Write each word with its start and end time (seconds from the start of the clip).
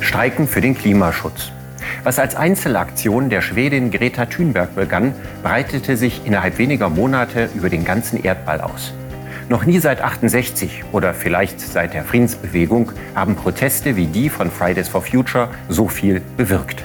Streiken 0.00 0.48
für 0.48 0.62
den 0.62 0.74
Klimaschutz. 0.74 1.50
Was 2.04 2.18
als 2.18 2.36
Einzelaktion 2.36 3.28
der 3.28 3.42
Schwedin 3.42 3.90
Greta 3.90 4.24
Thunberg 4.24 4.74
begann, 4.74 5.14
breitete 5.42 5.98
sich 5.98 6.22
innerhalb 6.24 6.56
weniger 6.56 6.88
Monate 6.88 7.50
über 7.54 7.68
den 7.68 7.84
ganzen 7.84 8.22
Erdball 8.24 8.62
aus. 8.62 8.94
Noch 9.50 9.66
nie 9.66 9.78
seit 9.78 10.00
68 10.00 10.84
oder 10.92 11.12
vielleicht 11.12 11.60
seit 11.60 11.92
der 11.92 12.04
Friedensbewegung 12.04 12.92
haben 13.14 13.36
Proteste 13.36 13.94
wie 13.96 14.06
die 14.06 14.30
von 14.30 14.50
Fridays 14.50 14.88
for 14.88 15.02
Future 15.02 15.50
so 15.68 15.86
viel 15.86 16.22
bewirkt. 16.38 16.82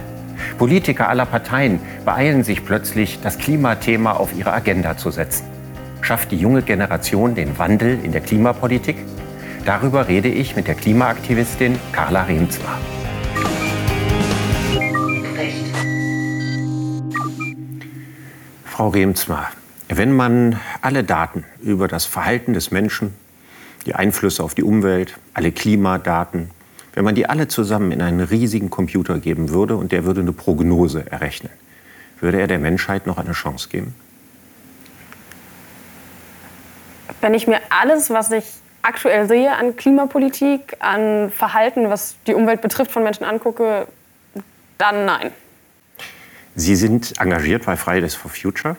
Politiker 0.60 1.08
aller 1.08 1.26
Parteien 1.26 1.80
beeilen 2.04 2.44
sich 2.44 2.66
plötzlich, 2.66 3.22
das 3.22 3.38
Klimathema 3.38 4.12
auf 4.12 4.38
ihre 4.38 4.52
Agenda 4.52 4.98
zu 4.98 5.10
setzen. 5.10 5.46
Schafft 6.02 6.32
die 6.32 6.36
junge 6.36 6.64
Generation 6.64 7.34
den 7.34 7.58
Wandel 7.58 7.98
in 8.04 8.12
der 8.12 8.20
Klimapolitik? 8.20 8.98
Darüber 9.64 10.10
rede 10.10 10.28
ich 10.28 10.58
mit 10.58 10.68
der 10.68 10.76
Klimaaktivistin 10.76 11.80
Carla 11.94 12.24
Remzma. 12.24 12.78
Frau 18.66 18.90
Remzma, 18.90 19.48
wenn 19.88 20.12
man 20.12 20.60
alle 20.82 21.06
Daten 21.06 21.46
über 21.62 21.88
das 21.88 22.06
Verhalten 22.06 22.54
des 22.54 22.70
Menschen, 22.70 23.14
die 23.86 23.96
Einflüsse 23.96 24.44
auf 24.44 24.56
die 24.56 24.64
Umwelt, 24.64 25.18
alle 25.34 25.54
Klimadaten, 25.54 26.50
wenn 26.94 27.04
man 27.04 27.16
die 27.16 27.28
alle 27.28 27.48
zusammen 27.48 27.92
in 27.92 28.02
einen 28.02 28.20
riesigen 28.20 28.70
Computer 28.70 29.20
geben 29.20 29.50
würde 29.50 29.76
und 29.76 29.92
der 29.92 30.06
würde 30.06 30.22
eine 30.22 30.32
Prognose 30.32 31.10
errechnen, 31.10 31.52
würde 32.20 32.40
er 32.40 32.48
der 32.48 32.60
Menschheit 32.60 33.08
noch 33.08 33.18
eine 33.18 33.34
Chance 33.34 33.70
geben? 33.70 33.96
Wenn 37.22 37.34
ich 37.34 37.48
mir 37.48 37.60
alles, 37.70 38.10
was 38.10 38.32
ich 38.32 38.46
aktuell 38.82 39.28
sehe 39.28 39.56
an 39.56 39.76
Klimapolitik, 39.76 40.78
an 40.80 41.32
Verhalten, 41.32 41.90
was 41.90 42.16
die 42.28 42.34
Umwelt 42.34 42.62
betrifft, 42.62 42.92
von 42.92 43.04
Menschen 43.04 43.26
angucke, 43.26 43.88
dann 44.78 45.06
nein. 45.06 45.32
Sie 46.56 46.76
sind 46.76 47.20
engagiert 47.20 47.66
bei 47.66 47.76
Fridays 47.76 48.16
for 48.16 48.32
Future. 48.32 48.78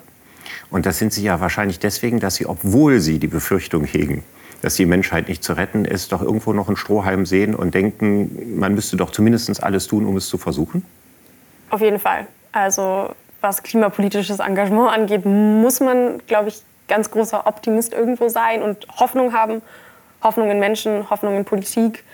Und 0.70 0.86
das 0.86 0.98
sind 0.98 1.12
Sie 1.12 1.22
ja 1.22 1.40
wahrscheinlich 1.40 1.78
deswegen, 1.78 2.20
dass 2.20 2.36
Sie, 2.36 2.46
obwohl 2.46 3.00
Sie 3.00 3.18
die 3.18 3.26
Befürchtung 3.26 3.84
hegen, 3.84 4.24
dass 4.62 4.74
die 4.74 4.86
Menschheit 4.86 5.28
nicht 5.28 5.42
zu 5.42 5.54
retten 5.54 5.84
ist, 5.84 6.12
doch 6.12 6.22
irgendwo 6.22 6.52
noch 6.52 6.68
einen 6.68 6.76
Strohhalm 6.76 7.26
sehen 7.26 7.54
und 7.54 7.74
denken, 7.74 8.58
man 8.58 8.74
müsste 8.74 8.96
doch 8.96 9.10
zumindest 9.10 9.62
alles 9.62 9.86
tun, 9.86 10.06
um 10.06 10.16
es 10.16 10.28
zu 10.28 10.38
versuchen? 10.38 10.84
Auf 11.70 11.80
jeden 11.80 11.98
Fall. 11.98 12.26
Also 12.52 13.10
was 13.40 13.62
klimapolitisches 13.62 14.38
Engagement 14.38 14.90
angeht, 14.90 15.24
muss 15.24 15.80
man, 15.80 16.20
glaube 16.26 16.48
ich, 16.48 16.62
ganz 16.88 17.10
großer 17.10 17.46
Optimist 17.46 17.94
irgendwo 17.94 18.28
sein 18.28 18.62
und 18.62 18.86
Hoffnung 18.98 19.32
haben. 19.32 19.62
Hoffnung 20.22 20.50
in 20.50 20.58
Menschen, 20.58 21.08
Hoffnung 21.08 21.36
in 21.36 21.44
Politik. 21.44 22.04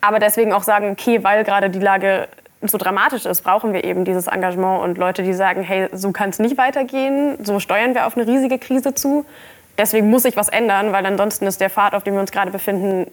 Aber 0.00 0.18
deswegen 0.18 0.52
auch 0.52 0.62
sagen, 0.62 0.90
okay, 0.90 1.24
weil 1.24 1.42
gerade 1.42 1.70
die 1.70 1.80
Lage 1.80 2.28
so 2.60 2.78
dramatisch 2.78 3.26
ist, 3.26 3.42
brauchen 3.42 3.72
wir 3.72 3.84
eben 3.84 4.04
dieses 4.04 4.26
Engagement 4.26 4.82
und 4.82 4.98
Leute, 4.98 5.22
die 5.22 5.34
sagen, 5.34 5.62
hey, 5.62 5.88
so 5.92 6.12
kann 6.12 6.30
es 6.30 6.38
nicht 6.38 6.56
weitergehen, 6.56 7.36
so 7.44 7.60
steuern 7.60 7.94
wir 7.94 8.06
auf 8.06 8.16
eine 8.16 8.26
riesige 8.26 8.58
Krise 8.58 8.94
zu. 8.94 9.24
Deswegen 9.76 10.08
muss 10.08 10.22
sich 10.22 10.36
was 10.36 10.48
ändern, 10.48 10.92
weil 10.92 11.04
ansonsten 11.06 11.46
ist 11.46 11.60
der 11.60 11.70
Pfad, 11.70 11.94
auf 11.94 12.04
dem 12.04 12.14
wir 12.14 12.20
uns 12.20 12.30
gerade 12.30 12.50
befinden, 12.50 13.10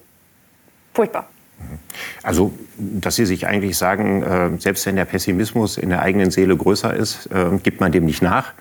furchtbar. 0.94 1.28
Also, 2.23 2.53
dass 2.78 3.16
Sie 3.16 3.26
sich 3.26 3.48
eigentlich 3.48 3.78
sagen, 3.78 4.23
äh, 4.23 4.50
selbst 4.59 4.86
wenn 4.86 4.95
der 4.95 5.06
Pessimismus 5.06 5.78
in 5.78 5.90
der 5.90 6.02
eigenen 6.02 6.31
Seele 6.31 6.56
größer 6.56 6.94
ist, 6.94 7.28
äh, 7.28 7.58
gibt 7.62 7.80
man 7.80 7.92
dem 7.92 8.06
nicht 8.06 8.22
nach, 8.22 8.53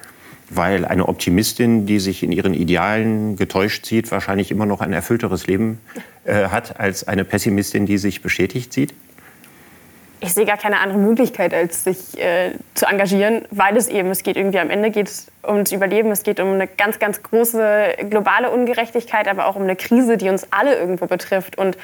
weil 0.50 0.84
eine 0.84 1.08
Optimistin, 1.08 1.86
die 1.86 2.00
sich 2.00 2.22
in 2.22 2.32
ihren 2.32 2.54
Idealen 2.54 3.36
getäuscht 3.36 3.86
sieht, 3.86 4.10
wahrscheinlich 4.10 4.50
immer 4.50 4.66
noch 4.66 4.80
ein 4.80 4.92
erfüllteres 4.92 5.46
Leben 5.46 5.80
äh, 6.24 6.48
hat 6.48 6.78
als 6.80 7.06
eine 7.06 7.24
Pessimistin, 7.24 7.86
die 7.86 7.98
sich 7.98 8.22
bestätigt 8.22 8.72
sieht? 8.72 8.94
Ich 10.20 10.34
sehe 10.34 10.44
gar 10.44 10.58
keine 10.58 10.78
andere 10.78 10.98
Möglichkeit, 10.98 11.54
als 11.54 11.84
sich 11.84 12.18
äh, 12.18 12.52
zu 12.74 12.86
engagieren, 12.86 13.46
weil 13.50 13.76
es 13.76 13.88
eben, 13.88 14.10
es 14.10 14.22
geht 14.22 14.36
irgendwie 14.36 14.58
am 14.58 14.70
Ende 14.70 14.90
geht 14.90 15.10
ums 15.46 15.72
Überleben, 15.72 16.10
es 16.10 16.22
geht 16.22 16.40
um 16.40 16.52
eine 16.52 16.66
ganz, 16.66 16.98
ganz 16.98 17.22
große 17.22 17.96
globale 18.10 18.50
Ungerechtigkeit, 18.50 19.28
aber 19.28 19.46
auch 19.46 19.56
um 19.56 19.62
eine 19.62 19.76
Krise, 19.76 20.18
die 20.18 20.28
uns 20.28 20.46
alle 20.52 20.76
irgendwo 20.76 21.06
betrifft 21.06 21.56
und 21.56 21.78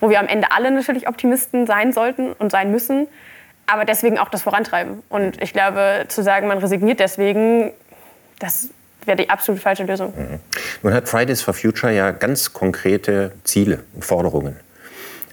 wo 0.00 0.10
wir 0.10 0.18
am 0.18 0.26
Ende 0.26 0.50
alle 0.50 0.70
natürlich 0.70 1.08
Optimisten 1.08 1.66
sein 1.66 1.92
sollten 1.92 2.32
und 2.32 2.50
sein 2.50 2.70
müssen, 2.70 3.06
aber 3.66 3.84
deswegen 3.84 4.18
auch 4.18 4.28
das 4.28 4.42
vorantreiben. 4.42 5.02
Und 5.08 5.40
ich 5.40 5.52
glaube, 5.52 6.04
zu 6.08 6.22
sagen, 6.22 6.48
man 6.48 6.58
resigniert 6.58 7.00
deswegen, 7.00 7.72
das 8.40 8.68
wäre 9.04 9.16
die 9.16 9.30
absolut 9.30 9.60
falsche 9.60 9.84
Lösung. 9.84 10.12
Mhm. 10.16 10.40
Nun 10.82 10.92
hat 10.92 11.08
Fridays 11.08 11.40
for 11.40 11.54
Future 11.54 11.92
ja 11.92 12.10
ganz 12.10 12.52
konkrete 12.52 13.32
Ziele 13.44 13.84
und 13.94 14.04
Forderungen. 14.04 14.56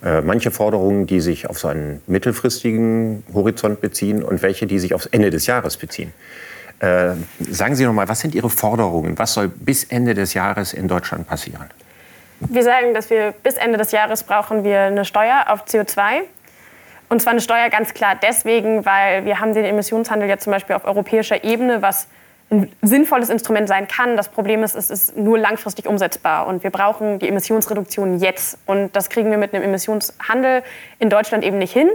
Äh, 0.04 0.22
manche 0.22 0.52
Forderungen, 0.52 1.06
die 1.08 1.22
sich 1.22 1.50
auf 1.50 1.58
so 1.58 1.70
einen 1.70 2.02
mittelfristigen 2.08 3.24
Horizont 3.34 3.80
beziehen 3.80 4.22
und 4.22 4.42
welche, 4.42 4.68
die 4.68 4.80
sich 4.80 4.94
aufs 4.94 5.06
Ende 5.06 5.30
des 5.30 5.48
Jahres 5.48 5.78
beziehen. 5.78 6.14
Äh, 6.80 7.12
sagen 7.40 7.76
Sie 7.76 7.86
noch 7.86 7.94
mal, 7.94 8.10
was 8.10 8.20
sind 8.20 8.36
Ihre 8.36 8.50
Forderungen? 8.50 9.18
Was 9.18 9.34
soll 9.34 9.48
bis 9.48 9.86
Ende 9.86 10.14
des 10.14 10.34
Jahres 10.34 10.74
in 10.74 10.90
Deutschland 10.90 11.28
passieren? 11.28 11.70
Wir 12.42 12.64
sagen, 12.64 12.94
dass 12.94 13.10
wir 13.10 13.34
bis 13.44 13.56
Ende 13.56 13.78
des 13.78 13.92
Jahres 13.94 14.24
brauchen 14.24 14.66
wir 14.66 14.82
eine 14.82 15.06
Steuer 15.06 15.46
auf 15.48 15.66
CO2. 15.66 16.24
Und 17.08 17.22
zwar 17.22 17.32
eine 17.32 17.42
Steuer 17.42 17.70
ganz 17.70 17.94
klar 17.94 18.18
deswegen, 18.22 18.86
weil 18.86 19.24
wir 19.24 19.40
haben 19.40 19.54
den 19.54 19.64
Emissionshandel 19.64 20.28
jetzt 20.28 20.44
zum 20.44 20.52
Beispiel 20.52 20.76
auf 20.76 20.84
europäischer 20.84 21.46
Ebene, 21.46 21.82
was 21.82 22.08
ein 22.54 22.72
sinnvolles 22.82 23.30
Instrument 23.30 23.68
sein 23.68 23.88
kann. 23.88 24.16
Das 24.16 24.30
Problem 24.30 24.64
ist, 24.64 24.76
es 24.76 24.90
ist 24.90 25.18
nur 25.18 25.38
langfristig 25.38 25.88
umsetzbar 25.88 26.48
und 26.48 26.64
wir 26.64 26.70
brauchen 26.70 27.20
die 27.20 27.28
Emissionsreduktion 27.28 28.20
jetzt. 28.20 28.58
Und 28.66 28.96
das 28.96 29.10
kriegen 29.10 29.32
wir 29.32 29.38
mit 29.38 29.54
einem 29.54 29.64
Emissionshandel 29.64 30.64
in 31.00 31.10
Deutschland 31.10 31.44
eben 31.44 31.58
nicht 31.58 31.74
hin. 31.74 31.90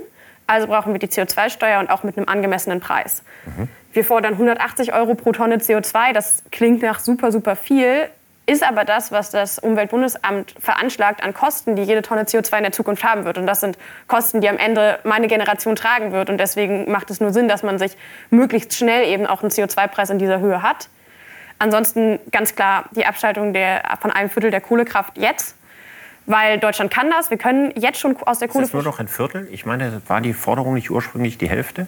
Also 0.47 0.67
brauchen 0.67 0.93
wir 0.93 0.99
die 0.99 1.09
CO2-Steuer 1.09 1.79
und 1.79 1.91
auch 1.91 2.03
mit 2.03 2.17
einem 2.17 2.29
angemessenen 2.29 2.81
Preis. 2.81 3.23
Mhm. 3.45 3.69
Wir 3.93 4.05
fordern 4.05 4.35
180 4.35 4.93
Euro 4.95 5.15
pro 5.15 5.33
Tonne 5.33 5.57
CO2. 5.59 6.13
Das 6.13 6.43
klingt 6.51 6.83
nach 6.83 7.01
super, 7.01 7.33
super 7.33 7.55
viel 7.55 8.09
ist 8.49 8.63
aber 8.63 8.87
das, 8.87 9.13
was 9.13 9.31
das 9.31 9.59
Umweltbundesamt 9.59 10.55
veranschlagt 10.59 11.23
an 11.23 11.35
Kosten, 11.35 11.77
die 11.77 11.83
jede 11.83 12.01
Tonne 12.01 12.23
CO2 12.23 12.57
in 12.57 12.63
der 12.63 12.73
Zukunft 12.73 13.05
haben 13.05 13.27
wird. 13.27 13.37
Und 13.37 13.47
das 13.47 13.61
sind 13.61 13.77
Kosten, 14.07 14.41
die 14.41 14.49
am 14.49 14.57
Ende 14.57 14.99
meine 15.05 15.29
Generation 15.29 15.77
tragen 15.77 16.13
wird. 16.13 16.31
Und 16.31 16.39
deswegen 16.39 16.91
macht 16.91 17.11
es 17.11 17.21
nur 17.21 17.31
Sinn, 17.31 17.47
dass 17.47 17.63
man 17.63 17.79
sich 17.79 17.99
möglichst 18.31 18.75
schnell 18.75 19.07
eben 19.07 19.27
auch 19.27 19.43
einen 19.43 19.51
CO2-Preis 19.51 20.09
in 20.09 20.19
dieser 20.19 20.41
Höhe 20.41 20.63
hat. 20.63 20.89
Ansonsten 21.59 22.21
ganz 22.31 22.55
klar 22.55 22.87
die 22.93 23.05
Abschaltung 23.05 23.53
der, 23.53 23.83
von 24.01 24.11
einem 24.11 24.31
Viertel 24.31 24.51
der 24.51 24.63
Kohlekraft 24.63 25.19
jetzt. 25.19 25.55
Weil 26.25 26.59
Deutschland 26.59 26.91
kann 26.91 27.11
das. 27.11 27.29
Wir 27.29 27.39
können 27.39 27.73
jetzt 27.77 28.01
schon 28.01 28.17
aus 28.23 28.39
der 28.39 28.49
Kohle. 28.49 28.65
Ist 28.65 28.73
das 28.73 28.83
nur 28.83 28.91
noch 28.91 28.99
ein 28.99 29.09
Viertel? 29.09 29.47
Ich 29.51 29.67
meine, 29.67 30.01
war 30.07 30.23
die 30.23 30.33
Forderung 30.33 30.73
nicht 30.73 30.91
ursprünglich 30.91 31.37
die 31.37 31.51
Hälfte? 31.51 31.87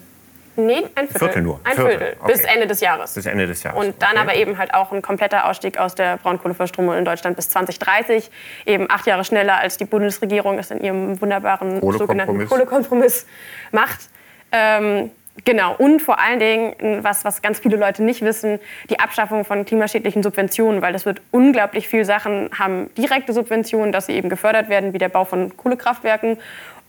Nee, 0.67 0.87
ein 0.95 1.09
Viertel. 1.09 1.19
Viertel 1.19 1.43
nur. 1.43 1.61
Ein 1.65 1.75
Viertel. 1.75 1.99
Viertel. 1.99 2.17
Okay. 2.21 2.33
Bis 2.33 2.45
Ende 2.45 2.67
des 2.67 2.81
Jahres. 2.81 3.15
Bis 3.15 3.27
Ende 3.27 3.47
des 3.47 3.63
Jahres. 3.63 3.79
Und 3.79 4.03
dann 4.03 4.13
okay. 4.13 4.21
aber 4.21 4.35
eben 4.35 4.59
halt 4.59 4.75
auch 4.75 4.93
ein 4.93 5.03
kompletter 5.03 5.49
Ausstieg 5.49 5.79
aus 5.79 5.95
der 5.95 6.17
Braunkohleverstromung 6.19 6.97
in 6.97 7.05
Deutschland 7.05 7.37
bis 7.37 7.51
2030. 7.51 8.31
Eben 8.67 8.91
acht 8.91 9.07
Jahre 9.07 9.25
schneller, 9.25 9.59
als 9.59 9.77
die 9.77 9.85
Bundesregierung 9.85 10.59
es 10.59 10.71
in 10.71 10.81
ihrem 10.81 11.21
wunderbaren 11.21 11.81
sogenannten 11.81 12.47
Kohlekompromiss 12.47 13.27
macht. 13.73 14.09
Ähm, 14.53 15.11
Genau, 15.45 15.75
und 15.77 16.03
vor 16.03 16.19
allen 16.19 16.39
Dingen, 16.39 17.03
was, 17.03 17.25
was 17.25 17.41
ganz 17.41 17.61
viele 17.61 17.77
Leute 17.77 18.03
nicht 18.03 18.23
wissen, 18.23 18.59
die 18.91 18.99
Abschaffung 18.99 19.45
von 19.45 19.65
klimaschädlichen 19.65 20.23
Subventionen, 20.23 20.83
weil 20.83 20.93
das 20.93 21.07
wird 21.07 21.23
unglaublich 21.31 21.89
viele 21.89 22.05
Sachen 22.05 22.51
haben 22.59 22.93
direkte 22.95 23.33
Subventionen, 23.33 23.93
dass 23.93 24.07
sie 24.07 24.13
eben 24.13 24.29
gefördert 24.29 24.69
werden, 24.69 24.93
wie 24.93 24.99
der 24.99 25.09
Bau 25.09 25.25
von 25.25 25.57
Kohlekraftwerken, 25.57 26.37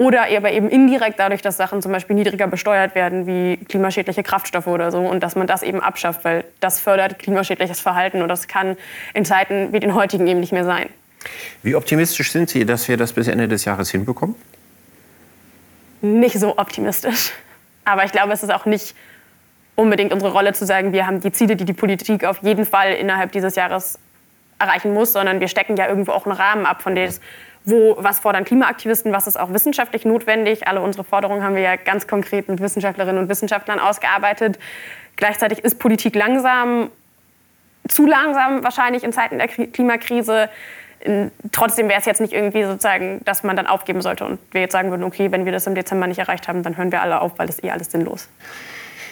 oder 0.02 0.24
aber 0.36 0.52
eben 0.52 0.68
indirekt 0.68 1.20
dadurch, 1.20 1.44
dass 1.44 1.58
Sachen 1.58 1.80
zum 1.84 1.92
Beispiel 1.92 2.16
niedriger 2.16 2.48
besteuert 2.48 2.96
werden, 2.96 3.28
wie 3.28 3.58
klimaschädliche 3.58 4.24
Kraftstoffe 4.24 4.66
oder 4.66 4.92
so, 4.92 4.98
und 4.98 5.22
dass 5.22 5.36
man 5.36 5.46
das 5.46 5.62
eben 5.62 5.80
abschafft, 5.80 6.26
weil 6.26 6.44
das 6.60 6.80
fördert 6.80 7.20
klimaschädliches 7.20 7.80
Verhalten 7.80 8.24
und 8.24 8.28
das 8.28 8.48
kann 8.48 8.78
in 9.14 9.26
Zeiten 9.26 9.72
wie 9.74 9.80
den 9.80 9.94
heutigen 9.94 10.26
eben 10.26 10.40
nicht 10.40 10.54
mehr 10.54 10.66
sein. 10.66 10.90
Wie 11.62 11.76
optimistisch 11.76 12.32
sind 12.32 12.50
Sie, 12.50 12.66
dass 12.66 12.88
wir 12.88 12.98
das 12.98 13.14
bis 13.14 13.28
Ende 13.28 13.48
des 13.48 13.64
Jahres 13.66 13.92
hinbekommen? 13.92 14.36
Nicht 16.02 16.40
so 16.40 16.58
optimistisch. 16.58 17.32
Aber 17.86 18.04
ich 18.04 18.12
glaube, 18.12 18.34
es 18.34 18.42
ist 18.42 18.52
auch 18.52 18.66
nicht 18.66 18.96
unbedingt 19.76 20.14
unsere 20.14 20.32
Rolle 20.32 20.54
zu 20.54 20.66
sagen, 20.66 20.94
wir 20.94 21.06
haben 21.06 21.20
die 21.20 21.32
Ziele, 21.32 21.56
die 21.56 21.66
die 21.66 21.74
Politik 21.74 22.26
auf 22.26 22.42
jeden 22.42 22.66
Fall 22.66 22.94
innerhalb 22.94 23.34
dieses 23.34 23.56
Jahres 23.56 24.00
erreichen 24.58 24.96
muss, 24.96 25.14
sondern 25.14 25.40
wir 25.40 25.48
stecken 25.48 25.78
ja 25.78 25.88
irgendwo 25.88 26.12
auch 26.12 26.26
einen 26.26 26.36
Rahmen 26.36 26.66
ab, 26.66 26.82
von 26.82 26.96
dem 26.96 27.12
wo, 27.64 27.96
was 28.00 28.20
fordern 28.20 28.44
Klimaaktivisten, 28.44 29.12
was 29.12 29.28
ist 29.28 29.40
auch 29.40 29.54
wissenschaftlich 29.54 30.06
notwendig. 30.06 30.68
Alle 30.68 30.82
unsere 30.82 31.04
Forderungen 31.04 31.44
haben 31.44 31.56
wir 31.56 31.62
ja 31.62 31.76
ganz 31.76 32.08
konkret 32.08 32.50
mit 32.50 32.62
Wissenschaftlerinnen 32.62 33.22
und 33.22 33.30
Wissenschaftlern 33.30 33.80
ausgearbeitet. 33.80 34.58
Gleichzeitig 35.16 35.60
ist 35.60 35.78
Politik 35.78 36.16
langsam, 36.16 36.90
zu 37.88 38.08
langsam 38.08 38.64
wahrscheinlich 38.64 39.04
in 39.04 39.14
Zeiten 39.14 39.38
der 39.38 39.48
Klimakrise. 39.48 40.50
trotzdem 41.52 41.90
wäre 41.90 42.00
es 42.00 42.06
jetzt 42.06 42.22
nicht 42.22 42.34
irgendwie 42.34 42.64
sozusagen, 42.64 43.22
dass 43.26 43.44
man 43.44 43.56
dann 43.56 43.68
aufgeben 43.68 44.02
sollte 44.02 44.26
und 44.26 44.40
wir 44.52 44.62
jetzt 44.62 44.72
sagen 44.72 44.90
würden, 44.90 45.04
okay, 45.04 45.32
wenn 45.32 45.46
wir 45.46 45.52
das 45.52 45.68
im 45.68 45.76
Dezember 45.76 46.08
nicht 46.08 46.20
erreicht 46.20 46.48
haben, 46.48 46.64
dann 46.64 46.78
hören 46.78 46.92
wir 46.92 47.02
alle 47.02 47.22
auf, 47.22 47.38
weil 47.38 47.48
das 47.48 47.62
eh 47.64 47.72
alles 47.72 47.92
sinnlos. 47.92 48.28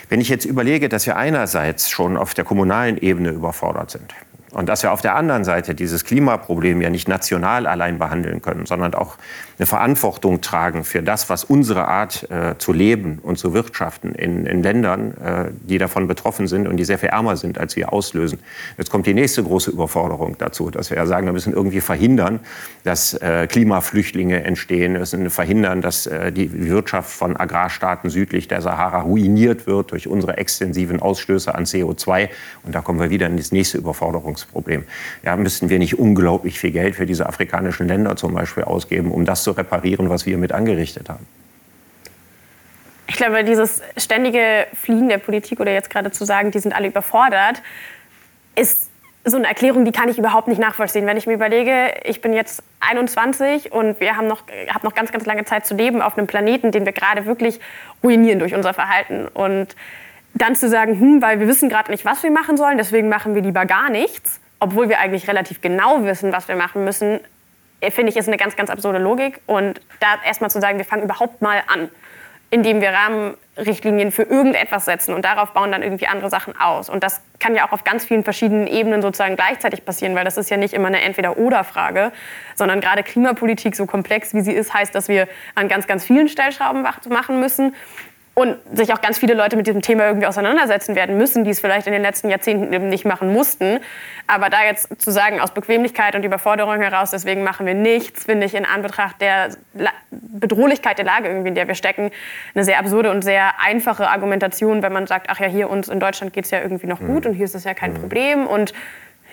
Wenn 0.08 0.22
ich 0.22 0.30
jetzt 0.30 0.46
überlege, 0.46 0.90
dass 0.90 1.06
wir 1.06 1.18
einerseits 1.18 1.90
schon 1.90 2.18
auf 2.18 2.34
der 2.34 2.44
kommunalen 2.44 2.98
Ebene 2.98 3.30
überfordert 3.30 3.92
sind, 3.92 4.14
und 4.52 4.68
dass 4.68 4.84
wir 4.84 4.92
auf 4.92 5.02
der 5.02 5.16
anderen 5.16 5.44
Seite 5.44 5.76
dieses 5.76 6.04
Klimaproblem 6.04 6.82
ja 6.82 6.90
nicht 6.90 7.08
national 7.08 7.68
allein 7.68 8.00
behandeln 8.00 8.42
können, 8.42 8.66
sondern 8.66 8.94
auch 8.94 9.18
eine 9.60 9.66
Verantwortung 9.66 10.42
tragen 10.42 10.84
für 10.86 11.04
das, 11.04 11.30
was 11.30 11.44
unsere 11.44 11.88
Art 11.88 12.30
äh, 12.32 12.58
zu 12.58 12.72
leben 12.72 13.20
und 13.22 13.38
zu 13.38 13.54
wirtschaften 13.54 14.16
in, 14.16 14.46
in 14.46 14.64
Ländern, 14.64 15.14
äh, 15.18 15.52
die 15.62 15.78
davon 15.78 16.08
betroffen 16.08 16.48
sind 16.48 16.68
und 16.68 16.78
die 16.78 16.86
sehr 16.86 16.98
viel 16.98 17.10
ärmer 17.10 17.36
sind, 17.36 17.58
als 17.58 17.76
wir 17.76 17.92
auslösen. 17.92 18.40
Jetzt 18.78 18.90
kommt 18.90 19.06
die 19.06 19.14
nächste 19.14 19.44
große 19.44 19.70
Überforderung 19.70 20.38
dazu, 20.38 20.72
dass 20.72 20.90
wir 20.90 20.98
ja 20.98 21.06
sagen, 21.06 21.26
wir 21.26 21.34
müssen 21.34 21.54
irgendwie 21.54 21.82
verhindern, 21.82 22.40
dass 22.86 23.14
äh, 23.16 23.48
Klimaflüchtlinge 23.48 24.44
entstehen, 24.44 24.94
wir 24.94 25.00
müssen 25.02 25.30
verhindern, 25.30 25.82
dass 25.82 26.08
äh, 26.08 26.32
die 26.32 26.70
Wirtschaft 26.70 27.12
von 27.12 27.36
Agrarstaaten 27.36 28.10
südlich 28.10 28.48
der 28.48 28.62
Sahara 28.62 29.02
ruiniert 29.02 29.68
wird 29.68 29.92
durch 29.92 30.08
unsere 30.08 30.38
extensiven 30.38 31.02
Ausstöße 31.02 31.54
an 31.54 31.66
CO2. 31.66 32.30
Und 32.64 32.74
da 32.74 32.82
kommen 32.82 33.00
wir 33.00 33.10
wieder 33.10 33.28
in 33.28 33.36
das 33.36 33.52
nächste 33.52 33.78
Überforderungsproblem. 34.44 34.86
Ja, 35.24 35.36
müssten 35.36 35.70
wir 35.70 35.80
nicht 35.80 35.98
unglaublich 35.98 36.60
viel 36.60 36.72
Geld 36.72 36.96
für 36.96 37.06
diese 37.06 37.26
afrikanischen 37.28 37.88
Länder 37.88 38.16
zum 38.16 38.34
Beispiel 38.34 38.64
ausgeben, 38.64 39.12
um 39.12 39.26
das 39.26 39.44
zu 39.44 39.52
reparieren, 39.52 40.10
was 40.10 40.26
wir 40.26 40.38
mit 40.38 40.52
angerichtet 40.52 41.10
haben? 41.10 41.26
Ich 43.08 43.16
glaube, 43.16 43.44
dieses 43.44 43.82
ständige 43.98 44.68
Fliehen 44.74 45.10
der 45.10 45.18
Politik 45.18 45.60
oder 45.60 45.72
jetzt 45.72 45.90
gerade 45.90 46.12
zu 46.12 46.26
sagen, 46.26 46.52
die 46.52 46.60
sind 46.60 46.74
alle 46.74 46.88
überfordert, 46.88 47.62
ist 48.56 48.90
so 49.26 49.36
eine 49.36 49.48
Erklärung, 49.48 49.84
die 49.84 49.92
kann 49.92 50.10
ich 50.10 50.18
überhaupt 50.18 50.48
nicht 50.48 50.60
nachvollziehen. 50.60 51.06
Wenn 51.06 51.18
ich 51.18 51.28
mir 51.28 51.34
überlege, 51.34 51.94
ich 52.04 52.22
bin 52.22 52.34
jetzt 52.34 52.64
21 52.80 53.72
und 53.72 54.00
wir 54.00 54.16
haben 54.16 54.28
noch, 54.28 54.44
haben 54.70 54.80
noch 54.84 54.94
ganz, 54.94 55.12
ganz 55.12 55.26
lange 55.26 55.44
Zeit 55.44 55.66
zu 55.66 55.76
leben 55.76 56.02
auf 56.02 56.18
einem 56.18 56.28
Planeten, 56.28 56.72
den 56.72 56.86
wir 56.86 56.94
gerade 56.94 57.26
wirklich 57.26 57.60
ruinieren 58.04 58.40
durch 58.40 58.54
unser 58.54 58.74
Verhalten. 58.74 59.28
Und 59.28 59.76
dann 60.34 60.56
zu 60.56 60.70
sagen, 60.70 61.00
hm, 61.00 61.22
weil 61.22 61.40
wir 61.40 61.48
wissen 61.48 61.70
gerade 61.70 61.92
nicht, 61.92 62.06
was 62.06 62.24
wir 62.24 62.32
machen 62.32 62.58
sollen, 62.58 62.78
deswegen 62.78 63.10
machen 63.10 63.36
wir 63.36 63.42
lieber 63.42 63.66
gar 63.66 63.90
nichts, 63.90 64.40
obwohl 64.60 64.90
wir 64.90 65.00
eigentlich 65.00 65.28
relativ 65.28 65.62
genau 65.62 66.04
wissen, 66.06 66.32
was 66.32 66.48
wir 66.48 66.56
machen 66.56 66.84
müssen, 66.84 67.20
finde 67.82 68.12
ich, 68.12 68.18
ist 68.18 68.28
eine 68.28 68.38
ganz, 68.38 68.56
ganz 68.56 68.70
absurde 68.70 69.00
Logik. 69.00 69.40
Und 69.46 69.82
da 70.00 70.08
erstmal 70.26 70.50
zu 70.50 70.60
sagen, 70.60 70.78
wir 70.78 70.86
fangen 70.86 71.04
überhaupt 71.04 71.42
mal 71.42 71.64
an, 71.68 71.90
indem 72.52 72.82
wir 72.82 72.92
Rahmenrichtlinien 72.92 74.12
für 74.12 74.24
irgendetwas 74.24 74.86
setzen 74.86 75.14
und 75.14 75.24
darauf 75.24 75.54
bauen 75.54 75.72
dann 75.72 75.84
irgendwie 75.84 76.08
andere 76.08 76.30
Sachen 76.30 76.60
aus. 76.60 76.90
Und 76.90 77.04
das 77.04 77.22
kann 77.40 77.56
ja 77.56 77.68
auch 77.68 77.72
auf 77.72 77.84
ganz 77.84 78.06
vielen 78.06 78.24
verschiedenen 78.24 78.68
Ebenen 78.68 79.02
sozusagen 79.02 79.36
gleichzeitig 79.36 79.86
passieren, 79.86 80.16
weil 80.16 80.26
das 80.26 80.36
ist 80.36 80.50
ja 80.50 80.58
nicht 80.58 80.74
immer 80.74 80.88
eine 80.88 81.02
Entweder-Oder-Frage, 81.02 82.12
sondern 82.56 82.82
gerade 82.82 83.04
Klimapolitik, 83.04 83.76
so 83.76 83.86
komplex 83.86 84.34
wie 84.34 84.42
sie 84.42 84.52
ist, 84.52 84.74
heißt, 84.74 84.94
dass 84.94 85.08
wir 85.08 85.28
an 85.56 85.68
ganz, 85.68 85.86
ganz 85.86 86.04
vielen 86.04 86.28
Stellschrauben 86.28 86.86
machen 87.10 87.40
müssen 87.40 87.76
und 88.40 88.56
sich 88.74 88.94
auch 88.94 89.02
ganz 89.02 89.18
viele 89.18 89.34
Leute 89.34 89.58
mit 89.58 89.68
diesem 89.68 89.82
Thema 89.82 90.06
irgendwie 90.06 90.26
auseinandersetzen 90.26 90.96
werden 90.96 91.18
müssen, 91.18 91.44
die 91.44 91.50
es 91.50 91.60
vielleicht 91.60 91.88
in 91.88 91.94
den 91.94 92.02
letzten 92.02 92.30
Jahrzehnten 92.30 92.72
eben 92.72 92.88
nicht 92.88 93.04
machen 93.04 93.34
mussten. 93.34 93.80
Aber 94.28 94.50
da 94.50 94.64
jetzt 94.64 95.02
zu 95.02 95.12
sagen, 95.12 95.42
aus 95.42 95.54
Bequemlichkeit 95.54 96.16
und 96.16 96.24
Überforderung 96.24 96.80
heraus, 96.80 97.12
deswegen 97.12 97.44
machen 97.44 97.66
wir 97.66 97.74
nichts, 97.74 98.24
finde 98.24 98.46
ich 98.46 98.56
in 98.56 98.64
Anbetracht 98.64 99.20
der 99.20 99.50
Bedrohlichkeit 100.10 101.00
der 101.00 101.06
Lage, 101.06 101.28
irgendwie, 101.28 101.50
in 101.50 101.56
der 101.56 101.68
wir 101.68 101.76
stecken, 101.76 102.12
eine 102.56 102.64
sehr 102.64 102.80
absurde 102.80 103.12
und 103.12 103.24
sehr 103.24 103.60
einfache 103.60 104.08
Argumentation, 104.08 104.84
wenn 104.84 104.94
man 104.94 105.06
sagt, 105.06 105.28
ach 105.30 105.42
ja, 105.42 105.48
hier 105.48 105.70
uns 105.70 105.90
in 105.90 106.00
Deutschland 106.00 106.32
geht 106.32 106.46
es 106.46 106.52
ja 106.52 106.62
irgendwie 106.62 106.88
noch 106.88 107.00
gut 107.00 107.26
mhm. 107.26 107.32
und 107.32 107.34
hier 107.34 107.46
ist 107.46 107.56
es 107.56 107.66
ja 107.66 107.74
kein 107.74 107.92
mhm. 107.92 107.98
Problem. 107.98 108.48
Und 108.48 108.74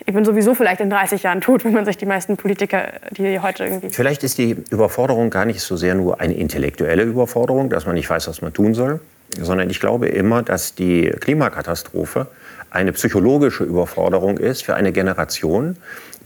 ich 0.05 0.13
bin 0.13 0.23
sowieso 0.23 0.53
vielleicht 0.53 0.81
in 0.81 0.89
30 0.89 1.23
Jahren 1.23 1.41
tot, 1.41 1.65
wenn 1.65 1.73
man 1.73 1.85
sich 1.85 1.97
die 1.97 2.05
meisten 2.05 2.37
Politiker, 2.37 2.93
die 3.11 3.39
heute 3.39 3.65
irgendwie. 3.65 3.89
Vielleicht 3.89 4.23
ist 4.23 4.37
die 4.37 4.51
Überforderung 4.69 5.29
gar 5.29 5.45
nicht 5.45 5.61
so 5.61 5.75
sehr 5.75 5.95
nur 5.95 6.21
eine 6.21 6.33
intellektuelle 6.33 7.03
Überforderung, 7.03 7.69
dass 7.69 7.85
man 7.85 7.95
nicht 7.95 8.09
weiß, 8.09 8.27
was 8.27 8.41
man 8.41 8.53
tun 8.53 8.73
soll, 8.73 8.99
sondern 9.39 9.69
ich 9.69 9.79
glaube 9.79 10.07
immer, 10.07 10.43
dass 10.43 10.75
die 10.75 11.09
Klimakatastrophe 11.19 12.27
eine 12.69 12.93
psychologische 12.93 13.63
Überforderung 13.63 14.37
ist 14.37 14.63
für 14.63 14.75
eine 14.75 14.91
Generation, 14.91 15.77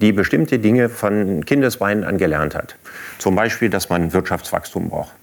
die 0.01 0.11
bestimmte 0.11 0.59
Dinge 0.59 0.89
von 0.89 1.45
Kindesbeinen 1.45 2.03
an 2.03 2.17
gelernt 2.17 2.55
hat. 2.55 2.75
Zum 3.19 3.35
Beispiel, 3.35 3.69
dass 3.69 3.89
man 3.89 4.11
Wirtschaftswachstum 4.11 4.89
braucht, 4.89 5.13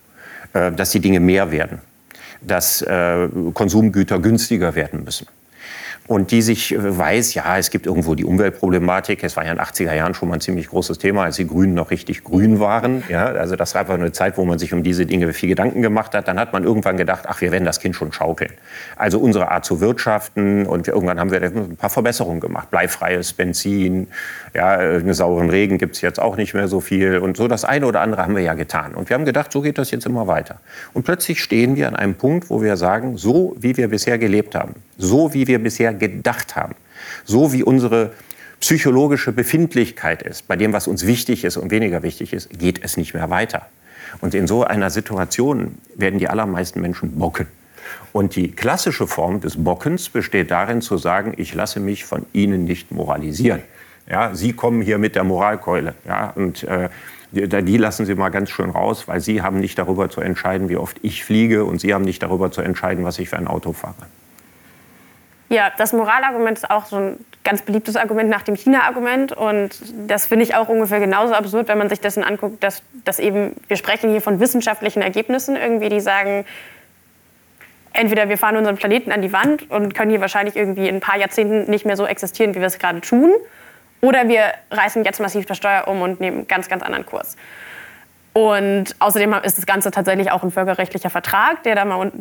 äh, 0.54 0.72
dass 0.72 0.90
die 0.90 1.00
Dinge 1.00 1.20
mehr 1.20 1.50
werden, 1.50 1.80
dass 2.40 2.82
äh, 2.82 3.28
Konsumgüter 3.52 4.20
günstiger 4.20 4.74
werden 4.74 5.04
müssen 5.04 5.26
und 6.08 6.30
die 6.30 6.40
sich 6.40 6.74
äh, 6.74 6.98
weiß, 6.98 7.34
ja, 7.34 7.58
es 7.58 7.70
gibt 7.70 7.86
irgendwo 7.86 8.14
die 8.14 8.24
Umweltproblematik. 8.24 9.22
Es 9.22 9.36
war 9.36 9.44
ja 9.44 9.52
in 9.52 9.58
den 9.58 9.64
80er 9.64 9.94
Jahren 9.94 10.14
schon 10.14 10.30
mal 10.30 10.36
ein 10.36 10.40
ziemlich 10.40 10.68
großes 10.68 10.98
Thema, 10.98 11.24
als 11.24 11.36
die 11.36 11.46
Grünen 11.46 11.74
noch 11.74 11.90
richtig 11.90 12.24
grün 12.24 12.58
waren. 12.60 13.04
Ja, 13.10 13.26
also 13.26 13.56
das 13.56 13.74
war 13.74 13.82
einfach 13.82 13.94
eine 13.94 14.10
Zeit, 14.10 14.38
wo 14.38 14.46
man 14.46 14.58
sich 14.58 14.72
um 14.72 14.82
diese 14.82 15.04
Dinge 15.04 15.30
viel 15.34 15.50
Gedanken 15.50 15.82
gemacht 15.82 16.14
hat. 16.14 16.26
Dann 16.26 16.40
hat 16.40 16.54
man 16.54 16.64
irgendwann 16.64 16.96
gedacht, 16.96 17.24
ach, 17.28 17.42
wir 17.42 17.52
werden 17.52 17.66
das 17.66 17.78
Kind 17.78 17.94
schon 17.94 18.12
schaukeln. 18.12 18.50
Also 18.96 19.20
unsere 19.20 19.50
Art 19.50 19.66
zu 19.66 19.82
wirtschaften 19.82 20.66
und 20.66 20.88
irgendwann 20.88 21.20
haben 21.20 21.30
wir 21.30 21.42
ein 21.42 21.76
paar 21.76 21.90
Verbesserungen 21.90 22.40
gemacht. 22.40 22.70
Bleifreies 22.70 23.34
Benzin, 23.34 24.08
ja, 24.54 24.70
einen 24.70 25.12
sauren 25.12 25.50
Regen 25.50 25.76
gibt 25.76 25.96
es 25.96 26.00
jetzt 26.00 26.18
auch 26.20 26.36
nicht 26.36 26.54
mehr 26.54 26.68
so 26.68 26.80
viel 26.80 27.18
und 27.18 27.36
so 27.36 27.48
das 27.48 27.66
eine 27.66 27.86
oder 27.86 28.00
andere 28.00 28.22
haben 28.22 28.34
wir 28.34 28.42
ja 28.42 28.54
getan. 28.54 28.94
Und 28.94 29.10
wir 29.10 29.14
haben 29.14 29.26
gedacht, 29.26 29.52
so 29.52 29.60
geht 29.60 29.76
das 29.76 29.90
jetzt 29.90 30.06
immer 30.06 30.26
weiter. 30.26 30.58
Und 30.94 31.04
plötzlich 31.04 31.42
stehen 31.42 31.76
wir 31.76 31.86
an 31.86 31.96
einem 31.96 32.14
Punkt, 32.14 32.48
wo 32.48 32.62
wir 32.62 32.78
sagen, 32.78 33.18
so 33.18 33.54
wie 33.58 33.76
wir 33.76 33.88
bisher 33.88 34.16
gelebt 34.16 34.54
haben, 34.54 34.74
so 34.96 35.34
wie 35.34 35.46
wir 35.46 35.62
bisher 35.62 35.97
gedacht 35.98 36.56
haben, 36.56 36.74
so 37.24 37.52
wie 37.52 37.62
unsere 37.62 38.12
psychologische 38.60 39.32
Befindlichkeit 39.32 40.22
ist, 40.22 40.48
bei 40.48 40.56
dem, 40.56 40.72
was 40.72 40.88
uns 40.88 41.06
wichtig 41.06 41.44
ist 41.44 41.56
und 41.56 41.70
weniger 41.70 42.02
wichtig 42.02 42.32
ist, 42.32 42.50
geht 42.58 42.82
es 42.82 42.96
nicht 42.96 43.14
mehr 43.14 43.30
weiter. 43.30 43.66
Und 44.20 44.34
in 44.34 44.46
so 44.46 44.64
einer 44.64 44.90
Situation 44.90 45.78
werden 45.94 46.18
die 46.18 46.28
allermeisten 46.28 46.80
Menschen 46.80 47.18
bocken. 47.18 47.46
Und 48.12 48.36
die 48.36 48.50
klassische 48.50 49.06
Form 49.06 49.40
des 49.40 49.62
Bockens 49.62 50.08
besteht 50.08 50.50
darin 50.50 50.80
zu 50.80 50.98
sagen, 50.98 51.34
ich 51.36 51.54
lasse 51.54 51.80
mich 51.80 52.04
von 52.04 52.26
Ihnen 52.32 52.64
nicht 52.64 52.90
moralisieren. 52.90 53.62
Ja, 54.10 54.34
Sie 54.34 54.54
kommen 54.54 54.82
hier 54.82 54.98
mit 54.98 55.14
der 55.14 55.24
Moralkeule. 55.24 55.94
Ja, 56.06 56.30
und 56.30 56.64
äh, 56.64 56.88
die, 57.30 57.76
lassen 57.76 58.06
Sie 58.06 58.14
mal 58.14 58.30
ganz 58.30 58.50
schön 58.50 58.70
raus, 58.70 59.06
weil 59.06 59.20
Sie 59.20 59.42
haben 59.42 59.60
nicht 59.60 59.78
darüber 59.78 60.08
zu 60.08 60.20
entscheiden, 60.20 60.68
wie 60.68 60.76
oft 60.76 60.96
ich 61.02 61.24
fliege 61.24 61.64
und 61.64 61.80
Sie 61.80 61.92
haben 61.92 62.04
nicht 62.04 62.22
darüber 62.22 62.50
zu 62.50 62.62
entscheiden, 62.62 63.04
was 63.04 63.18
ich 63.18 63.28
für 63.28 63.36
ein 63.36 63.46
Auto 63.46 63.72
fahre. 63.72 64.06
Ja, 65.48 65.72
das 65.76 65.92
Moralargument 65.92 66.58
ist 66.58 66.70
auch 66.70 66.84
so 66.84 66.96
ein 66.96 67.24
ganz 67.42 67.62
beliebtes 67.62 67.96
Argument 67.96 68.28
nach 68.28 68.42
dem 68.42 68.54
China-Argument. 68.54 69.32
Und 69.32 69.70
das 70.06 70.26
finde 70.26 70.44
ich 70.44 70.54
auch 70.54 70.68
ungefähr 70.68 71.00
genauso 71.00 71.32
absurd, 71.32 71.68
wenn 71.68 71.78
man 71.78 71.88
sich 71.88 72.00
dessen 72.00 72.22
anguckt, 72.22 72.62
dass, 72.62 72.82
dass 73.04 73.18
eben, 73.18 73.54
wir 73.66 73.76
sprechen 73.76 74.10
hier 74.10 74.20
von 74.20 74.40
wissenschaftlichen 74.40 75.00
Ergebnissen 75.00 75.56
irgendwie, 75.56 75.88
die 75.88 76.00
sagen, 76.00 76.44
entweder 77.94 78.28
wir 78.28 78.36
fahren 78.36 78.56
unseren 78.56 78.76
Planeten 78.76 79.10
an 79.10 79.22
die 79.22 79.32
Wand 79.32 79.70
und 79.70 79.94
können 79.94 80.10
hier 80.10 80.20
wahrscheinlich 80.20 80.56
irgendwie 80.56 80.88
in 80.88 80.96
ein 80.96 81.00
paar 81.00 81.18
Jahrzehnten 81.18 81.70
nicht 81.70 81.86
mehr 81.86 81.96
so 81.96 82.06
existieren, 82.06 82.54
wie 82.54 82.60
wir 82.60 82.66
es 82.66 82.78
gerade 82.78 83.00
tun. 83.00 83.32
Oder 84.02 84.28
wir 84.28 84.52
reißen 84.70 85.02
jetzt 85.04 85.18
massiv 85.18 85.46
das 85.46 85.56
Steuer 85.56 85.88
um 85.88 86.02
und 86.02 86.20
nehmen 86.20 86.38
einen 86.38 86.48
ganz, 86.48 86.68
ganz 86.68 86.82
anderen 86.82 87.06
Kurs. 87.06 87.36
Und 88.38 88.94
außerdem 89.00 89.34
ist 89.42 89.58
das 89.58 89.66
Ganze 89.66 89.90
tatsächlich 89.90 90.30
auch 90.30 90.44
ein 90.44 90.52
völkerrechtlicher 90.52 91.10
Vertrag, 91.10 91.64
der 91.64 91.74
da 91.74 91.84
mal 91.84 92.12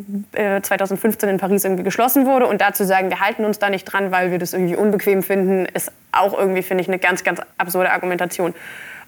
2015 0.63 1.29
äh, 1.29 1.31
in 1.31 1.37
Paris 1.37 1.63
irgendwie 1.63 1.83
geschlossen 1.83 2.25
wurde. 2.25 2.47
Und 2.47 2.59
dazu 2.59 2.85
sagen, 2.85 3.11
wir 3.11 3.19
halten 3.19 3.45
uns 3.45 3.59
da 3.59 3.69
nicht 3.69 3.83
dran, 3.85 4.11
weil 4.11 4.31
wir 4.31 4.39
das 4.39 4.53
irgendwie 4.53 4.75
unbequem 4.75 5.21
finden, 5.21 5.67
ist 5.67 5.91
auch 6.11 6.35
irgendwie, 6.35 6.63
finde 6.63 6.81
ich, 6.81 6.87
eine 6.87 6.97
ganz, 6.97 7.23
ganz 7.23 7.39
absurde 7.59 7.91
Argumentation. 7.91 8.55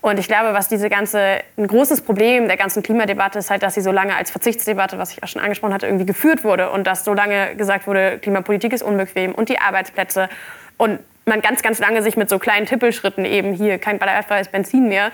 Und 0.01 0.19
ich 0.19 0.27
glaube, 0.27 0.53
was 0.53 0.67
diese 0.67 0.87
ganze, 0.87 1.39
ein 1.57 1.65
großes 1.65 2.01
Problem 2.01 2.47
der 2.47 2.57
ganzen 2.57 2.83
Klimadebatte 2.83 3.39
ist 3.39 3.49
halt, 3.49 3.63
dass 3.63 3.73
sie 3.73 3.81
so 3.81 3.91
lange 3.91 4.15
als 4.15 4.29
Verzichtsdebatte, 4.29 4.99
was 4.99 5.11
ich 5.11 5.23
auch 5.23 5.27
schon 5.27 5.41
angesprochen 5.41 5.73
hatte, 5.73 5.87
irgendwie 5.87 6.05
geführt 6.05 6.43
wurde 6.43 6.69
und 6.69 6.85
dass 6.85 7.05
so 7.05 7.15
lange 7.15 7.55
gesagt 7.55 7.87
wurde, 7.87 8.19
Klimapolitik 8.19 8.71
ist 8.71 8.83
unbequem 8.83 9.33
und 9.33 9.49
die 9.49 9.57
Arbeitsplätze 9.57 10.29
und 10.77 10.99
man 11.25 11.41
ganz, 11.41 11.63
ganz 11.63 11.79
lange 11.79 12.03
sich 12.03 12.17
mit 12.17 12.29
so 12.29 12.37
kleinen 12.37 12.67
Tippelschritten 12.67 13.25
eben 13.25 13.51
hier 13.53 13.79
kein 13.79 13.97
ballerfreies 13.97 14.49
Benzin 14.49 14.89
mehr 14.89 15.11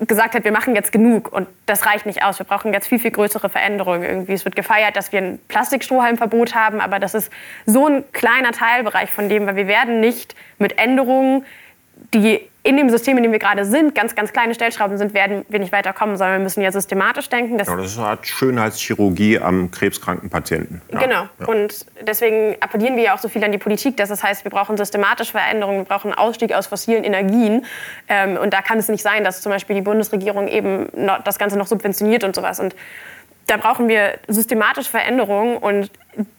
gesagt 0.00 0.34
hat, 0.34 0.44
wir 0.44 0.52
machen 0.52 0.74
jetzt 0.74 0.92
genug 0.92 1.32
und 1.32 1.48
das 1.66 1.86
reicht 1.86 2.06
nicht 2.06 2.22
aus. 2.22 2.38
Wir 2.38 2.46
brauchen 2.46 2.72
jetzt 2.72 2.88
viel, 2.88 2.98
viel 2.98 3.12
größere 3.12 3.48
Veränderungen. 3.48 4.02
Irgendwie. 4.02 4.32
Es 4.32 4.44
wird 4.44 4.56
gefeiert, 4.56 4.96
dass 4.96 5.12
wir 5.12 5.20
ein 5.20 5.38
Plastikstrohhalmverbot 5.48 6.54
haben, 6.54 6.80
aber 6.80 6.98
das 6.98 7.14
ist 7.14 7.30
so 7.66 7.86
ein 7.86 8.04
kleiner 8.12 8.52
Teilbereich 8.52 9.10
von 9.10 9.28
dem, 9.28 9.46
weil 9.46 9.56
wir 9.56 9.68
werden 9.68 10.00
nicht 10.00 10.34
mit 10.58 10.78
Änderungen, 10.78 11.44
die 12.14 12.48
in 12.66 12.78
dem 12.78 12.88
System, 12.88 13.18
in 13.18 13.22
dem 13.22 13.32
wir 13.32 13.38
gerade 13.38 13.66
sind, 13.66 13.94
ganz, 13.94 14.14
ganz 14.14 14.32
kleine 14.32 14.54
Stellschrauben 14.54 14.96
sind, 14.96 15.12
werden 15.12 15.44
wir 15.50 15.58
nicht 15.58 15.70
weiterkommen, 15.70 16.16
sondern 16.16 16.38
wir 16.38 16.44
müssen 16.44 16.62
ja 16.62 16.72
systematisch 16.72 17.28
denken. 17.28 17.58
Das, 17.58 17.68
ja, 17.68 17.76
das 17.76 17.92
ist 17.92 17.98
eine 17.98 18.06
Art 18.06 18.26
Schönheitschirurgie 18.26 19.38
am 19.38 19.70
krebskranken 19.70 20.30
Patienten. 20.30 20.80
Ja. 20.90 21.00
Genau. 21.00 21.28
Ja. 21.40 21.46
Und 21.46 21.84
deswegen 22.06 22.56
appellieren 22.60 22.96
wir 22.96 23.02
ja 23.02 23.14
auch 23.14 23.18
so 23.18 23.28
viel 23.28 23.44
an 23.44 23.52
die 23.52 23.58
Politik, 23.58 23.98
dass 23.98 24.08
das 24.08 24.22
heißt, 24.22 24.44
wir 24.44 24.50
brauchen 24.50 24.78
systematische 24.78 25.32
Veränderungen, 25.32 25.80
wir 25.80 25.84
brauchen 25.84 26.12
einen 26.12 26.18
Ausstieg 26.18 26.54
aus 26.54 26.66
fossilen 26.66 27.04
Energien. 27.04 27.66
Ähm, 28.08 28.38
und 28.38 28.54
da 28.54 28.62
kann 28.62 28.78
es 28.78 28.88
nicht 28.88 29.02
sein, 29.02 29.24
dass 29.24 29.42
zum 29.42 29.52
Beispiel 29.52 29.76
die 29.76 29.82
Bundesregierung 29.82 30.48
eben 30.48 30.88
das 31.22 31.38
Ganze 31.38 31.58
noch 31.58 31.66
subventioniert 31.66 32.24
und 32.24 32.34
sowas. 32.34 32.60
Und 32.60 32.74
da 33.46 33.58
brauchen 33.58 33.88
wir 33.88 34.14
systematische 34.26 34.90
Veränderungen 34.90 35.58
und 35.58 35.90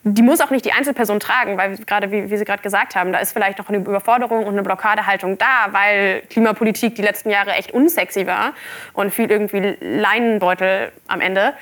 die 0.03 0.21
muss 0.21 0.41
auch 0.41 0.51
nicht 0.51 0.65
die 0.65 0.71
Einzelperson 0.71 1.19
tragen, 1.19 1.57
weil 1.57 1.77
gerade, 1.77 2.11
wie, 2.11 2.29
wie 2.29 2.37
Sie 2.37 2.45
gerade 2.45 2.61
gesagt 2.61 2.95
haben, 2.95 3.11
da 3.11 3.19
ist 3.19 3.33
vielleicht 3.33 3.57
noch 3.57 3.69
eine 3.69 3.77
Überforderung 3.79 4.45
und 4.45 4.53
eine 4.53 4.63
Blockadehaltung 4.63 5.37
da, 5.37 5.67
weil 5.71 6.21
Klimapolitik 6.29 6.95
die 6.95 7.01
letzten 7.01 7.29
Jahre 7.29 7.51
echt 7.51 7.71
unsexy 7.71 8.27
war 8.27 8.53
und 8.93 9.13
viel 9.13 9.29
irgendwie 9.29 9.77
Leinenbeutel 9.81 10.91
am 11.07 11.21
Ende. 11.21 11.53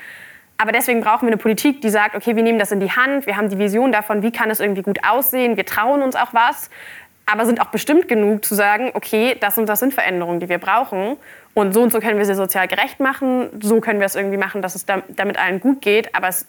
Aber 0.56 0.72
deswegen 0.72 1.00
brauchen 1.00 1.22
wir 1.22 1.32
eine 1.32 1.36
Politik, 1.36 1.80
die 1.80 1.90
sagt, 1.90 2.14
okay, 2.14 2.36
wir 2.36 2.42
nehmen 2.42 2.58
das 2.58 2.70
in 2.70 2.80
die 2.80 2.92
Hand, 2.92 3.26
wir 3.26 3.36
haben 3.36 3.48
die 3.48 3.58
Vision 3.58 3.90
davon, 3.90 4.22
wie 4.22 4.30
kann 4.30 4.50
es 4.50 4.60
irgendwie 4.60 4.82
gut 4.82 5.00
aussehen, 5.06 5.56
wir 5.56 5.66
trauen 5.66 6.02
uns 6.02 6.14
auch 6.14 6.32
was, 6.32 6.70
aber 7.26 7.46
sind 7.46 7.60
auch 7.60 7.66
bestimmt 7.66 8.08
genug 8.08 8.44
zu 8.44 8.54
sagen, 8.54 8.90
okay, 8.94 9.36
das 9.40 9.58
und 9.58 9.66
das 9.66 9.80
sind 9.80 9.94
Veränderungen, 9.94 10.40
die 10.40 10.48
wir 10.48 10.58
brauchen. 10.58 11.16
Und 11.54 11.72
so 11.72 11.82
und 11.82 11.92
so 11.92 12.00
können 12.00 12.18
wir 12.18 12.24
sie 12.26 12.34
sozial 12.34 12.68
gerecht 12.68 13.00
machen, 13.00 13.48
so 13.60 13.80
können 13.80 14.00
wir 14.00 14.06
es 14.06 14.14
irgendwie 14.14 14.36
machen, 14.36 14.60
dass 14.60 14.74
es 14.74 14.84
damit 14.84 15.38
allen 15.38 15.60
gut 15.60 15.80
geht. 15.80 16.14
Aber 16.14 16.28
es, 16.28 16.46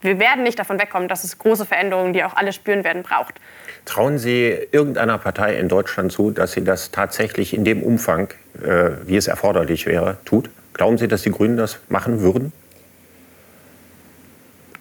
wir 0.00 0.18
werden 0.18 0.42
nicht 0.42 0.58
davon 0.58 0.78
wegkommen, 0.78 1.08
dass 1.08 1.24
es 1.24 1.38
große 1.38 1.66
Veränderungen, 1.66 2.12
die 2.12 2.24
auch 2.24 2.34
alle 2.34 2.52
spüren 2.52 2.84
werden, 2.84 3.02
braucht. 3.02 3.34
Trauen 3.84 4.18
Sie 4.18 4.56
irgendeiner 4.72 5.18
Partei 5.18 5.56
in 5.56 5.68
Deutschland 5.68 6.12
zu, 6.12 6.30
dass 6.30 6.52
sie 6.52 6.64
das 6.64 6.90
tatsächlich 6.90 7.54
in 7.54 7.64
dem 7.64 7.82
Umfang, 7.82 8.28
äh, 8.62 8.90
wie 9.04 9.16
es 9.16 9.26
erforderlich 9.26 9.86
wäre, 9.86 10.18
tut? 10.24 10.50
Glauben 10.72 10.98
Sie, 10.98 11.08
dass 11.08 11.22
die 11.22 11.30
Grünen 11.30 11.56
das 11.56 11.78
machen 11.88 12.20
würden? 12.20 12.52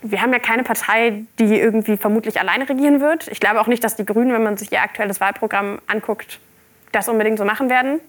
wir 0.03 0.21
haben 0.21 0.33
ja 0.33 0.39
keine 0.39 0.63
Partei, 0.63 1.23
die 1.39 1.59
irgendwie 1.59 1.97
vermutlich 1.97 2.39
alleine 2.39 2.67
regieren 2.67 2.99
wird. 2.99 3.27
Ich 3.29 3.39
glaube 3.39 3.61
auch 3.61 3.67
nicht, 3.67 3.83
dass 3.83 3.95
die 3.95 4.05
Grünen, 4.05 4.33
wenn 4.33 4.43
man 4.43 4.57
sich 4.57 4.71
ihr 4.71 4.81
aktuelles 4.81 5.21
Wahlprogramm 5.21 5.79
anguckt, 5.87 6.39
das 6.91 7.07
unbedingt 7.07 7.37
so 7.37 7.45
machen 7.45 7.69
werden. 7.69 7.99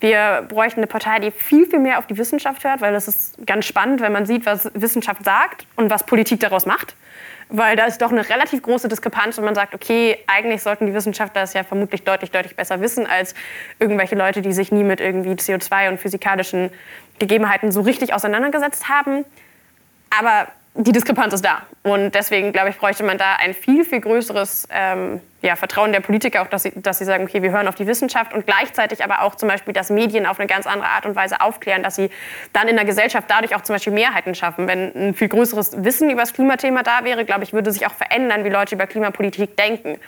Wir 0.00 0.46
bräuchten 0.48 0.80
eine 0.80 0.86
Partei, 0.86 1.18
die 1.18 1.30
viel, 1.32 1.66
viel 1.66 1.80
mehr 1.80 1.98
auf 1.98 2.06
die 2.06 2.16
Wissenschaft 2.16 2.62
hört, 2.64 2.80
weil 2.80 2.92
das 2.92 3.08
ist 3.08 3.46
ganz 3.46 3.64
spannend, 3.66 4.00
wenn 4.00 4.12
man 4.12 4.26
sieht, 4.26 4.46
was 4.46 4.70
Wissenschaft 4.74 5.24
sagt 5.24 5.66
und 5.74 5.90
was 5.90 6.04
Politik 6.04 6.40
daraus 6.40 6.66
macht. 6.66 6.94
Weil 7.48 7.76
da 7.76 7.86
ist 7.86 8.00
doch 8.00 8.12
eine 8.12 8.28
relativ 8.28 8.62
große 8.62 8.88
Diskrepanz 8.88 9.38
und 9.38 9.44
man 9.44 9.54
sagt, 9.54 9.74
okay, 9.74 10.18
eigentlich 10.26 10.62
sollten 10.62 10.86
die 10.86 10.94
Wissenschaftler 10.94 11.40
das 11.40 11.54
ja 11.54 11.64
vermutlich 11.64 12.04
deutlich, 12.04 12.30
deutlich 12.30 12.54
besser 12.54 12.80
wissen 12.80 13.06
als 13.06 13.34
irgendwelche 13.78 14.14
Leute, 14.14 14.42
die 14.42 14.52
sich 14.52 14.70
nie 14.70 14.84
mit 14.84 15.00
irgendwie 15.00 15.32
CO2 15.32 15.88
und 15.88 15.98
physikalischen 15.98 16.70
Gegebenheiten 17.18 17.72
so 17.72 17.80
richtig 17.80 18.14
auseinandergesetzt 18.14 18.88
haben. 18.88 19.24
Aber 20.16 20.48
die 20.80 20.92
Diskrepanz 20.92 21.34
ist 21.34 21.44
da. 21.44 21.62
Und 21.82 22.12
deswegen, 22.14 22.52
glaube 22.52 22.70
ich, 22.70 22.78
bräuchte 22.78 23.02
man 23.02 23.18
da 23.18 23.34
ein 23.34 23.52
viel, 23.52 23.84
viel 23.84 24.00
größeres 24.00 24.68
ähm, 24.70 25.20
ja, 25.42 25.56
Vertrauen 25.56 25.90
der 25.90 25.98
Politiker, 25.98 26.42
auch 26.42 26.46
dass 26.46 26.62
sie, 26.62 26.72
dass 26.76 26.98
sie 26.98 27.04
sagen, 27.04 27.24
okay, 27.24 27.42
wir 27.42 27.50
hören 27.50 27.66
auf 27.66 27.74
die 27.74 27.88
Wissenschaft 27.88 28.32
und 28.32 28.46
gleichzeitig 28.46 29.02
aber 29.02 29.22
auch 29.22 29.34
zum 29.34 29.48
Beispiel, 29.48 29.72
dass 29.72 29.90
Medien 29.90 30.24
auf 30.24 30.38
eine 30.38 30.46
ganz 30.46 30.68
andere 30.68 30.88
Art 30.88 31.04
und 31.04 31.16
Weise 31.16 31.40
aufklären, 31.40 31.82
dass 31.82 31.96
sie 31.96 32.10
dann 32.52 32.68
in 32.68 32.76
der 32.76 32.84
Gesellschaft 32.84 33.28
dadurch 33.28 33.56
auch 33.56 33.62
zum 33.62 33.74
Beispiel 33.74 33.92
Mehrheiten 33.92 34.36
schaffen. 34.36 34.68
Wenn 34.68 34.94
ein 34.94 35.14
viel 35.14 35.28
größeres 35.28 35.82
Wissen 35.82 36.10
über 36.10 36.20
das 36.20 36.32
Klimathema 36.32 36.84
da 36.84 37.02
wäre, 37.02 37.24
glaube 37.24 37.42
ich, 37.42 37.52
würde 37.52 37.72
sich 37.72 37.84
auch 37.84 37.94
verändern, 37.94 38.44
wie 38.44 38.50
Leute 38.50 38.76
über 38.76 38.86
Klimapolitik 38.86 39.56
denken. 39.56 39.98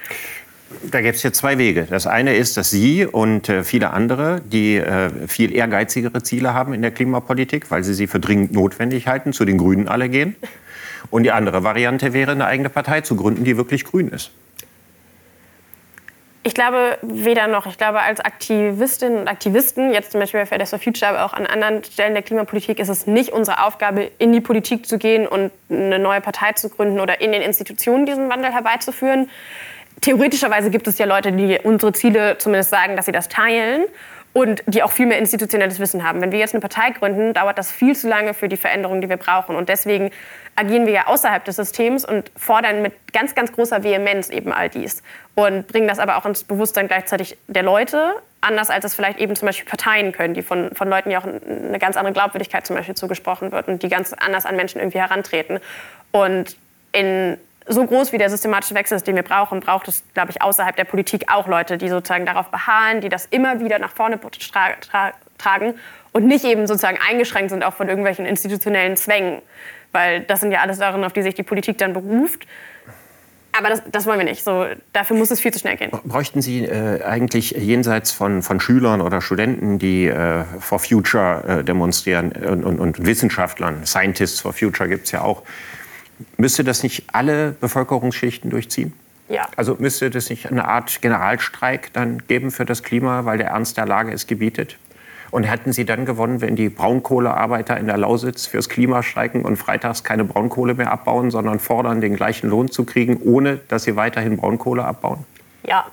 Da 0.90 1.00
gibt 1.00 1.16
es 1.16 1.22
jetzt 1.24 1.38
zwei 1.38 1.58
Wege. 1.58 1.86
Das 1.90 2.06
eine 2.06 2.36
ist, 2.36 2.56
dass 2.56 2.70
Sie 2.70 3.04
und 3.04 3.48
äh, 3.48 3.64
viele 3.64 3.90
andere, 3.90 4.40
die 4.40 4.76
äh, 4.76 5.10
viel 5.26 5.52
ehrgeizigere 5.52 6.22
Ziele 6.22 6.54
haben 6.54 6.72
in 6.74 6.82
der 6.82 6.92
Klimapolitik, 6.92 7.72
weil 7.72 7.82
sie 7.82 7.92
sie 7.92 8.06
für 8.06 8.20
dringend 8.20 8.52
notwendig 8.52 9.08
halten, 9.08 9.32
zu 9.32 9.44
den 9.44 9.58
Grünen 9.58 9.88
alle 9.88 10.08
gehen. 10.08 10.36
Und 11.10 11.24
die 11.24 11.32
andere 11.32 11.64
Variante 11.64 12.12
wäre, 12.12 12.32
eine 12.32 12.46
eigene 12.46 12.68
Partei 12.68 13.00
zu 13.00 13.16
gründen, 13.16 13.42
die 13.42 13.56
wirklich 13.56 13.84
grün 13.84 14.08
ist. 14.08 14.30
Ich 16.42 16.54
glaube 16.54 16.98
weder 17.02 17.48
noch. 17.48 17.66
Ich 17.66 17.76
glaube, 17.76 18.00
als 18.00 18.20
Aktivistinnen 18.20 19.18
und 19.20 19.28
Aktivisten, 19.28 19.92
jetzt 19.92 20.12
zum 20.12 20.20
Beispiel 20.20 20.40
bei 20.40 20.46
Fridays 20.46 20.70
for 20.70 20.78
Future, 20.78 21.10
aber 21.10 21.24
auch 21.24 21.34
an 21.34 21.46
anderen 21.46 21.84
Stellen 21.84 22.14
der 22.14 22.22
Klimapolitik, 22.22 22.78
ist 22.78 22.88
es 22.88 23.06
nicht 23.06 23.30
unsere 23.30 23.66
Aufgabe, 23.66 24.10
in 24.18 24.32
die 24.32 24.40
Politik 24.40 24.86
zu 24.86 24.98
gehen 24.98 25.26
und 25.26 25.50
eine 25.68 25.98
neue 25.98 26.20
Partei 26.20 26.52
zu 26.52 26.70
gründen 26.70 27.00
oder 27.00 27.20
in 27.20 27.32
den 27.32 27.42
Institutionen 27.42 28.06
diesen 28.06 28.30
Wandel 28.30 28.52
herbeizuführen. 28.52 29.28
Theoretischerweise 30.00 30.70
gibt 30.70 30.86
es 30.86 30.98
ja 30.98 31.06
Leute, 31.06 31.32
die 31.32 31.58
unsere 31.62 31.92
Ziele 31.92 32.38
zumindest 32.38 32.70
sagen, 32.70 32.96
dass 32.96 33.06
sie 33.06 33.12
das 33.12 33.28
teilen 33.28 33.84
und 34.32 34.62
die 34.66 34.82
auch 34.82 34.92
viel 34.92 35.06
mehr 35.06 35.18
institutionelles 35.18 35.80
Wissen 35.80 36.04
haben. 36.04 36.20
Wenn 36.20 36.32
wir 36.32 36.38
jetzt 36.38 36.54
eine 36.54 36.60
Partei 36.60 36.90
gründen, 36.90 37.34
dauert 37.34 37.58
das 37.58 37.72
viel 37.72 37.96
zu 37.96 38.08
lange 38.08 38.32
für 38.32 38.48
die 38.48 38.56
Veränderungen, 38.56 39.00
die 39.00 39.08
wir 39.08 39.16
brauchen. 39.16 39.56
Und 39.56 39.68
deswegen 39.68 40.10
agieren 40.54 40.86
wir 40.86 40.92
ja 40.92 41.06
außerhalb 41.06 41.44
des 41.44 41.56
Systems 41.56 42.04
und 42.04 42.30
fordern 42.36 42.82
mit 42.82 42.92
ganz, 43.12 43.34
ganz 43.34 43.52
großer 43.52 43.82
Vehemenz 43.82 44.30
eben 44.30 44.52
all 44.52 44.68
dies. 44.68 45.02
Und 45.34 45.66
bringen 45.66 45.88
das 45.88 45.98
aber 45.98 46.16
auch 46.16 46.26
ins 46.26 46.44
Bewusstsein 46.44 46.86
gleichzeitig 46.86 47.36
der 47.48 47.62
Leute, 47.62 48.14
anders 48.40 48.70
als 48.70 48.84
es 48.84 48.94
vielleicht 48.94 49.18
eben 49.18 49.34
zum 49.34 49.46
Beispiel 49.46 49.68
Parteien 49.68 50.12
können, 50.12 50.34
die 50.34 50.42
von, 50.42 50.74
von 50.74 50.88
Leuten 50.88 51.10
ja 51.10 51.18
auch 51.18 51.24
eine 51.26 51.78
ganz 51.78 51.96
andere 51.96 52.12
Glaubwürdigkeit 52.12 52.66
zum 52.66 52.76
Beispiel 52.76 52.94
zugesprochen 52.94 53.50
wird 53.50 53.68
und 53.68 53.82
die 53.82 53.88
ganz 53.88 54.12
anders 54.12 54.46
an 54.46 54.54
Menschen 54.54 54.80
irgendwie 54.80 54.98
herantreten. 54.98 55.58
Und 56.12 56.56
in 56.92 57.36
so 57.66 57.84
groß 57.86 58.12
wie 58.12 58.18
der 58.18 58.30
systematische 58.30 58.74
Wechsel 58.74 58.96
ist, 58.96 59.06
den 59.06 59.16
wir 59.16 59.22
brauchen, 59.22 59.60
braucht 59.60 59.88
es, 59.88 60.02
glaube 60.14 60.30
ich, 60.30 60.42
außerhalb 60.42 60.74
der 60.76 60.84
Politik 60.84 61.24
auch 61.32 61.46
Leute, 61.46 61.78
die 61.78 61.88
sozusagen 61.88 62.26
darauf 62.26 62.50
beharren, 62.50 63.00
die 63.00 63.08
das 63.08 63.26
immer 63.26 63.60
wieder 63.60 63.78
nach 63.78 63.92
vorne 63.92 64.18
tra 64.20 64.70
tra 64.80 65.12
tragen 65.38 65.74
und 66.12 66.26
nicht 66.26 66.44
eben 66.44 66.66
sozusagen 66.66 66.98
eingeschränkt 67.08 67.50
sind 67.50 67.64
auch 67.64 67.74
von 67.74 67.88
irgendwelchen 67.88 68.26
institutionellen 68.26 68.96
Zwängen. 68.96 69.42
Weil 69.92 70.20
das 70.20 70.40
sind 70.40 70.52
ja 70.52 70.60
alles 70.60 70.78
Sachen, 70.78 71.02
auf 71.04 71.12
die 71.12 71.22
sich 71.22 71.34
die 71.34 71.42
Politik 71.42 71.78
dann 71.78 71.92
beruft. 71.92 72.46
Aber 73.52 73.68
das, 73.68 73.82
das, 73.90 74.06
wollen 74.06 74.18
wir 74.18 74.24
nicht. 74.24 74.44
So, 74.44 74.66
dafür 74.92 75.16
muss 75.16 75.30
es 75.32 75.40
viel 75.40 75.52
zu 75.52 75.58
schnell 75.58 75.76
gehen. 75.76 75.90
Bräuchten 76.04 76.40
Sie 76.40 76.64
äh, 76.64 77.02
eigentlich 77.02 77.50
jenseits 77.50 78.12
von, 78.12 78.42
von, 78.42 78.60
Schülern 78.60 79.00
oder 79.00 79.20
Studenten, 79.20 79.80
die 79.80 80.06
äh, 80.06 80.44
for 80.60 80.78
Future 80.78 81.58
äh, 81.60 81.64
demonstrieren 81.64 82.30
und, 82.30 82.64
und, 82.64 82.78
und, 82.78 83.04
Wissenschaftlern, 83.04 83.84
Scientists 83.84 84.40
for 84.40 84.52
Future 84.52 84.88
gibt 84.88 85.06
es 85.06 85.10
ja 85.10 85.22
auch, 85.22 85.42
Müsste 86.36 86.64
das 86.64 86.82
nicht 86.82 87.04
alle 87.12 87.52
Bevölkerungsschichten 87.60 88.50
durchziehen? 88.50 88.92
Ja. 89.28 89.46
Also 89.56 89.76
müsste 89.78 90.10
das 90.10 90.28
nicht 90.28 90.50
eine 90.50 90.66
Art 90.66 91.00
Generalstreik 91.00 91.92
dann 91.92 92.26
geben 92.26 92.50
für 92.50 92.64
das 92.64 92.82
Klima, 92.82 93.24
weil 93.24 93.38
der 93.38 93.48
Ernst 93.48 93.76
der 93.76 93.86
Lage 93.86 94.12
es 94.12 94.26
gebietet? 94.26 94.76
Und 95.30 95.44
hätten 95.44 95.72
Sie 95.72 95.84
dann 95.84 96.04
gewonnen, 96.04 96.40
wenn 96.40 96.56
die 96.56 96.68
Braunkohlearbeiter 96.68 97.76
in 97.76 97.86
der 97.86 97.96
Lausitz 97.96 98.46
fürs 98.46 98.68
Klima 98.68 99.04
streiken 99.04 99.44
und 99.44 99.56
freitags 99.56 100.02
keine 100.02 100.24
Braunkohle 100.24 100.74
mehr 100.74 100.90
abbauen, 100.90 101.30
sondern 101.30 101.60
fordern, 101.60 102.00
den 102.00 102.16
gleichen 102.16 102.50
Lohn 102.50 102.70
zu 102.70 102.84
kriegen, 102.84 103.18
ohne 103.22 103.60
dass 103.68 103.84
sie 103.84 103.94
weiterhin 103.94 104.36
Braunkohle 104.36 104.84
abbauen? 104.84 105.24
Ja. 105.64 105.86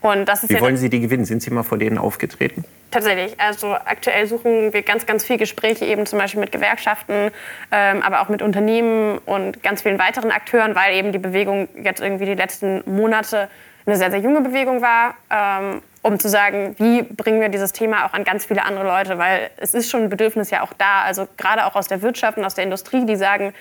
Und 0.00 0.26
das 0.26 0.44
ist 0.44 0.50
Wie 0.50 0.60
wollen 0.60 0.76
Sie 0.76 0.90
die 0.90 1.00
gewinnen? 1.00 1.24
Sind 1.24 1.42
Sie 1.42 1.50
mal 1.50 1.62
vor 1.64 1.78
denen 1.78 1.98
aufgetreten? 1.98 2.64
Tatsächlich. 2.94 3.40
Also 3.40 3.74
aktuell 3.74 4.28
suchen 4.28 4.72
wir 4.72 4.82
ganz, 4.82 5.04
ganz 5.04 5.24
viele 5.24 5.40
Gespräche 5.40 5.84
eben 5.84 6.06
zum 6.06 6.20
Beispiel 6.20 6.38
mit 6.38 6.52
Gewerkschaften, 6.52 7.32
ähm, 7.72 8.02
aber 8.02 8.20
auch 8.20 8.28
mit 8.28 8.40
Unternehmen 8.40 9.18
und 9.26 9.64
ganz 9.64 9.82
vielen 9.82 9.98
weiteren 9.98 10.30
Akteuren, 10.30 10.76
weil 10.76 10.94
eben 10.94 11.10
die 11.10 11.18
Bewegung 11.18 11.66
jetzt 11.82 12.00
irgendwie 12.00 12.24
die 12.24 12.36
letzten 12.36 12.84
Monate 12.86 13.48
eine 13.84 13.96
sehr, 13.96 14.12
sehr 14.12 14.20
junge 14.20 14.42
Bewegung 14.42 14.80
war, 14.80 15.16
ähm, 15.28 15.82
um 16.02 16.20
zu 16.20 16.28
sagen, 16.28 16.76
wie 16.78 17.02
bringen 17.02 17.40
wir 17.40 17.48
dieses 17.48 17.72
Thema 17.72 18.06
auch 18.06 18.12
an 18.12 18.22
ganz 18.22 18.44
viele 18.44 18.64
andere 18.64 18.84
Leute, 18.84 19.18
weil 19.18 19.50
es 19.56 19.74
ist 19.74 19.90
schon 19.90 20.04
ein 20.04 20.08
Bedürfnis 20.08 20.50
ja 20.50 20.62
auch 20.62 20.72
da, 20.72 21.02
also 21.02 21.26
gerade 21.36 21.66
auch 21.66 21.74
aus 21.74 21.88
der 21.88 22.00
Wirtschaft 22.00 22.38
und 22.38 22.44
aus 22.44 22.54
der 22.54 22.62
Industrie, 22.62 23.04
die 23.06 23.16
sagen, 23.16 23.54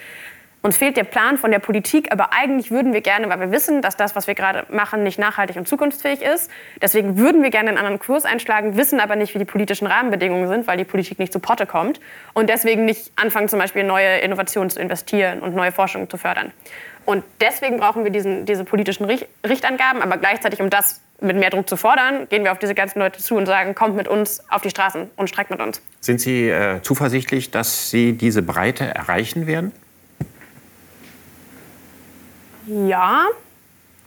uns 0.63 0.77
fehlt 0.77 0.95
der 0.95 1.03
Plan 1.03 1.37
von 1.37 1.51
der 1.51 1.59
Politik, 1.59 2.11
aber 2.11 2.31
eigentlich 2.31 2.71
würden 2.71 2.93
wir 2.93 3.01
gerne, 3.01 3.27
weil 3.27 3.39
wir 3.41 3.51
wissen, 3.51 3.81
dass 3.81 3.97
das, 3.97 4.15
was 4.15 4.27
wir 4.27 4.33
gerade 4.33 4.65
machen, 4.69 5.03
nicht 5.03 5.19
nachhaltig 5.19 5.57
und 5.57 5.67
zukunftsfähig 5.67 6.21
ist. 6.21 6.49
Deswegen 6.81 7.17
würden 7.17 7.43
wir 7.43 7.49
gerne 7.49 7.69
einen 7.69 7.77
anderen 7.77 7.99
Kurs 7.99 8.23
einschlagen, 8.23 8.77
wissen 8.77 9.01
aber 9.01 9.17
nicht, 9.17 9.35
wie 9.35 9.39
die 9.39 9.45
politischen 9.45 9.87
Rahmenbedingungen 9.87 10.47
sind, 10.47 10.65
weil 10.65 10.77
die 10.77 10.85
Politik 10.85 11.19
nicht 11.19 11.33
zu 11.33 11.39
Potte 11.39 11.65
kommt. 11.65 11.99
Und 12.31 12.49
deswegen 12.49 12.85
nicht 12.85 13.11
anfangen, 13.17 13.49
zum 13.49 13.59
Beispiel 13.59 13.83
neue 13.83 14.19
Innovationen 14.19 14.69
zu 14.69 14.79
investieren 14.79 15.41
und 15.41 15.53
neue 15.53 15.73
Forschung 15.73 16.09
zu 16.09 16.15
fördern. 16.15 16.53
Und 17.05 17.25
deswegen 17.41 17.75
brauchen 17.77 18.05
wir 18.05 18.11
diesen, 18.11 18.45
diese 18.45 18.63
politischen 18.63 19.05
Richtangaben, 19.45 20.01
aber 20.01 20.15
gleichzeitig, 20.15 20.61
um 20.61 20.69
das 20.69 21.01
mit 21.19 21.35
mehr 21.35 21.49
Druck 21.49 21.67
zu 21.67 21.75
fordern, 21.75 22.29
gehen 22.29 22.45
wir 22.45 22.53
auf 22.53 22.59
diese 22.59 22.73
ganzen 22.73 22.99
Leute 22.99 23.19
zu 23.19 23.35
und 23.35 23.45
sagen, 23.45 23.75
kommt 23.75 23.97
mit 23.97 24.07
uns 24.07 24.41
auf 24.49 24.61
die 24.61 24.69
Straßen 24.69 25.09
und 25.17 25.27
streikt 25.27 25.49
mit 25.49 25.59
uns. 25.59 25.81
Sind 25.99 26.21
Sie 26.21 26.47
äh, 26.47 26.81
zuversichtlich, 26.81 27.51
dass 27.51 27.89
Sie 27.89 28.13
diese 28.13 28.41
Breite 28.41 28.85
erreichen 28.85 29.45
werden? 29.45 29.73
Ja, 32.67 33.25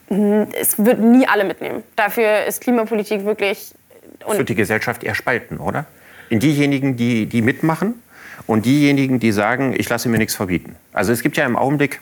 es 0.09 0.79
wird 0.79 1.01
nie 1.01 1.27
alle 1.27 1.45
mitnehmen. 1.45 1.83
Dafür 1.97 2.45
ist 2.45 2.61
Klimapolitik 2.61 3.25
wirklich. 3.25 3.75
Es 4.29 4.39
wird 4.39 4.49
die 4.49 4.55
Gesellschaft 4.55 5.05
eher 5.05 5.15
spalten, 5.15 5.59
oder? 5.59 5.87
In 6.29 6.41
diejenigen, 6.41 6.97
die, 6.97 7.27
die 7.27 7.43
mitmachen 7.43 7.95
und 8.47 8.65
diejenigen, 8.65 9.21
die 9.21 9.33
sagen, 9.33 9.75
ich 9.77 9.89
lasse 9.89 10.09
mir 10.09 10.19
nichts 10.19 10.35
verbieten. 10.35 10.77
Also 10.93 11.13
es 11.13 11.23
gibt 11.23 11.37
ja 11.37 11.45
im 11.45 11.57
Augenblick, 11.57 12.01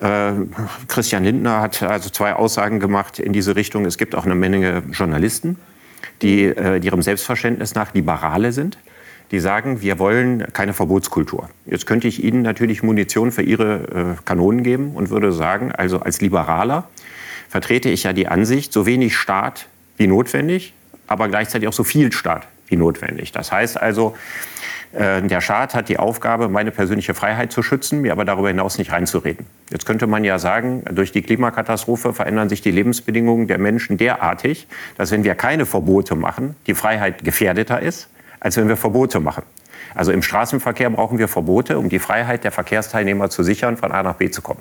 äh, 0.00 0.32
Christian 0.88 1.24
Lindner 1.24 1.60
hat 1.60 1.82
also 1.82 2.10
zwei 2.10 2.34
Aussagen 2.34 2.80
gemacht 2.80 3.18
in 3.18 3.32
diese 3.32 3.56
Richtung. 3.56 3.84
Es 3.84 3.98
gibt 3.98 4.14
auch 4.14 4.24
eine 4.24 4.34
Menge 4.34 4.82
Journalisten, 4.90 5.58
die, 6.22 6.44
äh, 6.44 6.80
die 6.80 6.88
ihrem 6.88 7.02
Selbstverständnis 7.02 7.74
nach 7.74 7.94
Liberale 7.94 8.52
sind 8.52 8.78
die 9.32 9.40
sagen, 9.40 9.80
wir 9.82 9.98
wollen 9.98 10.46
keine 10.52 10.74
Verbotskultur. 10.74 11.48
Jetzt 11.66 11.86
könnte 11.86 12.06
ich 12.06 12.22
Ihnen 12.22 12.42
natürlich 12.42 12.82
Munition 12.82 13.32
für 13.32 13.42
Ihre 13.42 14.16
äh, 14.20 14.22
Kanonen 14.24 14.62
geben 14.62 14.92
und 14.94 15.10
würde 15.10 15.32
sagen, 15.32 15.72
also 15.72 15.98
als 15.98 16.20
Liberaler 16.20 16.88
vertrete 17.48 17.88
ich 17.88 18.04
ja 18.04 18.12
die 18.12 18.28
Ansicht, 18.28 18.72
so 18.72 18.86
wenig 18.86 19.16
Staat 19.16 19.66
wie 19.96 20.06
notwendig, 20.06 20.74
aber 21.06 21.28
gleichzeitig 21.28 21.68
auch 21.68 21.72
so 21.72 21.84
viel 21.84 22.12
Staat 22.12 22.46
wie 22.68 22.76
notwendig. 22.76 23.32
Das 23.32 23.50
heißt 23.50 23.80
also, 23.80 24.14
Äh, 24.92 25.22
der 25.22 25.40
Staat 25.40 25.74
hat 25.74 25.88
die 25.88 25.98
Aufgabe, 25.98 26.48
meine 26.48 26.70
persönliche 26.70 27.14
Freiheit 27.14 27.50
zu 27.50 27.62
schützen, 27.62 28.02
mir 28.02 28.12
aber 28.12 28.24
darüber 28.24 28.48
hinaus 28.48 28.78
nicht 28.78 28.92
reinzureden. 28.92 29.46
Jetzt 29.70 29.86
könnte 29.86 30.06
man 30.06 30.22
ja 30.22 30.38
sagen, 30.38 30.82
durch 30.90 31.12
die 31.12 31.22
Klimakatastrophe 31.22 32.12
verändern 32.12 32.48
sich 32.48 32.60
die 32.60 32.70
Lebensbedingungen 32.70 33.46
der 33.46 33.58
Menschen 33.58 33.96
derartig, 33.96 34.66
dass 34.98 35.10
wenn 35.10 35.24
wir 35.24 35.34
keine 35.34 35.64
Verbote 35.64 36.14
machen, 36.14 36.56
die 36.66 36.74
Freiheit 36.74 37.24
gefährdeter 37.24 37.80
ist, 37.80 38.08
als 38.42 38.56
wenn 38.56 38.68
wir 38.68 38.76
Verbote 38.76 39.20
machen. 39.20 39.44
Also 39.94 40.10
im 40.10 40.22
Straßenverkehr 40.22 40.90
brauchen 40.90 41.18
wir 41.18 41.28
Verbote, 41.28 41.78
um 41.78 41.88
die 41.88 42.00
Freiheit 42.00 42.44
der 42.44 42.50
Verkehrsteilnehmer 42.50 43.30
zu 43.30 43.42
sichern, 43.44 43.76
von 43.76 43.92
A 43.92 44.02
nach 44.02 44.16
B 44.16 44.30
zu 44.30 44.42
kommen. 44.42 44.60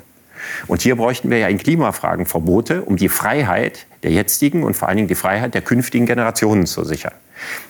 Und 0.67 0.81
hier 0.81 0.95
bräuchten 0.95 1.29
wir 1.29 1.39
ja 1.39 1.47
in 1.47 1.57
Klimafragen 1.57 2.25
Verbote, 2.25 2.83
um 2.83 2.97
die 2.97 3.09
Freiheit 3.09 3.87
der 4.03 4.11
jetzigen 4.11 4.63
und 4.63 4.75
vor 4.75 4.87
allen 4.87 4.97
Dingen 4.97 5.07
die 5.07 5.15
Freiheit 5.15 5.53
der 5.53 5.61
künftigen 5.61 6.05
Generationen 6.05 6.65
zu 6.65 6.83
sichern. 6.83 7.13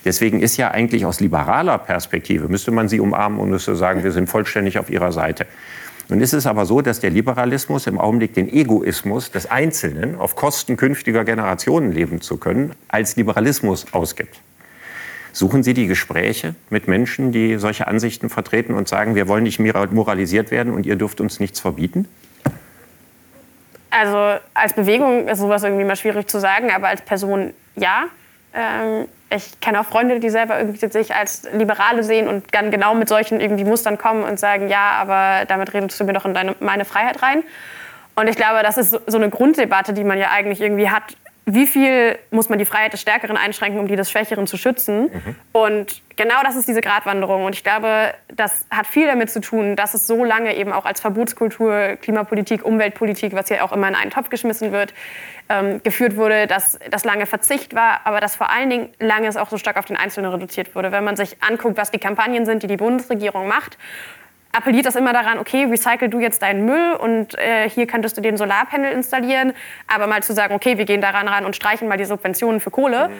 Deswegen 0.03 0.41
ist 0.41 0.58
ja 0.58 0.72
eigentlich 0.72 1.06
aus 1.06 1.22
liberaler 1.22 1.77
Perspektive, 1.77 2.50
müsste 2.50 2.72
man 2.72 2.89
sie 2.89 3.00
umarmen 3.00 3.39
und 3.39 3.50
müsste 3.50 3.75
sagen, 3.75 4.03
wir 4.03 4.12
sind 4.12 4.30
vollständig 4.30 4.80
auf 4.80 4.89
ihrer 4.89 5.12
Seite. 5.12 5.46
Nun 6.10 6.20
ist 6.20 6.34
es 6.34 6.46
aber 6.46 6.65
so, 6.65 6.82
dass 6.82 7.00
der 7.00 7.10
Liberalismus 7.10 7.88
im 7.88 7.98
Augenblick 7.98 8.34
den 8.34 8.51
Egoismus 8.51 9.32
des 9.32 9.50
Einzelnen 9.50 10.18
auf 10.18 10.36
Kosten 10.36 10.75
künftiger 10.75 11.24
Generationen 11.24 11.94
leben 11.94 12.20
zu 12.20 12.36
können, 12.36 12.74
als 12.89 13.15
Liberalismus 13.15 13.86
ausgibt. 13.94 14.41
Suchen 15.33 15.63
Sie 15.63 15.73
die 15.73 15.88
Gespräche 15.88 16.55
mit 16.69 16.88
Menschen, 16.88 17.31
die 17.31 17.57
solche 17.57 17.88
Ansichten 17.88 18.29
vertreten 18.29 18.73
und 18.73 18.88
sagen, 18.88 19.15
wir 19.15 19.27
wollen 19.27 19.43
nicht 19.43 19.59
moralisiert 19.59 20.51
werden 20.51 20.73
und 20.73 20.85
ihr 20.85 20.95
dürft 20.95 21.21
uns 21.21 21.39
nichts 21.39 21.59
verbieten? 21.59 22.07
Also 23.89 24.39
als 24.53 24.73
Bewegung 24.73 25.27
ist 25.27 25.39
sowas 25.39 25.63
irgendwie 25.63 25.83
mal 25.83 25.95
schwierig 25.95 26.27
zu 26.27 26.39
sagen, 26.39 26.71
aber 26.71 26.88
als 26.88 27.01
Person 27.01 27.53
ja. 27.75 28.05
Ähm, 28.53 29.07
ich 29.33 29.59
kenne 29.61 29.79
auch 29.79 29.85
Freunde, 29.85 30.19
die 30.19 30.29
selber 30.29 30.59
irgendwie 30.59 30.85
sich 30.88 31.15
als 31.15 31.47
Liberale 31.53 32.03
sehen 32.03 32.27
und 32.27 32.43
dann 32.51 32.71
genau 32.71 32.95
mit 32.95 33.07
solchen 33.07 33.39
irgendwie 33.39 33.63
Mustern 33.63 33.97
kommen 33.97 34.23
und 34.23 34.39
sagen, 34.39 34.67
ja, 34.67 34.91
aber 34.91 35.45
damit 35.45 35.73
redest 35.73 36.00
du 36.00 36.03
mir 36.03 36.13
doch 36.13 36.25
in 36.25 36.33
deine, 36.33 36.55
meine 36.59 36.83
Freiheit 36.83 37.21
rein. 37.21 37.43
Und 38.15 38.27
ich 38.27 38.35
glaube, 38.35 38.61
das 38.61 38.77
ist 38.77 39.00
so 39.07 39.17
eine 39.17 39.29
Grunddebatte, 39.29 39.93
die 39.93 40.03
man 40.03 40.17
ja 40.17 40.31
eigentlich 40.31 40.59
irgendwie 40.59 40.89
hat 40.89 41.03
wie 41.45 41.65
viel 41.65 42.19
muss 42.29 42.50
man 42.50 42.60
die 42.60 42.65
Freiheit 42.65 42.93
des 42.93 43.01
Stärkeren 43.01 43.36
einschränken, 43.36 43.79
um 43.79 43.88
die 43.88 43.95
des 43.95 44.12
Schwächeren 44.12 44.45
zu 44.45 44.57
schützen. 44.57 45.03
Mhm. 45.03 45.36
Und 45.51 46.01
genau 46.15 46.43
das 46.43 46.55
ist 46.55 46.67
diese 46.67 46.81
Gratwanderung. 46.81 47.45
Und 47.45 47.55
ich 47.55 47.63
glaube, 47.63 48.13
das 48.27 48.65
hat 48.69 48.86
viel 48.86 49.07
damit 49.07 49.31
zu 49.31 49.41
tun, 49.41 49.75
dass 49.75 49.95
es 49.95 50.05
so 50.05 50.24
lange 50.24 50.55
eben 50.55 50.71
auch 50.71 50.86
als 50.86 51.01
Verbotskultur, 51.01 51.98
Klimapolitik, 52.00 52.63
Umweltpolitik, 52.63 53.33
was 53.33 53.50
ja 53.50 53.63
auch 53.63 53.71
immer 53.71 53.88
in 53.88 53.95
einen 53.95 54.12
Topf 54.12 54.29
geschmissen 54.29 54.71
wird, 54.71 54.93
ähm, 55.50 55.81
geführt 55.83 56.15
wurde, 56.15 56.45
dass 56.45 56.77
das 56.89 57.03
lange 57.05 57.25
Verzicht 57.25 57.74
war, 57.74 58.01
aber 58.03 58.19
dass 58.19 58.36
vor 58.36 58.51
allen 58.51 58.69
Dingen 58.69 58.89
lange 59.00 59.27
es 59.27 59.36
auch 59.36 59.50
so 59.50 59.57
stark 59.57 59.77
auf 59.77 59.86
den 59.86 59.98
Einzelnen 59.98 60.31
reduziert 60.31 60.75
wurde. 60.75 60.91
Wenn 60.91 61.03
man 61.03 61.15
sich 61.15 61.38
anguckt, 61.41 61.75
was 61.75 61.89
die 61.89 62.00
Kampagnen 62.00 62.45
sind, 62.45 62.62
die 62.62 62.67
die 62.67 62.77
Bundesregierung 62.77 63.48
macht, 63.48 63.77
appelliert 64.51 64.86
das 64.86 64.96
immer 64.96 65.13
daran, 65.13 65.39
okay, 65.39 65.65
recycle 65.65 66.10
du 66.10 66.20
jetzt 66.20 66.41
deinen 66.41 66.65
Müll 66.65 66.93
und 66.93 67.38
äh, 67.38 67.70
hier 67.70 67.88
könntest 67.88 68.17
du 68.17 68.22
den 68.22 68.38
Solarpanel 68.38 68.91
installieren. 68.91 69.53
Aber 69.88 70.08
mal 70.08 70.24
zu 70.24 70.34
sagen, 70.34 70.53
okay, 70.53 70.77
wir 70.77 70.86
gehen 70.86 71.01
daran 71.01 71.27
ran 71.27 71.46
und 71.46 71.55
streichen 71.55 71.88
mal 71.88 71.98
die 71.98 72.05
Subventionen 72.05 72.60
für 72.60 72.72
Kohle, 72.72 73.10
mhm. 73.10 73.13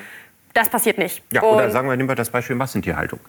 das 0.54 0.70
passiert 0.70 0.98
nicht. 0.98 1.24
Ja, 1.32 1.44
oder 1.44 1.70
sagen 1.72 1.88
wir, 1.90 1.96
nehmen 1.96 2.10
wir 2.10 2.16
das 2.16 2.30
Beispiel 2.30 2.56
Massentierhaltung. 2.56 3.20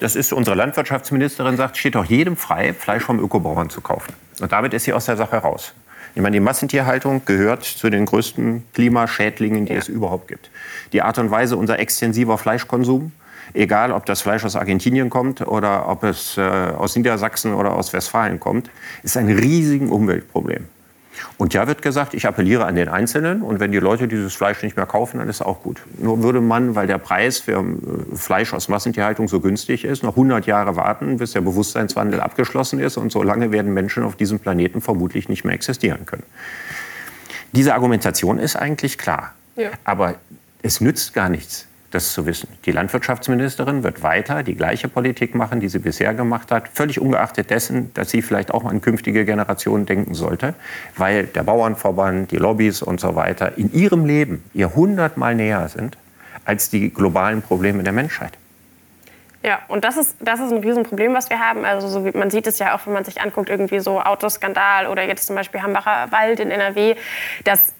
Das 0.00 0.16
ist 0.16 0.32
unsere 0.32 0.56
Landwirtschaftsministerin 0.56 1.56
sagt, 1.56 1.76
steht 1.76 1.96
doch 1.96 2.06
jedem 2.06 2.36
frei, 2.36 2.72
Fleisch 2.72 3.02
vom 3.02 3.20
Ökobauern 3.20 3.68
zu 3.68 3.82
kaufen. 3.82 4.14
Und 4.40 4.50
damit 4.50 4.72
ist 4.72 4.84
sie 4.84 4.92
aus 4.92 5.04
der 5.04 5.16
Sache 5.16 5.36
raus. 5.36 5.74
Ich 6.14 6.22
meine, 6.22 6.32
die 6.32 6.40
Massentierhaltung 6.40 7.26
gehört 7.26 7.62
zu 7.62 7.90
den 7.90 8.06
größten 8.06 8.64
Klimaschädlingen, 8.72 9.66
die 9.66 9.74
ja. 9.74 9.78
es 9.78 9.88
überhaupt 9.88 10.28
gibt. 10.28 10.50
Die 10.94 11.02
Art 11.02 11.18
und 11.18 11.30
Weise 11.30 11.58
unser 11.58 11.78
extensiver 11.78 12.38
Fleischkonsum, 12.38 13.12
egal 13.54 13.92
ob 13.92 14.06
das 14.06 14.22
Fleisch 14.22 14.44
aus 14.44 14.56
Argentinien 14.56 15.10
kommt 15.10 15.46
oder 15.46 15.88
ob 15.88 16.04
es 16.04 16.36
äh, 16.36 16.40
aus 16.40 16.96
Niedersachsen 16.96 17.54
oder 17.54 17.74
aus 17.74 17.92
Westfalen 17.92 18.40
kommt, 18.40 18.70
ist 19.02 19.16
ein 19.16 19.28
riesiges 19.28 19.90
Umweltproblem. 19.90 20.66
Und 21.38 21.54
ja 21.54 21.66
wird 21.66 21.82
gesagt, 21.82 22.14
ich 22.14 22.26
appelliere 22.26 22.64
an 22.64 22.76
den 22.76 22.88
Einzelnen 22.88 23.42
und 23.42 23.60
wenn 23.60 23.72
die 23.72 23.78
Leute 23.78 24.08
dieses 24.08 24.34
Fleisch 24.34 24.62
nicht 24.62 24.76
mehr 24.76 24.86
kaufen, 24.86 25.18
dann 25.18 25.28
ist 25.28 25.42
auch 25.42 25.62
gut. 25.62 25.82
Nur 25.98 26.22
würde 26.22 26.40
man, 26.40 26.74
weil 26.74 26.86
der 26.86 26.98
Preis 26.98 27.38
für 27.38 27.58
äh, 27.58 28.16
Fleisch 28.16 28.52
aus 28.54 28.68
Massentierhaltung 28.68 29.28
so 29.28 29.40
günstig 29.40 29.84
ist, 29.84 30.02
noch 30.02 30.12
100 30.12 30.46
Jahre 30.46 30.76
warten, 30.76 31.18
bis 31.18 31.32
der 31.32 31.40
Bewusstseinswandel 31.42 32.20
abgeschlossen 32.20 32.80
ist 32.80 32.96
und 32.96 33.12
so 33.12 33.22
lange 33.22 33.52
werden 33.52 33.72
Menschen 33.72 34.02
auf 34.02 34.16
diesem 34.16 34.38
Planeten 34.38 34.80
vermutlich 34.80 35.28
nicht 35.28 35.44
mehr 35.44 35.54
existieren 35.54 36.06
können. 36.06 36.24
Diese 37.52 37.74
Argumentation 37.74 38.38
ist 38.38 38.56
eigentlich 38.56 38.98
klar. 38.98 39.32
Ja. 39.56 39.70
Aber 39.84 40.14
es 40.62 40.80
nützt 40.80 41.14
gar 41.14 41.28
nichts, 41.28 41.66
das 41.90 42.12
zu 42.12 42.26
wissen. 42.26 42.48
Die 42.64 42.72
Landwirtschaftsministerin 42.72 43.82
wird 43.82 44.02
weiter 44.02 44.42
die 44.42 44.54
gleiche 44.54 44.88
Politik 44.88 45.34
machen, 45.34 45.60
die 45.60 45.68
sie 45.68 45.78
bisher 45.78 46.14
gemacht 46.14 46.50
hat, 46.50 46.68
völlig 46.68 47.00
ungeachtet 47.00 47.50
dessen, 47.50 47.92
dass 47.94 48.10
sie 48.10 48.22
vielleicht 48.22 48.52
auch 48.52 48.64
an 48.64 48.80
künftige 48.80 49.24
Generationen 49.24 49.86
denken 49.86 50.14
sollte, 50.14 50.54
weil 50.96 51.26
der 51.26 51.42
Bauernverband, 51.42 52.30
die 52.30 52.36
Lobbys 52.36 52.82
und 52.82 53.00
so 53.00 53.14
weiter 53.14 53.56
in 53.56 53.72
ihrem 53.72 54.04
Leben 54.04 54.44
ihr 54.52 54.74
hundertmal 54.74 55.34
näher 55.34 55.68
sind 55.68 55.96
als 56.44 56.70
die 56.70 56.92
globalen 56.92 57.42
Probleme 57.42 57.82
der 57.82 57.92
Menschheit. 57.92 58.32
Ja, 59.46 59.60
und 59.68 59.84
das 59.84 59.96
ist, 59.96 60.16
das 60.18 60.40
ist 60.40 60.50
ein 60.50 60.58
Riesenproblem, 60.58 61.14
was 61.14 61.30
wir 61.30 61.38
haben. 61.38 61.64
Also 61.64 61.86
so, 61.86 62.00
man 62.14 62.30
sieht 62.30 62.48
es 62.48 62.58
ja 62.58 62.74
auch, 62.74 62.84
wenn 62.86 62.94
man 62.94 63.04
sich 63.04 63.20
anguckt, 63.20 63.48
irgendwie 63.48 63.78
so 63.78 64.00
Autoskandal 64.00 64.88
oder 64.88 65.04
jetzt 65.04 65.24
zum 65.24 65.36
Beispiel 65.36 65.62
Hambacher 65.62 66.10
Wald 66.10 66.40
in 66.40 66.50
NRW, 66.50 66.96
dass 67.44 67.72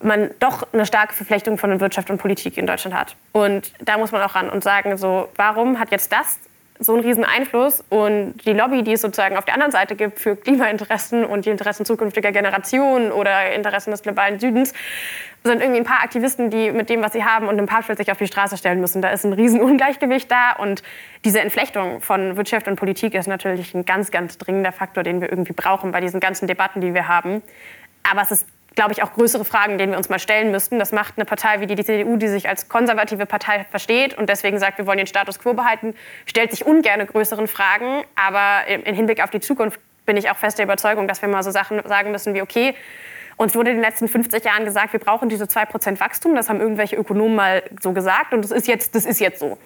man 0.00 0.30
doch 0.38 0.66
eine 0.72 0.86
starke 0.86 1.14
Verflechtung 1.14 1.58
von 1.58 1.80
Wirtschaft 1.80 2.10
und 2.10 2.18
Politik 2.18 2.56
in 2.56 2.66
Deutschland 2.66 2.96
hat. 2.96 3.16
Und 3.32 3.72
da 3.80 3.98
muss 3.98 4.12
man 4.12 4.22
auch 4.22 4.34
ran 4.34 4.48
und 4.48 4.62
sagen, 4.62 4.96
so, 4.96 5.28
warum 5.36 5.78
hat 5.78 5.90
jetzt 5.90 6.12
das 6.12 6.38
so 6.80 6.94
einen 6.94 7.02
riesen 7.02 7.24
Einfluss 7.24 7.82
und 7.88 8.34
die 8.44 8.52
Lobby, 8.52 8.82
die 8.82 8.92
es 8.92 9.00
sozusagen 9.00 9.36
auf 9.36 9.44
der 9.44 9.54
anderen 9.54 9.72
Seite 9.72 9.96
gibt 9.96 10.20
für 10.20 10.36
Klimainteressen 10.36 11.24
und 11.24 11.44
die 11.44 11.50
Interessen 11.50 11.84
zukünftiger 11.84 12.30
Generationen 12.30 13.10
oder 13.10 13.52
Interessen 13.52 13.90
des 13.90 14.02
globalen 14.02 14.38
Südens, 14.38 14.72
sind 15.44 15.60
irgendwie 15.60 15.80
ein 15.80 15.84
paar 15.84 16.02
Aktivisten, 16.02 16.50
die 16.50 16.70
mit 16.70 16.88
dem, 16.88 17.02
was 17.02 17.12
sie 17.12 17.24
haben 17.24 17.48
und 17.48 17.58
im 17.58 17.66
Papschild 17.66 17.98
sich 17.98 18.10
auf 18.10 18.18
die 18.18 18.26
Straße 18.26 18.56
stellen 18.56 18.80
müssen. 18.80 19.02
Da 19.02 19.10
ist 19.10 19.24
ein 19.24 19.32
riesen 19.32 19.60
Ungleichgewicht 19.60 20.30
da 20.30 20.52
und 20.52 20.82
diese 21.24 21.40
Entflechtung 21.40 22.00
von 22.00 22.36
Wirtschaft 22.36 22.68
und 22.68 22.76
Politik 22.76 23.14
ist 23.14 23.26
natürlich 23.26 23.74
ein 23.74 23.84
ganz, 23.84 24.10
ganz 24.10 24.38
dringender 24.38 24.72
Faktor, 24.72 25.02
den 25.02 25.20
wir 25.20 25.30
irgendwie 25.30 25.52
brauchen 25.52 25.90
bei 25.90 26.00
diesen 26.00 26.20
ganzen 26.20 26.46
Debatten, 26.46 26.80
die 26.80 26.94
wir 26.94 27.08
haben. 27.08 27.42
Aber 28.08 28.22
es 28.22 28.30
ist 28.30 28.46
glaube 28.74 28.92
ich, 28.92 29.02
auch 29.02 29.12
größere 29.12 29.44
Fragen, 29.44 29.78
denen 29.78 29.92
wir 29.92 29.98
uns 29.98 30.08
mal 30.08 30.18
stellen 30.18 30.50
müssten. 30.50 30.78
Das 30.78 30.92
macht 30.92 31.14
eine 31.16 31.24
Partei 31.24 31.60
wie 31.60 31.66
die, 31.66 31.82
CDU, 31.82 32.16
die 32.16 32.28
sich 32.28 32.48
als 32.48 32.68
konservative 32.68 33.26
Partei 33.26 33.66
versteht 33.70 34.16
und 34.16 34.28
deswegen 34.28 34.58
sagt, 34.58 34.78
wir 34.78 34.86
wollen 34.86 34.98
den 34.98 35.06
Status 35.06 35.38
quo 35.38 35.54
behalten, 35.54 35.94
stellt 36.26 36.50
sich 36.50 36.64
ungern 36.64 37.04
größeren 37.06 37.48
Fragen. 37.48 38.04
Aber 38.14 38.66
im 38.68 38.94
Hinblick 38.94 39.22
auf 39.22 39.30
die 39.30 39.40
Zukunft 39.40 39.80
bin 40.06 40.16
ich 40.16 40.30
auch 40.30 40.36
fest 40.36 40.58
der 40.58 40.64
Überzeugung, 40.64 41.08
dass 41.08 41.22
wir 41.22 41.28
mal 41.28 41.42
so 41.42 41.50
Sachen 41.50 41.80
sagen 41.86 42.10
müssen 42.10 42.34
wie, 42.34 42.42
okay, 42.42 42.74
uns 43.36 43.54
wurde 43.54 43.70
in 43.70 43.76
den 43.76 43.84
letzten 43.84 44.08
50 44.08 44.44
Jahren 44.44 44.64
gesagt, 44.64 44.92
wir 44.92 45.00
brauchen 45.00 45.28
diese 45.28 45.44
2% 45.44 46.00
Wachstum. 46.00 46.34
Das 46.34 46.48
haben 46.48 46.60
irgendwelche 46.60 46.96
Ökonomen 46.96 47.36
mal 47.36 47.62
so 47.80 47.92
gesagt 47.92 48.32
und 48.32 48.42
das 48.42 48.50
ist 48.50 48.66
jetzt, 48.66 48.94
das 48.94 49.04
ist 49.04 49.20
jetzt 49.20 49.38
so 49.38 49.58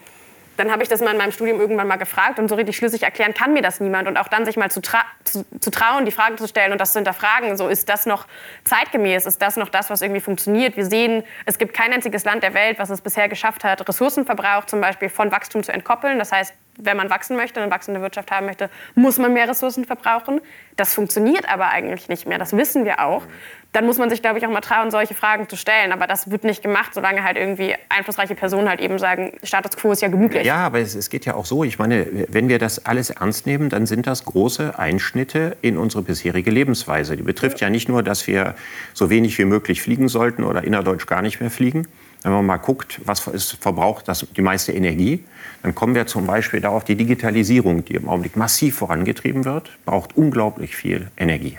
dann 0.63 0.71
habe 0.71 0.85
ich 0.85 0.89
das 0.89 1.01
mal 1.01 1.11
in 1.11 1.17
meinem 1.17 1.33
Studium 1.33 1.59
irgendwann 1.59 1.89
mal 1.89 1.97
gefragt 1.97 2.39
und 2.39 2.47
so 2.47 2.55
richtig 2.55 2.77
schlüssig 2.77 3.03
erklären 3.03 3.35
kann 3.35 3.53
mir 3.53 3.63
das 3.63 3.81
niemand. 3.81 4.07
Und 4.07 4.17
auch 4.17 4.29
dann 4.29 4.45
sich 4.45 4.57
mal 4.57 4.71
zu, 4.71 4.81
tra 4.81 5.03
zu, 5.25 5.45
zu, 5.59 5.73
trauen, 5.73 6.05
die 6.05 6.13
Frage 6.13 6.37
zu 6.37 6.47
stellen 6.47 6.71
und 6.71 6.81
das 6.81 6.93
zu 6.93 7.01
hinterfragen, 7.01 7.57
so 7.57 7.67
ist 7.67 7.89
das 7.89 8.07
noch 8.07 8.29
zeitgemäß, 8.63 9.27
ist 9.27 9.43
das 9.43 9.57
noch 9.57 9.71
das, 9.71 9.91
was 9.91 10.03
irgendwie 10.03 10.21
funktioniert. 10.21 10.77
Wir 10.77 10.87
sehen, 10.87 11.25
es 11.47 11.59
gibt 11.59 11.75
kein 11.75 11.93
einziges 11.93 12.25
Land 12.25 12.45
der 12.45 12.55
Welt, 12.55 12.79
was 12.79 12.91
es 12.91 13.01
bisher 13.01 13.29
geschafft 13.29 13.65
hat, 13.65 13.89
Ressourcenverbrauch 13.89 14.67
zum 14.67 14.81
Beispiel 14.81 15.09
von 15.09 15.33
Wachstum 15.33 15.65
zu 15.65 15.73
entkoppeln. 15.73 16.21
Das 16.21 16.31
heißt, 16.31 16.55
wenn 16.79 16.97
man 16.97 17.11
wachsen 17.11 17.37
möchte, 17.37 17.61
eine 17.61 17.71
wachsende 17.73 18.01
Wirtschaft 18.01 18.31
haben 18.31 18.47
möchte, 18.47 18.71
muss 18.95 19.19
man 19.19 19.33
mehr 19.33 19.49
Ressourcen 19.49 19.85
verbrauchen. 19.85 20.41
Das 20.77 20.95
funktioniert 20.95 21.49
aber 21.53 21.71
eigentlich 21.71 22.09
nicht 22.09 22.27
mehr. 22.29 22.39
Das 22.39 22.57
wissen 22.57 22.85
wir 22.85 23.01
auch 23.01 23.25
dann 23.73 23.87
muss 23.87 23.97
man 23.97 24.11
sich, 24.11 24.21
glaube 24.21 24.39
ich, 24.39 24.47
auch 24.47 24.51
mal 24.51 24.61
trauen, 24.61 24.91
solche 24.91 25.15
Fragen 25.15 25.49
zu 25.49 25.57
stellen. 25.57 25.93
Aber 25.93 26.07
das 26.07 26.31
wird 26.31 26.45
nicht 26.45 26.63
gemacht, 26.63 26.93
solange 26.93 27.25
halt 27.25 27.39
irgendwie 27.39 27.75
einflussreiche 27.89 28.35
Personen 28.35 28.69
halt 28.69 28.81
eben 28.81 28.99
sagen, 28.99 29.33
Status 29.43 29.77
quo 29.77 29.93
ist 29.93 30.03
ja 30.03 30.09
gemütlich. 30.09 30.47
Ja, 30.47 30.57
aber 30.57 30.81
es, 30.81 30.95
es, 30.95 31.09
geht 31.09 31.25
ja 31.25 31.35
auch 31.35 31.47
so. 31.47 31.65
Ich 31.65 31.79
meine, 31.79 32.07
wenn 32.29 32.51
wir 32.51 32.59
das 32.59 32.85
alles 32.85 33.09
ernst 33.09 33.47
nehmen, 33.47 33.71
dann 33.71 33.87
sind 33.87 34.07
das 34.07 34.27
große 34.27 34.79
Einschnitte 34.79 35.57
in 35.63 35.79
unsere 35.79 36.03
bisherige 36.03 36.51
Lebensweise. 36.51 37.17
Die 37.17 37.23
betrifft 37.23 37.61
ja 37.61 37.71
nicht 37.71 37.89
nur, 37.89 38.03
dass 38.03 38.27
wir 38.27 38.55
so 38.93 39.09
wenig 39.09 39.39
wie 39.39 39.47
möglich 39.47 39.81
fliegen 39.81 40.09
sollten 40.09 40.45
oder 40.45 40.65
innerdeutsch 40.65 41.07
gar 41.07 41.23
nicht 41.23 41.41
mehr 41.41 41.51
fliegen. 41.51 41.89
Wenn 42.23 42.33
man 42.33 42.45
mal 42.45 42.59
guckt, 42.59 43.01
was 43.05 43.27
ist, 43.27 43.53
verbraucht 43.53 44.07
das 44.07 44.27
die 44.37 44.43
meiste 44.43 44.73
Energie, 44.73 45.25
dann 45.63 45.75
kommen 45.75 45.95
wir 45.95 46.07
zum 46.07 46.27
Beispiel 46.27 46.61
darauf, 46.61 46.85
die 46.85 46.95
Digitalisierung, 46.95 47.85
die 47.85 47.95
im 47.95 48.09
Augenblick 48.09 48.37
massiv 48.37 48.77
vorangetrieben 48.77 49.45
wird, 49.45 49.71
braucht 49.87 50.17
unglaublich 50.17 50.77
viel 50.77 51.11
Energie. 51.17 51.59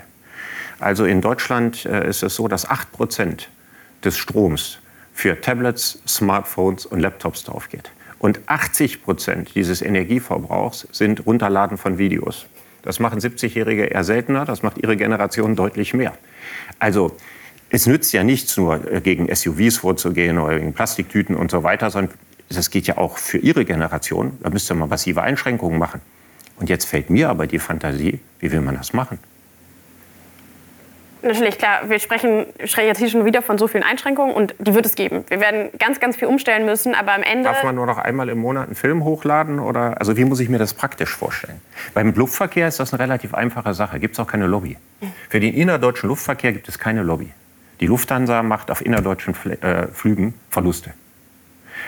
Also 0.84 1.06
in 1.06 1.22
Deutschland 1.22 1.86
äh, 1.86 2.06
ist 2.06 2.22
es 2.22 2.34
so, 2.34 2.46
dass 2.46 2.68
8 2.68 2.92
Prozent 2.92 3.48
des 4.04 4.18
Stroms 4.18 4.80
für 5.14 5.40
Tablets, 5.40 5.98
Smartphones 6.06 6.84
und 6.84 7.00
Laptops 7.00 7.42
draufgeht. 7.44 7.90
Und 8.18 8.40
80 8.44 9.02
Prozent 9.02 9.54
dieses 9.54 9.80
Energieverbrauchs 9.80 10.86
sind 10.92 11.24
Runterladen 11.24 11.78
von 11.78 11.96
Videos. 11.96 12.44
Das 12.82 13.00
machen 13.00 13.18
70-Jährige 13.18 13.86
eher 13.86 14.04
seltener, 14.04 14.44
das 14.44 14.62
macht 14.62 14.76
ihre 14.76 14.98
Generation 14.98 15.56
deutlich 15.56 15.94
mehr. 15.94 16.12
Also 16.78 17.16
es 17.70 17.86
nützt 17.86 18.12
ja 18.12 18.22
nichts 18.22 18.54
nur 18.58 18.92
äh, 18.92 19.00
gegen 19.00 19.34
SUVs 19.34 19.78
vorzugehen 19.78 20.38
oder 20.38 20.58
gegen 20.58 20.74
Plastiktüten 20.74 21.34
und 21.34 21.50
so 21.50 21.62
weiter, 21.62 21.90
sondern 21.90 22.14
das 22.50 22.68
geht 22.68 22.86
ja 22.86 22.98
auch 22.98 23.16
für 23.16 23.38
Ihre 23.38 23.64
Generation, 23.64 24.36
da 24.42 24.50
müsste 24.50 24.74
man 24.74 24.90
massive 24.90 25.22
Einschränkungen 25.22 25.78
machen. 25.78 26.02
Und 26.56 26.68
jetzt 26.68 26.84
fällt 26.84 27.08
mir 27.08 27.30
aber 27.30 27.46
die 27.46 27.58
Fantasie, 27.58 28.20
wie 28.38 28.52
will 28.52 28.60
man 28.60 28.76
das 28.76 28.92
machen? 28.92 29.18
Natürlich, 31.24 31.56
klar, 31.56 31.88
wir 31.88 31.98
sprechen, 31.98 32.44
jetzt 32.58 32.98
hier 32.98 33.08
schon 33.08 33.24
wieder 33.24 33.40
von 33.40 33.56
so 33.56 33.66
vielen 33.66 33.82
Einschränkungen 33.82 34.34
und 34.34 34.54
die 34.58 34.74
wird 34.74 34.84
es 34.84 34.94
geben. 34.94 35.24
Wir 35.28 35.40
werden 35.40 35.70
ganz, 35.78 35.98
ganz 35.98 36.16
viel 36.16 36.28
umstellen 36.28 36.66
müssen, 36.66 36.94
aber 36.94 37.14
am 37.14 37.22
Ende. 37.22 37.44
Darf 37.44 37.64
man 37.64 37.74
nur 37.74 37.86
noch 37.86 37.96
einmal 37.96 38.28
im 38.28 38.38
Monat 38.38 38.66
einen 38.66 38.74
Film 38.74 39.04
hochladen? 39.04 39.58
Oder, 39.58 39.98
also 39.98 40.18
wie 40.18 40.26
muss 40.26 40.40
ich 40.40 40.50
mir 40.50 40.58
das 40.58 40.74
praktisch 40.74 41.16
vorstellen? 41.16 41.62
Beim 41.94 42.12
Luftverkehr 42.12 42.68
ist 42.68 42.78
das 42.78 42.92
eine 42.92 43.02
relativ 43.02 43.32
einfache 43.32 43.72
Sache. 43.72 43.98
Gibt 44.00 44.14
es 44.14 44.20
auch 44.20 44.26
keine 44.26 44.46
Lobby. 44.46 44.76
Für 45.30 45.40
den 45.40 45.54
innerdeutschen 45.54 46.10
Luftverkehr 46.10 46.52
gibt 46.52 46.68
es 46.68 46.78
keine 46.78 47.02
Lobby. 47.02 47.30
Die 47.80 47.86
Lufthansa 47.86 48.42
macht 48.42 48.70
auf 48.70 48.84
innerdeutschen 48.84 49.32
Fl 49.34 49.52
äh, 49.52 49.86
Flügen 49.88 50.34
Verluste. 50.50 50.92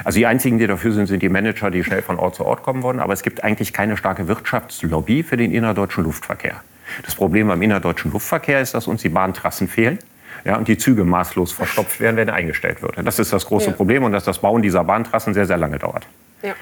Also 0.02 0.18
die 0.18 0.26
einzigen, 0.26 0.58
die 0.58 0.66
dafür 0.66 0.92
sind, 0.92 1.06
sind 1.06 1.22
die 1.22 1.28
Manager, 1.28 1.70
die 1.70 1.84
schnell 1.84 2.00
von 2.00 2.18
Ort 2.18 2.36
zu 2.36 2.44
Ort 2.46 2.62
kommen 2.62 2.82
wollen. 2.82 3.00
Aber 3.00 3.12
es 3.12 3.22
gibt 3.22 3.44
eigentlich 3.44 3.74
keine 3.74 3.98
starke 3.98 4.28
Wirtschaftslobby 4.28 5.22
für 5.22 5.36
den 5.36 5.52
innerdeutschen 5.52 6.04
Luftverkehr. 6.04 6.62
Das 7.04 7.14
Problem 7.14 7.48
beim 7.48 7.62
innerdeutschen 7.62 8.12
Luftverkehr 8.12 8.60
ist, 8.60 8.74
dass 8.74 8.86
uns 8.86 9.02
die 9.02 9.08
Bahntrassen 9.08 9.68
fehlen. 9.68 9.98
Ja, 10.44 10.56
und 10.56 10.68
die 10.68 10.78
Züge 10.78 11.04
maßlos 11.04 11.52
verstopft 11.52 11.98
werden, 11.98 12.16
wenn 12.16 12.28
er 12.28 12.34
eingestellt 12.34 12.80
wird. 12.82 12.94
Das 13.02 13.18
ist 13.18 13.32
das 13.32 13.46
große 13.46 13.70
Ja. 13.70 13.72
Problem 13.72 14.04
und 14.04 14.12
dass 14.12 14.24
das 14.24 14.38
Bauen 14.38 14.62
dieser 14.62 14.84
Bahntrassen 14.84 15.34
sehr, 15.34 15.46
sehr 15.46 15.56
lange 15.56 15.78
dauert. 15.78 16.06
Ja. 16.42 16.52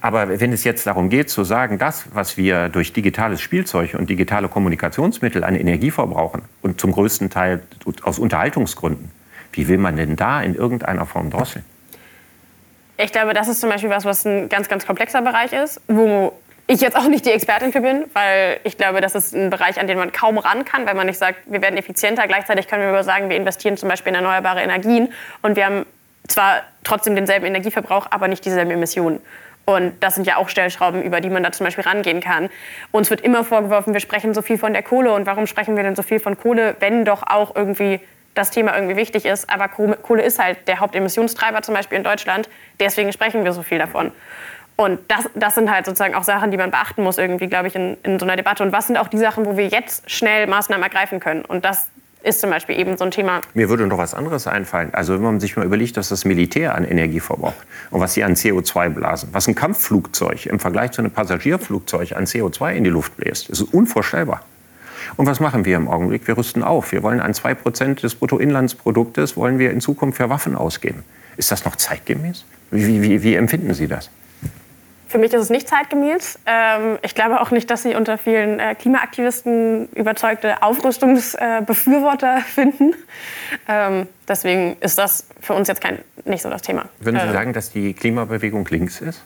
Aber 0.00 0.40
wenn 0.40 0.52
es 0.52 0.64
jetzt 0.64 0.86
darum 0.86 1.08
geht, 1.08 1.30
zu 1.30 1.44
sagen, 1.44 1.78
das, 1.78 2.06
was 2.12 2.36
wir 2.36 2.68
durch 2.68 2.92
digitales 2.92 3.40
Spielzeug 3.40 3.94
und 3.94 4.10
digitale 4.10 4.48
Kommunikationsmittel 4.48 5.44
an 5.44 5.54
Energie 5.54 5.90
verbrauchen 5.90 6.42
und 6.60 6.80
zum 6.80 6.92
größten 6.92 7.30
Teil 7.30 7.62
aus 8.02 8.18
Unterhaltungsgründen, 8.18 9.10
wie 9.52 9.68
will 9.68 9.78
man 9.78 9.96
denn 9.96 10.16
da 10.16 10.42
in 10.42 10.54
irgendeiner 10.54 11.06
Form 11.06 11.30
drosseln? 11.30 11.64
Ich 12.98 13.12
glaube, 13.12 13.32
das 13.32 13.48
ist 13.48 13.60
zum 13.60 13.70
Beispiel 13.70 13.90
was, 13.90 14.04
was 14.04 14.24
ein 14.26 14.48
ganz, 14.48 14.68
ganz 14.68 14.86
komplexer 14.86 15.22
Bereich 15.22 15.52
ist, 15.52 15.80
wo 15.88 16.34
ich 16.72 16.80
jetzt 16.80 16.96
auch 16.96 17.08
nicht 17.08 17.24
die 17.26 17.30
Expertin 17.30 17.72
für 17.72 17.80
bin, 17.80 18.04
weil 18.12 18.60
ich 18.64 18.76
glaube, 18.76 19.00
das 19.00 19.14
ist 19.14 19.34
ein 19.34 19.50
Bereich, 19.50 19.78
an 19.80 19.86
den 19.86 19.98
man 19.98 20.12
kaum 20.12 20.38
ran 20.38 20.64
kann, 20.64 20.86
weil 20.86 20.94
man 20.94 21.06
nicht 21.06 21.18
sagt, 21.18 21.38
wir 21.46 21.62
werden 21.62 21.76
effizienter. 21.76 22.26
Gleichzeitig 22.26 22.68
können 22.68 22.82
wir 22.82 22.88
aber 22.88 23.04
sagen, 23.04 23.28
wir 23.28 23.36
investieren 23.36 23.76
zum 23.76 23.88
Beispiel 23.88 24.10
in 24.10 24.16
erneuerbare 24.16 24.62
Energien 24.62 25.12
und 25.42 25.56
wir 25.56 25.66
haben 25.66 25.86
zwar 26.28 26.62
trotzdem 26.84 27.14
denselben 27.14 27.46
Energieverbrauch, 27.46 28.06
aber 28.10 28.28
nicht 28.28 28.44
dieselben 28.44 28.70
Emissionen. 28.70 29.20
Und 29.64 29.94
das 30.00 30.16
sind 30.16 30.26
ja 30.26 30.36
auch 30.36 30.48
Stellschrauben, 30.48 31.02
über 31.02 31.20
die 31.20 31.30
man 31.30 31.42
da 31.42 31.52
zum 31.52 31.64
Beispiel 31.64 31.84
rangehen 31.84 32.20
kann. 32.20 32.50
Uns 32.90 33.10
wird 33.10 33.20
immer 33.20 33.44
vorgeworfen, 33.44 33.92
wir 33.92 34.00
sprechen 34.00 34.34
so 34.34 34.42
viel 34.42 34.58
von 34.58 34.72
der 34.72 34.82
Kohle. 34.82 35.12
Und 35.12 35.26
warum 35.26 35.46
sprechen 35.46 35.76
wir 35.76 35.84
denn 35.84 35.94
so 35.94 36.02
viel 36.02 36.18
von 36.18 36.36
Kohle, 36.36 36.76
wenn 36.80 37.04
doch 37.04 37.22
auch 37.22 37.54
irgendwie 37.54 38.00
das 38.34 38.50
Thema 38.50 38.74
irgendwie 38.74 38.96
wichtig 38.96 39.24
ist? 39.24 39.48
Aber 39.48 39.68
Kohle 39.68 40.22
ist 40.22 40.40
halt 40.40 40.66
der 40.66 40.80
Hauptemissionstreiber 40.80 41.62
zum 41.62 41.74
Beispiel 41.74 41.98
in 41.98 42.04
Deutschland. 42.04 42.48
Deswegen 42.80 43.12
sprechen 43.12 43.44
wir 43.44 43.52
so 43.52 43.62
viel 43.62 43.78
davon. 43.78 44.10
Und 44.82 44.98
das, 45.06 45.30
das 45.36 45.54
sind 45.54 45.70
halt 45.70 45.86
sozusagen 45.86 46.16
auch 46.16 46.24
Sachen, 46.24 46.50
die 46.50 46.56
man 46.56 46.72
beachten 46.72 47.04
muss, 47.04 47.16
irgendwie, 47.16 47.46
glaube 47.46 47.68
ich, 47.68 47.76
in, 47.76 47.96
in 48.02 48.18
so 48.18 48.26
einer 48.26 48.34
Debatte. 48.34 48.64
Und 48.64 48.72
was 48.72 48.88
sind 48.88 48.96
auch 48.96 49.06
die 49.06 49.18
Sachen, 49.18 49.46
wo 49.46 49.56
wir 49.56 49.68
jetzt 49.68 50.10
schnell 50.10 50.48
Maßnahmen 50.48 50.82
ergreifen 50.82 51.20
können? 51.20 51.44
Und 51.44 51.64
das 51.64 51.86
ist 52.24 52.40
zum 52.40 52.50
Beispiel 52.50 52.76
eben 52.76 52.96
so 52.96 53.04
ein 53.04 53.12
Thema. 53.12 53.42
Mir 53.54 53.68
würde 53.68 53.86
noch 53.86 53.98
was 53.98 54.12
anderes 54.12 54.48
einfallen. 54.48 54.92
Also 54.92 55.14
wenn 55.14 55.22
man 55.22 55.38
sich 55.38 55.56
mal 55.56 55.64
überlegt, 55.64 55.96
dass 55.96 56.08
das 56.08 56.24
Militär 56.24 56.74
an 56.74 56.84
Energie 56.84 57.20
verbraucht 57.20 57.64
und 57.90 58.00
was 58.00 58.14
sie 58.14 58.24
an 58.24 58.34
CO2 58.34 58.88
blasen, 58.88 59.28
was 59.30 59.46
ein 59.46 59.54
Kampfflugzeug 59.54 60.46
im 60.46 60.58
Vergleich 60.58 60.90
zu 60.90 61.00
einem 61.00 61.12
Passagierflugzeug 61.12 62.16
an 62.16 62.24
CO2 62.24 62.72
in 62.72 62.82
die 62.82 62.90
Luft 62.90 63.16
bläst, 63.16 63.50
ist 63.50 63.62
unvorstellbar. 63.62 64.42
Und 65.16 65.26
was 65.26 65.38
machen 65.38 65.64
wir 65.64 65.76
im 65.76 65.86
Augenblick? 65.86 66.26
Wir 66.26 66.36
rüsten 66.36 66.64
auf. 66.64 66.90
Wir 66.90 67.04
wollen 67.04 67.20
an 67.20 67.32
2% 67.32 68.00
des 68.00 68.16
Bruttoinlandsproduktes 68.16 69.36
wollen 69.36 69.60
wir 69.60 69.70
in 69.70 69.80
Zukunft 69.80 70.16
für 70.16 70.28
Waffen 70.28 70.56
ausgeben. 70.56 71.04
Ist 71.36 71.52
das 71.52 71.64
noch 71.64 71.76
zeitgemäß? 71.76 72.44
Wie, 72.72 73.00
wie, 73.00 73.22
wie 73.22 73.34
empfinden 73.36 73.74
Sie 73.74 73.86
das? 73.86 74.10
Für 75.12 75.18
mich 75.18 75.34
ist 75.34 75.42
es 75.42 75.50
nicht 75.50 75.68
zeitgemäß. 75.68 76.38
Ähm, 76.46 76.98
ich 77.02 77.14
glaube 77.14 77.38
auch 77.42 77.50
nicht, 77.50 77.68
dass 77.68 77.82
Sie 77.82 77.94
unter 77.94 78.16
vielen 78.16 78.58
äh, 78.58 78.74
Klimaaktivisten 78.74 79.88
überzeugte 79.90 80.62
Aufrüstungsbefürworter 80.62 82.38
finden. 82.46 82.94
Ähm, 83.68 84.08
deswegen 84.26 84.78
ist 84.80 84.96
das 84.96 85.26
für 85.38 85.52
uns 85.52 85.68
jetzt 85.68 85.82
kein, 85.82 85.98
nicht 86.24 86.40
so 86.40 86.48
das 86.48 86.62
Thema. 86.62 86.86
Würden 86.98 87.20
Sie 87.20 87.26
Ähm, 87.26 87.32
sagen, 87.34 87.52
dass 87.52 87.68
die 87.70 87.92
Klimabewegung 87.92 88.66
links 88.70 89.02
ist? 89.02 89.22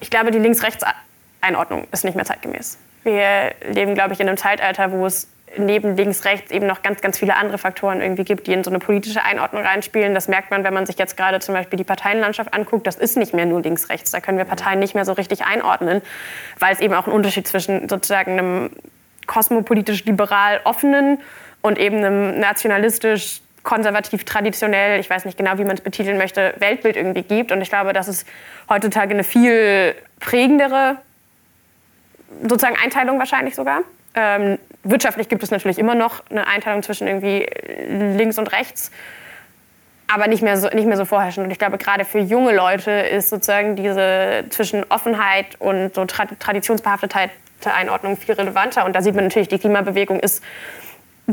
Ich 0.00 0.10
glaube, 0.10 0.32
die 0.32 0.40
Links-Rechts-Einordnung 0.40 1.86
ist 1.92 2.04
nicht 2.04 2.16
mehr 2.16 2.24
zeitgemäß. 2.24 2.78
Wir 3.04 3.52
leben, 3.72 3.94
glaube 3.94 4.14
ich, 4.14 4.18
in 4.20 4.26
einem 4.26 4.36
Zeitalter, 4.36 4.90
wo 4.90 5.06
es 5.06 5.28
neben 5.58 5.96
links-rechts 5.96 6.50
eben 6.50 6.66
noch 6.66 6.82
ganz, 6.82 7.00
ganz 7.00 7.18
viele 7.18 7.36
andere 7.36 7.58
Faktoren 7.58 8.00
irgendwie 8.00 8.24
gibt, 8.24 8.46
die 8.46 8.52
in 8.52 8.64
so 8.64 8.70
eine 8.70 8.78
politische 8.78 9.22
Einordnung 9.22 9.62
reinspielen. 9.62 10.14
Das 10.14 10.28
merkt 10.28 10.50
man, 10.50 10.64
wenn 10.64 10.74
man 10.74 10.86
sich 10.86 10.98
jetzt 10.98 11.16
gerade 11.16 11.40
zum 11.40 11.54
Beispiel 11.54 11.76
die 11.76 11.84
Parteienlandschaft 11.84 12.54
anguckt. 12.54 12.86
Das 12.86 12.96
ist 12.96 13.16
nicht 13.16 13.34
mehr 13.34 13.46
nur 13.46 13.62
links-rechts. 13.62 14.10
Da 14.10 14.20
können 14.20 14.38
wir 14.38 14.44
Parteien 14.44 14.78
nicht 14.78 14.94
mehr 14.94 15.04
so 15.04 15.12
richtig 15.12 15.44
einordnen, 15.44 16.02
weil 16.58 16.72
es 16.72 16.80
eben 16.80 16.94
auch 16.94 17.06
einen 17.06 17.14
Unterschied 17.14 17.46
zwischen 17.46 17.88
sozusagen 17.88 18.38
einem 18.38 18.70
kosmopolitisch-liberal 19.26 20.60
offenen 20.64 21.18
und 21.62 21.78
eben 21.78 21.96
einem 21.96 22.38
nationalistisch 22.38 23.40
konservativ 23.62 24.24
traditionell, 24.24 25.00
ich 25.00 25.10
weiß 25.10 25.24
nicht 25.24 25.36
genau, 25.36 25.58
wie 25.58 25.64
man 25.64 25.76
es 25.76 25.80
betiteln 25.80 26.16
möchte, 26.18 26.54
Weltbild 26.58 26.96
irgendwie 26.96 27.22
gibt. 27.22 27.50
Und 27.50 27.60
ich 27.60 27.68
glaube, 27.68 27.92
das 27.92 28.06
ist 28.06 28.26
heutzutage 28.68 29.12
eine 29.12 29.24
viel 29.24 29.94
prägendere 30.20 30.98
sozusagen 32.42 32.76
Einteilung 32.82 33.18
wahrscheinlich 33.18 33.54
sogar. 33.54 33.80
Ähm, 34.14 34.58
wirtschaftlich 34.82 35.28
gibt 35.28 35.42
es 35.42 35.50
natürlich 35.50 35.78
immer 35.78 35.94
noch 35.94 36.22
eine 36.30 36.46
Einteilung 36.46 36.82
zwischen 36.82 37.06
irgendwie 37.06 37.46
links 38.16 38.38
und 38.38 38.50
rechts, 38.52 38.90
aber 40.12 40.26
nicht 40.28 40.42
mehr 40.42 40.56
so, 40.56 40.68
nicht 40.68 40.86
mehr 40.86 40.96
so 40.96 41.04
vorherrschend. 41.04 41.44
Und 41.44 41.50
ich 41.50 41.58
glaube, 41.58 41.76
gerade 41.78 42.04
für 42.04 42.20
junge 42.20 42.54
Leute 42.54 42.90
ist 42.90 43.28
sozusagen 43.28 43.76
diese 43.76 44.44
zwischen 44.50 44.84
Offenheit 44.88 45.46
und 45.58 45.94
so 45.94 46.04
tra 46.04 46.24
traditionsbehaftetheit 46.38 47.30
Einordnung 47.64 48.16
viel 48.16 48.34
relevanter. 48.36 48.84
Und 48.84 48.94
da 48.94 49.02
sieht 49.02 49.16
man 49.16 49.24
natürlich, 49.24 49.48
die 49.48 49.58
Klimabewegung 49.58 50.20
ist 50.20 50.40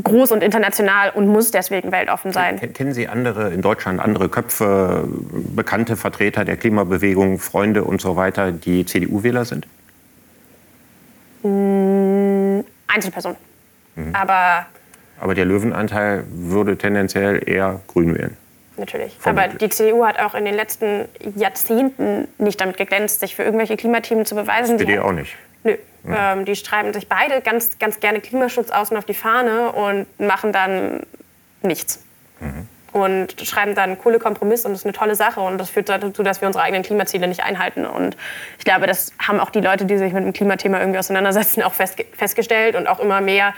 groß 0.02 0.32
und 0.32 0.42
international 0.42 1.10
und 1.10 1.28
muss 1.28 1.52
deswegen 1.52 1.92
weltoffen 1.92 2.32
sein. 2.32 2.58
Ken- 2.58 2.72
Kennen 2.72 2.92
Sie 2.92 3.06
andere 3.06 3.50
in 3.52 3.62
Deutschland, 3.62 4.00
andere 4.00 4.28
Köpfe, 4.28 5.06
bekannte 5.54 5.96
Vertreter 5.96 6.44
der 6.44 6.56
Klimabewegung, 6.56 7.38
Freunde 7.38 7.84
und 7.84 8.00
so 8.00 8.16
weiter, 8.16 8.50
die 8.50 8.84
CDU-Wähler 8.84 9.44
sind? 9.44 9.68
Einzelpersonen. 12.86 13.36
Aber 14.12 14.66
Aber 15.20 15.34
der 15.34 15.44
Löwenanteil 15.44 16.24
würde 16.30 16.76
tendenziell 16.76 17.42
eher 17.48 17.80
grün 17.86 18.14
wählen. 18.14 18.36
Natürlich. 18.76 19.16
Aber 19.22 19.40
Vermutlich. 19.42 19.58
die 19.70 19.76
CDU 19.76 20.04
hat 20.04 20.18
auch 20.18 20.34
in 20.34 20.44
den 20.44 20.54
letzten 20.54 21.04
Jahrzehnten 21.36 22.26
nicht 22.38 22.60
damit 22.60 22.76
geglänzt, 22.76 23.20
sich 23.20 23.36
für 23.36 23.44
irgendwelche 23.44 23.76
Klimathemen 23.76 24.26
zu 24.26 24.34
beweisen. 24.34 24.74
SPD 24.74 24.94
Die- 24.94 24.98
auch 24.98 25.12
nicht. 25.12 25.36
Nö. 25.62 25.76
Ähm, 26.06 26.44
die 26.44 26.56
schreiben 26.56 26.92
sich 26.92 27.08
beide 27.08 27.40
ganz, 27.40 27.78
ganz 27.78 28.00
gerne 28.00 28.20
Klimaschutz 28.20 28.70
außen 28.70 28.96
auf 28.96 29.04
die 29.04 29.14
Fahne 29.14 29.70
und 29.72 30.06
machen 30.20 30.52
dann 30.52 31.04
nichts. 31.62 32.02
Und 32.94 33.34
schreiben 33.42 33.74
dann 33.74 33.98
Kohlekompromiss 33.98 34.64
und 34.64 34.70
das 34.70 34.82
ist 34.82 34.86
eine 34.86 34.92
tolle 34.92 35.16
Sache 35.16 35.40
und 35.40 35.58
das 35.58 35.68
führt 35.68 35.88
dazu, 35.88 36.22
dass 36.22 36.40
wir 36.40 36.46
unsere 36.46 36.62
eigenen 36.62 36.84
Klimaziele 36.84 37.26
nicht 37.26 37.42
einhalten. 37.42 37.84
Und 37.86 38.16
ich 38.56 38.64
glaube, 38.64 38.86
das 38.86 39.12
haben 39.20 39.40
auch 39.40 39.50
die 39.50 39.60
Leute, 39.60 39.84
die 39.84 39.98
sich 39.98 40.12
mit 40.12 40.22
dem 40.22 40.32
Klimathema 40.32 40.78
irgendwie 40.78 41.00
auseinandersetzen, 41.00 41.64
auch 41.64 41.74
festge 41.74 42.04
festgestellt 42.16 42.76
und 42.76 42.86
auch 42.86 43.00
immer 43.00 43.20
mehr. 43.20 43.52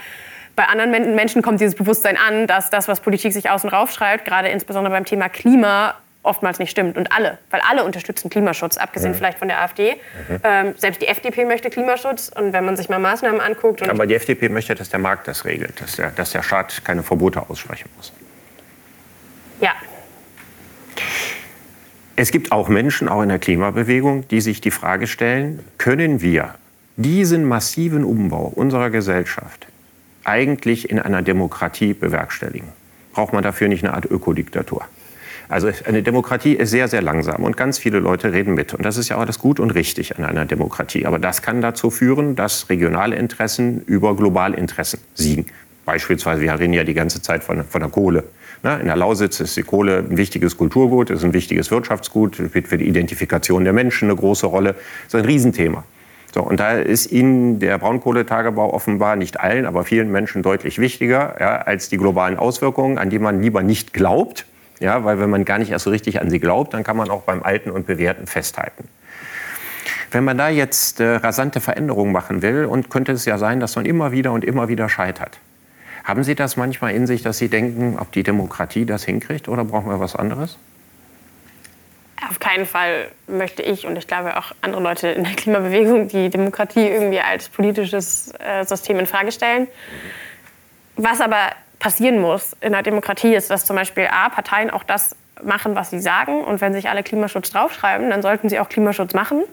Bei 0.55 0.63
anderen 0.63 0.89
Men- 0.89 1.13
Menschen 1.13 1.43
kommt 1.43 1.61
dieses 1.61 1.75
Bewusstsein 1.75 2.17
an, 2.17 2.47
dass 2.47 2.71
das, 2.71 2.87
was 2.87 2.99
Politik 2.99 3.31
sich 3.31 3.47
außen 3.47 3.69
raufschreibt, 3.69 4.25
gerade 4.25 4.47
insbesondere 4.47 4.91
beim 4.91 5.05
Thema 5.05 5.29
Klima, 5.29 5.93
oftmals 6.23 6.57
nicht 6.57 6.71
stimmt. 6.71 6.97
Und 6.97 7.11
alle, 7.11 7.37
weil 7.51 7.61
alle 7.69 7.83
unterstützen 7.83 8.31
Klimaschutz, 8.31 8.77
abgesehen 8.77 9.13
vielleicht 9.13 9.37
von 9.37 9.49
der 9.49 9.61
AfD. 9.61 9.97
Ähm, 10.43 10.73
selbst 10.77 10.99
die 11.03 11.07
FDP 11.07 11.45
möchte 11.45 11.69
Klimaschutz. 11.69 12.31
Und 12.35 12.53
wenn 12.53 12.65
man 12.65 12.75
sich 12.75 12.89
mal 12.89 12.97
Maßnahmen 12.97 13.39
anguckt 13.39 13.83
und 13.83 13.89
Aber 13.91 14.07
die 14.07 14.15
FDP 14.15 14.49
möchte, 14.49 14.73
dass 14.73 14.89
der 14.89 14.99
Markt 14.99 15.27
das 15.27 15.45
regelt, 15.45 15.79
dass 15.79 15.95
der, 15.95 16.09
dass 16.09 16.31
der 16.31 16.41
Staat 16.41 16.83
keine 16.83 17.03
Verbote 17.03 17.47
aussprechen 17.47 17.91
muss. 17.95 18.11
Ja, 19.61 19.73
Es 22.15 22.31
gibt 22.31 22.51
auch 22.51 22.67
Menschen, 22.67 23.07
auch 23.09 23.21
in 23.21 23.29
der 23.29 23.39
Klimabewegung, 23.39 24.27
die 24.29 24.41
sich 24.41 24.59
die 24.59 24.71
Frage 24.71 25.05
stellen, 25.05 25.59
können 25.77 26.21
wir 26.21 26.55
diesen 26.95 27.45
massiven 27.45 28.03
Umbau 28.03 28.51
unserer 28.55 28.89
Gesellschaft 28.89 29.67
eigentlich 30.23 30.89
in 30.89 30.99
einer 30.99 31.21
Demokratie 31.21 31.93
bewerkstelligen? 31.93 32.69
Braucht 33.13 33.33
man 33.33 33.43
dafür 33.43 33.67
nicht 33.67 33.83
eine 33.83 33.93
Art 33.93 34.05
Ökodiktatur? 34.05 34.83
Also 35.49 35.69
eine 35.85 36.03
Demokratie 36.03 36.53
ist 36.53 36.71
sehr, 36.71 36.87
sehr 36.87 37.01
langsam 37.01 37.43
und 37.43 37.55
ganz 37.55 37.77
viele 37.77 37.99
Leute 37.99 38.33
reden 38.33 38.53
mit. 38.53 38.73
Und 38.73 38.83
das 38.83 38.97
ist 38.97 39.09
ja 39.09 39.17
auch 39.17 39.25
das 39.25 39.39
Gut 39.39 39.59
und 39.59 39.71
richtig 39.71 40.17
an 40.17 40.25
einer 40.25 40.45
Demokratie. 40.45 41.05
Aber 41.05 41.19
das 41.19 41.41
kann 41.41 41.61
dazu 41.61 41.89
führen, 41.89 42.35
dass 42.35 42.69
regionale 42.69 43.15
Interessen 43.15 43.81
über 43.85 44.15
globale 44.15 44.57
Interessen 44.57 44.99
siegen. 45.13 45.45
Beispielsweise, 45.85 46.41
wir 46.41 46.59
reden 46.59 46.73
ja 46.73 46.83
die 46.83 46.93
ganze 46.93 47.21
Zeit 47.21 47.43
von, 47.43 47.63
von 47.63 47.79
der 47.79 47.89
Kohle. 47.89 48.25
In 48.63 48.87
der 48.87 48.95
Lausitz 48.95 49.39
ist 49.39 49.55
die 49.55 49.63
Kohle 49.63 49.99
ein 49.99 50.17
wichtiges 50.17 50.57
Kulturgut, 50.57 51.09
ist 51.09 51.23
ein 51.23 51.33
wichtiges 51.33 51.71
Wirtschaftsgut, 51.71 52.35
spielt 52.35 52.67
für 52.67 52.77
die 52.77 52.87
Identifikation 52.87 53.63
der 53.63 53.71
Menschen 53.71 54.09
eine 54.09 54.17
große 54.17 54.47
Rolle. 54.47 54.73
Das 54.73 55.13
ist 55.13 55.15
ein 55.15 55.25
Riesenthema. 55.25 55.83
So, 56.33 56.43
und 56.43 56.59
da 56.59 56.73
ist 56.73 57.11
Ihnen 57.11 57.59
der 57.59 57.77
Braunkohletagebau 57.77 58.73
offenbar 58.73 59.15
nicht 59.15 59.39
allen, 59.39 59.65
aber 59.65 59.83
vielen 59.85 60.11
Menschen 60.11 60.43
deutlich 60.43 60.79
wichtiger 60.79 61.35
ja, 61.39 61.57
als 61.57 61.89
die 61.89 61.97
globalen 61.97 62.37
Auswirkungen, 62.37 62.97
an 62.97 63.09
die 63.09 63.19
man 63.19 63.41
lieber 63.41 63.63
nicht 63.63 63.93
glaubt, 63.93 64.45
Ja, 64.79 65.03
weil 65.03 65.19
wenn 65.19 65.29
man 65.29 65.45
gar 65.45 65.57
nicht 65.57 65.71
erst 65.71 65.85
so 65.85 65.89
richtig 65.89 66.21
an 66.21 66.29
sie 66.29 66.39
glaubt, 66.39 66.73
dann 66.73 66.83
kann 66.83 66.97
man 66.97 67.09
auch 67.09 67.23
beim 67.23 67.41
Alten 67.43 67.71
und 67.71 67.87
Bewährten 67.87 68.27
festhalten. 68.27 68.87
Wenn 70.11 70.23
man 70.23 70.37
da 70.37 70.49
jetzt 70.49 70.99
äh, 70.99 71.15
rasante 71.15 71.59
Veränderungen 71.59 72.11
machen 72.11 72.41
will, 72.41 72.65
und 72.65 72.89
könnte 72.89 73.11
es 73.11 73.25
ja 73.25 73.37
sein, 73.37 73.59
dass 73.59 73.75
man 73.75 73.85
immer 73.85 74.11
wieder 74.11 74.31
und 74.31 74.45
immer 74.45 74.67
wieder 74.67 74.89
scheitert. 74.89 75.39
Haben 76.07 76.23
Sie 76.23 76.35
das 76.35 76.55
manchmal 76.55 76.93
in 76.93 77.05
sich, 77.05 77.21
dass 77.21 77.37
Sie 77.37 77.49
denken, 77.49 77.99
ob 77.99 78.13
die 78.13 78.23
Demokratie 78.23 78.85
das 78.85 79.03
hinkriegt 79.03 79.49
oder 79.49 79.65
brauchen 79.65 79.89
wir 79.89 79.99
was 79.99 80.15
anderes? 80.15 80.57
Auf 82.29 82.39
keinen 82.39 82.65
Fall 82.65 83.09
möchte 83.27 83.61
ich 83.61 83.85
und 83.85 83.97
ich 83.97 84.07
glaube 84.07 84.37
auch 84.37 84.53
andere 84.61 84.81
Leute 84.81 85.09
in 85.09 85.25
der 85.25 85.33
Klimabewegung 85.33 86.07
die 86.07 86.29
Demokratie 86.29 86.87
irgendwie 86.87 87.19
als 87.19 87.49
politisches 87.49 88.31
äh, 88.39 88.63
System 88.63 88.99
in 88.99 89.05
Frage 89.05 89.33
stellen. 89.33 89.67
Was 90.95 91.19
aber 91.19 91.51
passieren 91.77 92.21
muss 92.21 92.55
in 92.61 92.71
der 92.71 92.83
Demokratie 92.83 93.35
ist, 93.35 93.49
dass 93.49 93.65
zum 93.65 93.75
Beispiel 93.75 94.07
A, 94.09 94.29
Parteien 94.29 94.69
auch 94.69 94.83
das 94.83 95.13
machen, 95.43 95.75
was 95.75 95.89
sie 95.89 95.99
sagen. 95.99 96.43
Und 96.43 96.61
wenn 96.61 96.73
sich 96.73 96.89
alle 96.89 97.03
Klimaschutz 97.03 97.51
draufschreiben, 97.51 98.09
dann 98.09 98.21
sollten 98.21 98.49
sie 98.49 98.59
auch 98.59 98.69
Klimaschutz 98.69 99.13
machen. 99.13 99.43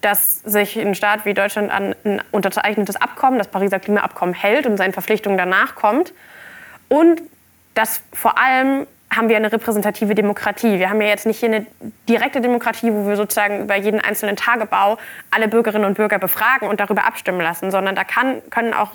Dass 0.00 0.40
sich 0.40 0.78
ein 0.78 0.94
Staat 0.94 1.24
wie 1.24 1.34
Deutschland 1.34 1.70
an 1.70 1.94
ein 2.04 2.22
unterzeichnetes 2.30 2.96
Abkommen, 2.96 3.38
das 3.38 3.48
Pariser 3.48 3.78
Klimaabkommen, 3.78 4.34
hält 4.34 4.66
und 4.66 4.76
seinen 4.76 4.92
Verpflichtungen 4.92 5.38
danach 5.38 5.74
kommt. 5.74 6.12
Und 6.88 7.22
dass 7.74 8.02
vor 8.12 8.38
allem 8.38 8.86
haben 9.14 9.28
wir 9.28 9.36
eine 9.36 9.52
repräsentative 9.52 10.14
Demokratie. 10.14 10.78
Wir 10.78 10.88
haben 10.88 11.00
ja 11.00 11.08
jetzt 11.08 11.26
nicht 11.26 11.40
hier 11.40 11.50
eine 11.50 11.66
direkte 12.08 12.40
Demokratie, 12.40 12.92
wo 12.92 13.06
wir 13.06 13.16
sozusagen 13.16 13.62
über 13.62 13.76
jeden 13.76 14.00
einzelnen 14.00 14.36
Tagebau 14.36 14.96
alle 15.30 15.48
Bürgerinnen 15.48 15.84
und 15.84 15.94
Bürger 15.94 16.18
befragen 16.18 16.68
und 16.68 16.80
darüber 16.80 17.04
abstimmen 17.04 17.40
lassen, 17.40 17.70
sondern 17.70 17.94
da 17.94 18.04
kann, 18.04 18.40
können 18.50 18.72
auch 18.72 18.92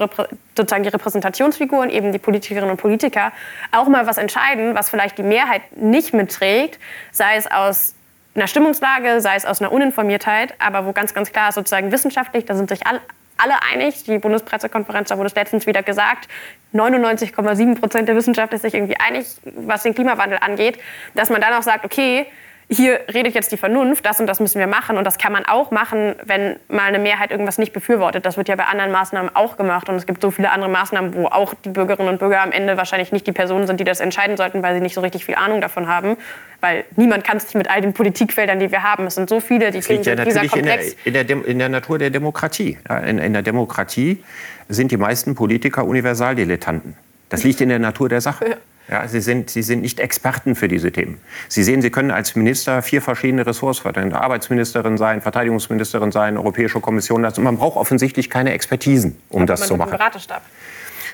sozusagen 0.56 0.84
die 0.84 0.90
Repräsentationsfiguren, 0.90 1.90
eben 1.90 2.12
die 2.12 2.20
Politikerinnen 2.20 2.72
und 2.72 2.78
Politiker, 2.78 3.32
auch 3.72 3.88
mal 3.88 4.08
was 4.08 4.18
entscheiden, 4.18 4.76
was 4.76 4.90
vielleicht 4.90 5.18
die 5.18 5.24
Mehrheit 5.24 5.62
nicht 5.76 6.14
mitträgt, 6.14 6.80
sei 7.12 7.36
es 7.36 7.50
aus 7.50 7.94
einer 8.34 8.48
Stimmungslage, 8.48 9.22
sei 9.22 9.36
es 9.36 9.46
aus 9.46 9.62
einer 9.62 9.72
Uninformiertheit, 9.72 10.54
aber 10.60 10.86
wo 10.86 10.94
ganz, 10.94 11.14
ganz 11.14 11.32
klar 11.32 11.50
ist, 11.50 11.56
sozusagen 11.56 11.92
wissenschaftlich, 11.92 12.46
da 12.46 12.56
sind 12.56 12.70
sich 12.70 12.86
alle, 12.88 13.02
alle 13.38 13.62
einig. 13.64 14.04
Die 14.04 14.20
Bundespressekonferenz, 14.20 15.10
da 15.10 15.18
wurde 15.18 15.28
es 15.28 15.36
letztens 15.36 15.66
wieder 15.66 15.84
gesagt, 15.84 16.28
99,7 16.74 17.80
Prozent 17.80 18.08
der 18.08 18.16
Wissenschaft 18.16 18.54
ist 18.54 18.62
sich 18.62 18.74
irgendwie 18.74 18.98
einig, 18.98 19.26
was 19.56 19.84
den 19.84 19.96
Klimawandel 19.96 20.40
angeht, 20.42 20.80
dass 21.16 21.30
man 21.30 21.42
dann 21.42 21.54
auch 21.54 21.64
sagt, 21.64 21.86
okay, 21.86 22.28
hier 22.70 23.00
redet 23.14 23.34
jetzt 23.34 23.52
die 23.54 23.58
Vernunft, 23.58 24.06
das 24.06 24.20
und 24.20 24.28
das 24.28 24.42
müssen 24.42 24.60
wir 24.60 24.68
machen. 24.68 24.98
Und 24.98 25.06
das 25.06 25.18
kann 25.18 25.32
man 25.32 25.46
auch 25.46 25.72
machen, 25.72 26.16
wenn 26.26 26.58
mal 26.68 26.84
eine 26.84 27.00
Mehrheit 27.00 27.32
irgendwas 27.32 27.58
nicht 27.58 27.72
befürwortet. 27.72 28.26
Das 28.26 28.36
wird 28.36 28.50
ja 28.50 28.58
bei 28.58 28.66
anderen 28.66 28.92
Maßnahmen 28.92 29.34
auch 29.36 29.56
gemacht. 29.56 29.88
Und 29.88 29.96
es 29.96 30.06
gibt 30.06 30.22
so 30.22 30.32
viele 30.32 30.52
andere 30.52 30.70
Maßnahmen, 30.70 31.14
wo 31.14 31.28
auch 31.28 31.54
die 31.54 31.70
Bürgerinnen 31.70 32.10
und 32.10 32.20
Bürger 32.20 32.42
am 32.42 32.52
Ende 32.52 32.76
wahrscheinlich 32.76 33.14
nicht 33.14 33.26
die 33.26 33.32
Personen 33.32 33.68
sind, 33.68 33.80
die 33.80 33.86
das 33.86 34.02
entscheiden 34.02 34.36
sollten, 34.36 34.64
weil 34.64 34.76
sie 34.76 34.82
nicht 34.82 34.96
so 34.96 35.02
richtig 35.02 35.24
viel 35.24 35.36
Ahnung 35.36 35.62
davon 35.62 35.88
haben. 35.88 36.18
Weil 36.60 36.84
niemand 36.98 37.24
kann 37.24 37.40
sich 37.40 37.56
mit 37.56 37.70
all 37.70 37.80
den 37.80 37.94
Politikfeldern, 37.94 38.60
die 38.60 38.70
wir 38.70 38.84
haben. 38.84 39.08
Es 39.08 39.16
sind 39.16 39.30
so 39.30 39.40
viele, 39.40 39.72
die 39.72 39.80
Themen 39.80 40.04
ja 40.04 40.16
dieser 40.16 40.46
Komplex. 40.48 40.98
In 41.06 41.14
der, 41.14 41.22
in, 41.22 41.28
der 41.28 41.46
in 41.46 41.60
der, 41.60 41.70
Natur 41.70 42.00
der 42.00 42.10
Demokratie. 42.10 42.78
In, 43.06 43.20
in 43.20 43.32
der 43.32 43.44
Demokratie 43.44 44.22
sind 44.68 44.92
die 44.92 44.98
meisten 44.98 45.36
Politiker 45.36 45.86
Universaldilettanten. 45.86 46.96
Das 47.30 47.46
liegt 47.46 47.62
in 47.62 47.70
der 47.70 47.80
Natur 47.80 48.10
der 48.10 48.20
Sache. 48.20 48.50
Ja. 48.50 48.56
Ja, 48.90 49.08
Sie, 49.08 49.20
sind, 49.20 49.50
Sie 49.50 49.64
sind 49.64 49.82
nicht 49.82 50.00
Experten 50.00 50.56
für 50.56 50.68
diese 50.68 50.92
Themen. 50.92 51.20
Sie 51.50 51.64
sehen, 51.64 51.82
Sie 51.82 51.90
können 51.90 52.10
als 52.12 52.36
Minister 52.36 52.82
vier 52.82 53.02
verschiedene 53.02 53.46
Ressorts 53.46 53.80
vertreten. 53.80 54.14
Arbeitsministerin 54.14 54.98
sein, 54.98 55.22
Verteidigungsministerin 55.22 56.12
sein, 56.12 56.38
Europäische 56.38 56.80
Kommission. 56.80 57.26
Also 57.26 57.42
man 57.42 57.58
braucht 57.58 57.76
offensichtlich 57.76 58.30
keine 58.30 58.54
Expertisen, 58.54 59.18
um 59.30 59.42
Aber 59.42 59.48
das 59.48 59.68
zu 59.68 59.76
machen. 59.76 59.92
Beratestab. 59.92 60.42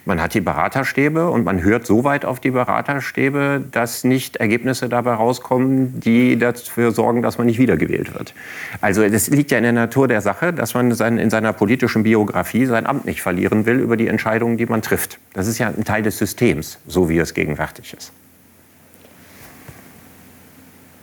Man 0.05 0.21
hat 0.21 0.33
die 0.33 0.41
Beraterstäbe 0.41 1.29
und 1.29 1.45
man 1.45 1.63
hört 1.63 1.85
so 1.85 2.03
weit 2.03 2.25
auf 2.25 2.41
die 2.41 2.51
Beraterstäbe, 2.51 3.63
dass 3.71 4.03
nicht 4.03 4.35
Ergebnisse 4.35 4.89
dabei 4.89 5.13
rauskommen, 5.13 6.01
die 6.01 6.37
dafür 6.37 6.91
sorgen, 6.91 7.21
dass 7.21 7.37
man 7.37 7.47
nicht 7.47 7.57
wiedergewählt 7.57 8.13
wird. 8.13 8.33
Also 8.81 9.07
das 9.07 9.29
liegt 9.29 9.51
ja 9.51 9.57
in 9.57 9.63
der 9.63 9.71
Natur 9.71 10.09
der 10.09 10.19
Sache, 10.19 10.51
dass 10.51 10.73
man 10.73 10.91
in 10.91 11.29
seiner 11.29 11.53
politischen 11.53 12.03
Biografie 12.03 12.65
sein 12.65 12.85
Amt 12.85 13.05
nicht 13.05 13.21
verlieren 13.21 13.65
will 13.65 13.79
über 13.79 13.95
die 13.95 14.07
Entscheidungen, 14.07 14.57
die 14.57 14.65
man 14.65 14.81
trifft. 14.81 15.19
Das 15.33 15.47
ist 15.47 15.57
ja 15.57 15.67
ein 15.67 15.85
Teil 15.85 16.03
des 16.03 16.17
Systems, 16.17 16.79
so 16.85 17.07
wie 17.07 17.19
es 17.19 17.33
gegenwärtig 17.33 17.93
ist. 17.93 18.11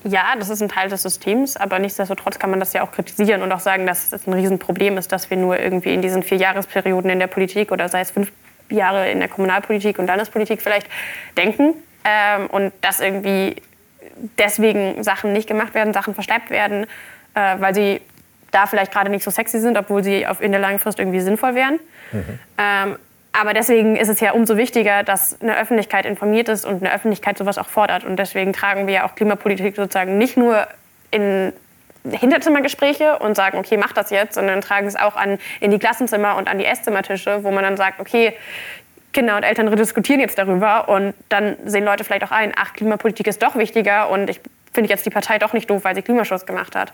Ja, 0.04 0.34
das 0.38 0.48
ist 0.48 0.62
ein 0.62 0.68
Teil 0.68 0.88
des 0.88 1.02
Systems, 1.02 1.56
aber 1.56 1.78
nichtsdestotrotz 1.78 2.38
kann 2.38 2.50
man 2.50 2.58
das 2.58 2.72
ja 2.72 2.82
auch 2.82 2.92
kritisieren 2.92 3.42
und 3.42 3.52
auch 3.52 3.60
sagen, 3.60 3.86
dass 3.86 4.12
es 4.12 4.26
ein 4.26 4.32
Riesenproblem 4.32 4.96
ist, 4.98 5.12
dass 5.12 5.28
wir 5.30 5.36
nur 5.36 5.58
irgendwie 5.58 5.92
in 5.92 6.00
diesen 6.00 6.22
vier 6.22 6.38
Jahresperioden 6.38 7.10
in 7.10 7.18
der 7.18 7.26
Politik 7.26 7.70
oder 7.70 7.88
sei 7.88 8.00
es 8.00 8.10
fünf 8.10 8.32
Jahre 8.70 9.10
in 9.10 9.18
der 9.18 9.28
Kommunalpolitik 9.28 9.98
und 9.98 10.06
Landespolitik 10.06 10.62
vielleicht 10.62 10.86
denken 11.36 11.74
ähm, 12.04 12.46
und 12.48 12.72
dass 12.80 13.00
irgendwie 13.00 13.56
deswegen 14.38 15.02
Sachen 15.02 15.32
nicht 15.32 15.48
gemacht 15.48 15.74
werden, 15.74 15.92
Sachen 15.92 16.14
verschleppt 16.14 16.50
werden, 16.50 16.86
äh, 17.34 17.56
weil 17.58 17.74
sie 17.74 18.00
da 18.50 18.66
vielleicht 18.66 18.92
gerade 18.92 19.10
nicht 19.10 19.22
so 19.22 19.30
sexy 19.30 19.60
sind, 19.60 19.78
obwohl 19.78 20.02
sie 20.02 20.26
auf 20.26 20.40
in 20.40 20.52
der 20.52 20.60
langen 20.60 20.78
Frist 20.78 20.98
irgendwie 20.98 21.20
sinnvoll 21.20 21.54
wären. 21.54 21.78
Mhm. 22.12 22.38
Ähm, 22.58 22.96
aber 23.32 23.54
deswegen 23.54 23.96
ist 23.96 24.08
es 24.08 24.18
ja 24.20 24.32
umso 24.32 24.56
wichtiger, 24.56 25.04
dass 25.04 25.40
eine 25.40 25.56
Öffentlichkeit 25.56 26.04
informiert 26.04 26.48
ist 26.48 26.64
und 26.64 26.82
eine 26.82 26.92
Öffentlichkeit 26.92 27.38
sowas 27.38 27.58
auch 27.58 27.68
fordert. 27.68 28.04
Und 28.04 28.16
deswegen 28.16 28.52
tragen 28.52 28.88
wir 28.88 28.94
ja 28.94 29.06
auch 29.06 29.14
Klimapolitik 29.14 29.76
sozusagen 29.76 30.18
nicht 30.18 30.36
nur 30.36 30.66
in 31.12 31.52
Hinterzimmergespräche 32.04 33.18
und 33.18 33.34
sagen, 33.34 33.58
okay, 33.58 33.76
mach 33.76 33.92
das 33.92 34.10
jetzt, 34.10 34.34
sondern 34.34 34.60
tragen 34.60 34.86
es 34.86 34.96
auch 34.96 35.16
an, 35.16 35.38
in 35.60 35.70
die 35.70 35.78
Klassenzimmer 35.78 36.36
und 36.36 36.48
an 36.48 36.58
die 36.58 36.64
Esszimmertische, 36.64 37.44
wo 37.44 37.50
man 37.50 37.62
dann 37.62 37.76
sagt, 37.76 38.00
okay, 38.00 38.34
Kinder 39.12 39.36
und 39.36 39.42
Eltern 39.42 39.74
diskutieren 39.74 40.20
jetzt 40.20 40.38
darüber 40.38 40.88
und 40.88 41.14
dann 41.28 41.56
sehen 41.64 41.84
Leute 41.84 42.04
vielleicht 42.04 42.24
auch 42.24 42.30
ein, 42.30 42.52
ach, 42.56 42.72
Klimapolitik 42.74 43.26
ist 43.26 43.42
doch 43.42 43.56
wichtiger 43.56 44.08
und 44.08 44.30
ich 44.30 44.40
finde 44.72 44.88
jetzt 44.88 45.04
die 45.04 45.10
Partei 45.10 45.38
doch 45.38 45.52
nicht 45.52 45.68
doof, 45.68 45.84
weil 45.84 45.94
sie 45.94 46.02
Klimaschutz 46.02 46.46
gemacht 46.46 46.76
hat. 46.76 46.92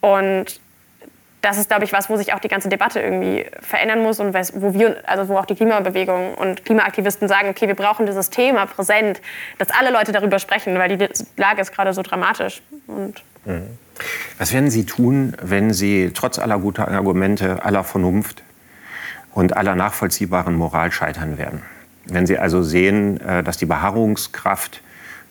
Und 0.00 0.58
das 1.42 1.58
ist, 1.58 1.68
glaube 1.68 1.84
ich, 1.84 1.92
was, 1.92 2.10
wo 2.10 2.16
sich 2.16 2.34
auch 2.34 2.38
die 2.38 2.48
ganze 2.48 2.68
Debatte 2.68 3.00
irgendwie 3.00 3.46
verändern 3.60 4.02
muss 4.02 4.20
und 4.20 4.34
wo 4.34 4.74
wir, 4.74 5.02
also 5.06 5.28
wo 5.28 5.38
auch 5.38 5.46
die 5.46 5.54
Klimabewegung 5.54 6.34
und 6.34 6.64
Klimaaktivisten 6.64 7.28
sagen, 7.28 7.48
okay, 7.48 7.66
wir 7.66 7.74
brauchen 7.74 8.06
dieses 8.06 8.30
Thema 8.30 8.66
präsent, 8.66 9.20
dass 9.58 9.70
alle 9.70 9.90
Leute 9.90 10.12
darüber 10.12 10.38
sprechen, 10.38 10.78
weil 10.78 10.96
die 10.96 11.08
Lage 11.36 11.60
ist 11.62 11.72
gerade 11.72 11.92
so 11.92 12.02
dramatisch. 12.02 12.62
Und 12.86 13.22
mhm. 13.44 13.78
Was 14.38 14.52
werden 14.52 14.70
Sie 14.70 14.86
tun, 14.86 15.34
wenn 15.42 15.72
Sie 15.72 16.10
trotz 16.14 16.38
aller 16.38 16.58
guten 16.58 16.82
Argumente, 16.82 17.64
aller 17.64 17.84
Vernunft 17.84 18.42
und 19.32 19.56
aller 19.56 19.74
nachvollziehbaren 19.74 20.54
Moral 20.54 20.92
scheitern 20.92 21.38
werden? 21.38 21.62
Wenn 22.06 22.26
Sie 22.26 22.38
also 22.38 22.62
sehen, 22.62 23.20
äh, 23.20 23.42
dass 23.42 23.56
die 23.56 23.66
Beharrungskraft 23.66 24.82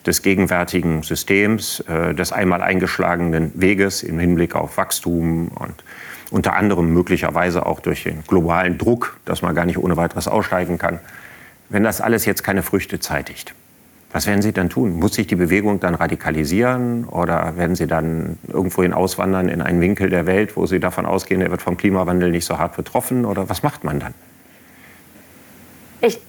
des 0.06 0.22
gegenwärtigen 0.22 1.04
Systems, 1.04 1.82
äh, 1.82 2.14
des 2.14 2.32
einmal 2.32 2.62
eingeschlagenen 2.62 3.52
Weges 3.56 4.04
im 4.04 4.20
Hinblick 4.20 4.56
auf 4.56 4.78
Wachstum 4.78 5.50
und 5.50 5.84
unter 6.32 6.56
anderem 6.56 6.94
möglicherweise 6.94 7.66
auch 7.66 7.80
durch 7.80 8.04
den 8.04 8.24
globalen 8.28 8.78
Druck, 8.78 9.18
dass 9.26 9.42
man 9.42 9.56
gar 9.56 9.66
nicht 9.66 9.78
ohne 9.78 9.98
weiteres 9.98 10.28
aussteigen 10.28 10.78
kann, 10.78 11.00
wenn 11.70 11.84
das 11.84 12.02
alles 12.02 12.26
jetzt 12.26 12.44
keine 12.44 12.64
Früchte 12.64 13.00
zeitigt. 13.00 13.54
Was 14.12 14.26
werden 14.26 14.41
Sie 14.41 14.52
dann 14.52 14.69
tun? 14.69 15.00
Muss 15.00 15.13
sich 15.13 15.28
die 15.28 15.36
Bewegung 15.36 15.80
dann 15.80 15.93
radikalisieren 15.93 17.06
oder 17.06 17.58
werden 17.58 17.76
Sie 17.76 17.86
dann 17.86 18.39
irgendwohin 18.48 18.93
auswandern 18.93 19.50
in 19.50 19.62
einen 19.62 19.82
Winkel 19.82 20.10
der 20.10 20.26
Welt, 20.26 20.58
wo 20.58 20.65
Sie 20.65 20.80
davon 20.80 21.06
ausgehen, 21.06 21.41
er 21.41 21.52
wird 21.52 21.62
vom 21.62 21.78
Klimawandel 21.78 22.32
nicht 22.32 22.45
so 22.45 22.58
hart 22.58 22.76
betroffen? 22.76 23.26
Oder 23.26 23.50
was 23.50 23.62
macht 23.62 23.84
man 23.84 24.00
dann? 24.00 24.13
Ich 26.02 26.19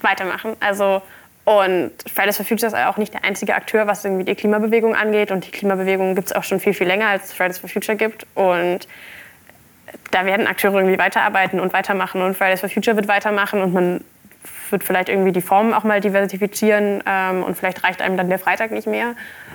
weitermachen. 0.00 0.56
Also 0.58 1.02
und 1.46 1.92
Fridays 2.12 2.38
for 2.38 2.44
Future 2.44 2.66
ist 2.66 2.74
auch 2.74 2.96
nicht 2.96 3.14
der 3.14 3.22
einzige 3.22 3.54
Akteur, 3.54 3.86
was 3.86 4.04
irgendwie 4.04 4.24
die 4.24 4.34
Klimabewegung 4.34 4.96
angeht. 4.96 5.30
Und 5.30 5.46
die 5.46 5.52
Klimabewegung 5.52 6.16
gibt 6.16 6.26
es 6.26 6.34
auch 6.34 6.42
schon 6.42 6.58
viel, 6.58 6.74
viel 6.74 6.88
länger, 6.88 7.06
als 7.06 7.32
Fridays 7.32 7.58
for 7.58 7.70
Future 7.70 7.96
gibt. 7.96 8.26
Und 8.34 8.88
da 10.10 10.26
werden 10.26 10.48
Akteure 10.48 10.78
irgendwie 10.78 10.98
weiterarbeiten 10.98 11.60
und 11.60 11.72
weitermachen. 11.72 12.20
Und 12.20 12.36
Fridays 12.36 12.58
for 12.58 12.68
Future 12.68 12.96
wird 12.96 13.06
weitermachen. 13.06 13.62
Und 13.62 13.72
man 13.72 14.04
würde 14.70 14.84
vielleicht 14.84 15.08
irgendwie 15.08 15.32
die 15.32 15.40
Formen 15.40 15.74
auch 15.74 15.84
mal 15.84 16.00
diversifizieren 16.00 17.02
ähm, 17.06 17.42
und 17.42 17.56
vielleicht 17.56 17.84
reicht 17.84 18.02
einem 18.02 18.16
dann 18.16 18.28
der 18.28 18.38
Freitag 18.38 18.70
nicht 18.70 18.86
mehr, 18.86 19.14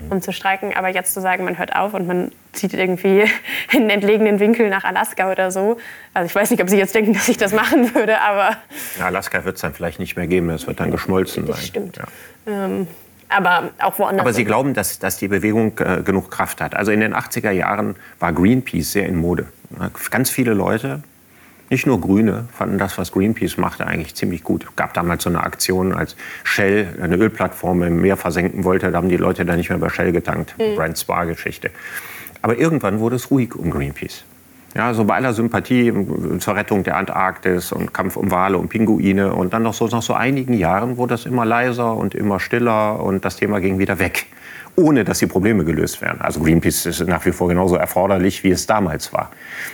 um 0.09 0.21
zu 0.21 0.31
streiken. 0.31 0.73
Aber 0.75 0.89
jetzt 0.89 1.13
zu 1.13 1.21
sagen, 1.21 1.43
man 1.43 1.57
hört 1.57 1.75
auf 1.75 1.93
und 1.93 2.07
man 2.07 2.31
zieht 2.53 2.73
irgendwie 2.73 3.21
in 3.71 3.81
einen 3.81 3.89
entlegenen 3.89 4.39
Winkel 4.39 4.69
nach 4.69 4.83
Alaska 4.83 5.31
oder 5.31 5.51
so. 5.51 5.77
Also 6.13 6.25
ich 6.27 6.35
weiß 6.35 6.51
nicht, 6.51 6.61
ob 6.61 6.69
Sie 6.69 6.77
jetzt 6.77 6.95
denken, 6.95 7.13
dass 7.15 7.29
ich 7.29 7.37
das 7.37 7.53
machen 7.53 7.93
würde, 7.95 8.21
aber... 8.21 8.57
Ja, 8.99 9.07
Alaska 9.07 9.43
wird 9.45 9.55
es 9.55 9.61
dann 9.61 9.73
vielleicht 9.73 9.99
nicht 9.99 10.15
mehr 10.15 10.27
geben, 10.27 10.49
es 10.49 10.67
wird 10.67 10.79
dann 10.79 10.91
geschmolzen 10.91 11.45
das 11.45 11.57
sein. 11.57 11.65
Stimmt. 11.65 11.97
Ja. 11.97 12.65
Ähm, 12.65 12.87
aber 13.29 13.69
auch 13.79 13.97
woanders. 13.97 14.21
Aber 14.21 14.33
Sie 14.33 14.43
glauben, 14.43 14.73
dass, 14.73 14.99
dass 14.99 15.17
die 15.17 15.29
Bewegung 15.29 15.79
äh, 15.79 16.01
genug 16.03 16.29
Kraft 16.31 16.59
hat. 16.59 16.75
Also 16.75 16.91
in 16.91 16.99
den 16.99 17.15
80er 17.15 17.51
Jahren 17.51 17.95
war 18.19 18.33
Greenpeace 18.33 18.91
sehr 18.91 19.07
in 19.07 19.15
Mode. 19.15 19.47
Ganz 20.09 20.29
viele 20.29 20.53
Leute 20.53 21.01
nicht 21.71 21.87
nur 21.87 21.99
Grüne 21.99 22.45
fanden 22.51 22.77
das, 22.77 22.97
was 22.97 23.11
Greenpeace 23.11 23.57
machte, 23.57 23.87
eigentlich 23.87 24.13
ziemlich 24.13 24.43
gut. 24.43 24.65
Es 24.69 24.75
gab 24.75 24.93
damals 24.93 25.23
so 25.23 25.29
eine 25.29 25.41
Aktion, 25.41 25.93
als 25.93 26.15
Shell 26.43 26.99
eine 27.01 27.15
Ölplattform 27.15 27.81
im 27.83 28.01
Meer 28.01 28.17
versenken 28.17 28.65
wollte. 28.65 28.91
Da 28.91 28.97
haben 28.97 29.09
die 29.09 29.17
Leute 29.17 29.45
dann 29.45 29.57
nicht 29.57 29.69
mehr 29.69 29.79
bei 29.79 29.89
Shell 29.89 30.11
getankt. 30.11 30.53
Mhm. 30.59 30.75
Brand 30.75 30.99
Spar-Geschichte. 30.99 31.71
Aber 32.41 32.57
irgendwann 32.57 32.99
wurde 32.99 33.15
es 33.15 33.31
ruhig 33.31 33.55
um 33.55 33.71
Greenpeace. 33.71 34.25
Ja, 34.73 34.93
so 34.93 35.03
bei 35.03 35.15
aller 35.15 35.33
Sympathie 35.33 35.93
zur 36.39 36.55
Rettung 36.55 36.83
der 36.83 36.95
Antarktis 36.95 37.73
und 37.73 37.93
Kampf 37.93 38.15
um 38.15 38.31
Wale 38.31 38.57
und 38.57 38.69
Pinguine 38.69 39.33
und 39.33 39.51
dann 39.51 39.63
noch 39.63 39.73
so 39.73 39.85
nach 39.87 40.01
so 40.01 40.13
einigen 40.13 40.53
Jahren 40.53 40.95
wurde 40.95 41.13
das 41.13 41.25
immer 41.25 41.43
leiser 41.43 41.97
und 41.97 42.15
immer 42.15 42.39
stiller 42.39 43.03
und 43.03 43.25
das 43.25 43.35
Thema 43.35 43.59
ging 43.59 43.79
wieder 43.79 43.99
weg, 43.99 44.27
ohne 44.77 45.03
dass 45.03 45.19
die 45.19 45.27
Probleme 45.27 45.65
gelöst 45.65 46.01
werden. 46.01 46.21
Also 46.21 46.39
Greenpeace 46.39 46.85
ist 46.85 47.05
nach 47.05 47.25
wie 47.25 47.33
vor 47.33 47.49
genauso 47.49 47.75
erforderlich, 47.75 48.45
wie 48.45 48.51
es 48.51 48.65
damals 48.65 49.11
war. 49.11 49.31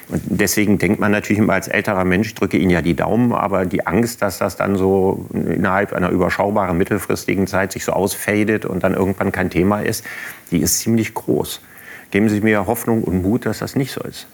Und 0.09 0.23
deswegen 0.25 0.79
denkt 0.79 0.99
man 0.99 1.11
natürlich 1.11 1.37
immer 1.37 1.53
als 1.53 1.67
älterer 1.67 2.03
Mensch, 2.03 2.33
drücke 2.33 2.57
Ihnen 2.57 2.71
ja 2.71 2.81
die 2.81 2.95
Daumen, 2.95 3.33
aber 3.33 3.67
die 3.67 3.85
Angst, 3.85 4.23
dass 4.23 4.39
das 4.39 4.55
dann 4.55 4.77
so 4.77 5.27
innerhalb 5.31 5.93
einer 5.93 6.09
überschaubaren 6.09 6.75
mittelfristigen 6.75 7.45
Zeit 7.45 7.71
sich 7.71 7.85
so 7.85 7.91
ausfadet 7.91 8.65
und 8.65 8.83
dann 8.83 8.95
irgendwann 8.95 9.31
kein 9.31 9.51
Thema 9.51 9.81
ist, 9.81 10.03
die 10.49 10.57
ist 10.57 10.79
ziemlich 10.79 11.13
groß. 11.13 11.61
Geben 12.09 12.29
Sie 12.29 12.41
mir 12.41 12.65
Hoffnung 12.65 13.03
und 13.03 13.21
Mut, 13.21 13.45
dass 13.45 13.59
das 13.59 13.75
nicht 13.75 13.91
so 13.91 14.01
ist 14.01 14.27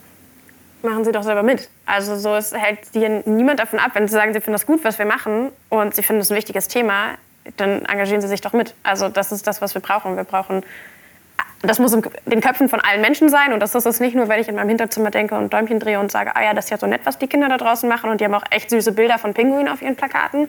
machen 0.84 1.06
Sie 1.06 1.12
doch 1.12 1.24
selber 1.24 1.44
mit. 1.44 1.70
Also 1.86 2.16
so 2.16 2.36
es 2.36 2.54
hält 2.54 2.80
hier 2.92 3.24
niemand 3.26 3.60
davon 3.60 3.80
ab. 3.80 3.92
Wenn 3.94 4.08
Sie 4.08 4.14
sagen, 4.14 4.34
Sie 4.34 4.40
finden 4.40 4.54
das 4.54 4.66
gut, 4.66 4.84
was 4.84 5.00
wir 5.00 5.06
machen 5.06 5.50
und 5.70 5.96
Sie 5.96 6.04
finden 6.04 6.22
es 6.22 6.32
ein 6.32 6.38
wichtiges 6.38 6.68
Thema, 6.68 7.16
dann 7.58 7.86
engagieren 7.86 8.22
Sie 8.22 8.28
sich 8.28 8.42
doch 8.42 8.54
mit. 8.54 8.74
Also 8.84 9.10
das 9.10 9.32
ist 9.32 9.48
das, 9.48 9.62
was 9.62 9.74
wir 9.74 9.82
brauchen. 9.82 10.16
Wir 10.16 10.24
brauchen 10.24 10.64
das 11.64 11.80
muss 11.80 11.94
in 11.94 12.04
den 12.26 12.42
Köpfen 12.42 12.68
von 12.68 12.82
allen 12.82 13.02
Menschen 13.02 13.30
sein. 13.30 13.54
Und 13.54 13.62
das 13.62 13.74
ist 13.74 13.86
es 13.86 14.00
nicht 14.02 14.16
nur, 14.16 14.28
wenn 14.28 14.40
ich 14.40 14.50
in 14.50 14.56
meinem 14.56 14.68
Hinterzimmer 14.68 15.12
denke 15.12 15.36
und 15.36 15.54
Däumchen 15.54 15.80
drehe 15.80 16.00
und 16.00 16.12
sage, 16.12 16.36
ah 16.36 16.44
ja, 16.44 16.54
das 16.54 16.66
ist 16.66 16.72
ja 16.72 16.78
so 16.78 16.88
nett, 16.88 17.02
was 17.06 17.18
die 17.18 17.28
Kinder 17.28 17.48
da 17.48 17.58
draußen 17.58 17.88
machen. 17.88 18.10
Und 18.10 18.20
die 18.20 18.26
haben 18.26 18.34
auch 18.34 18.44
echt 18.50 18.70
süße 18.70 18.92
Bilder 18.92 19.18
von 19.18 19.34
Pinguinen 19.34 19.70
auf 19.70 19.82
ihren 19.82 19.96
Plakaten. 19.96 20.42
Mhm. 20.42 20.48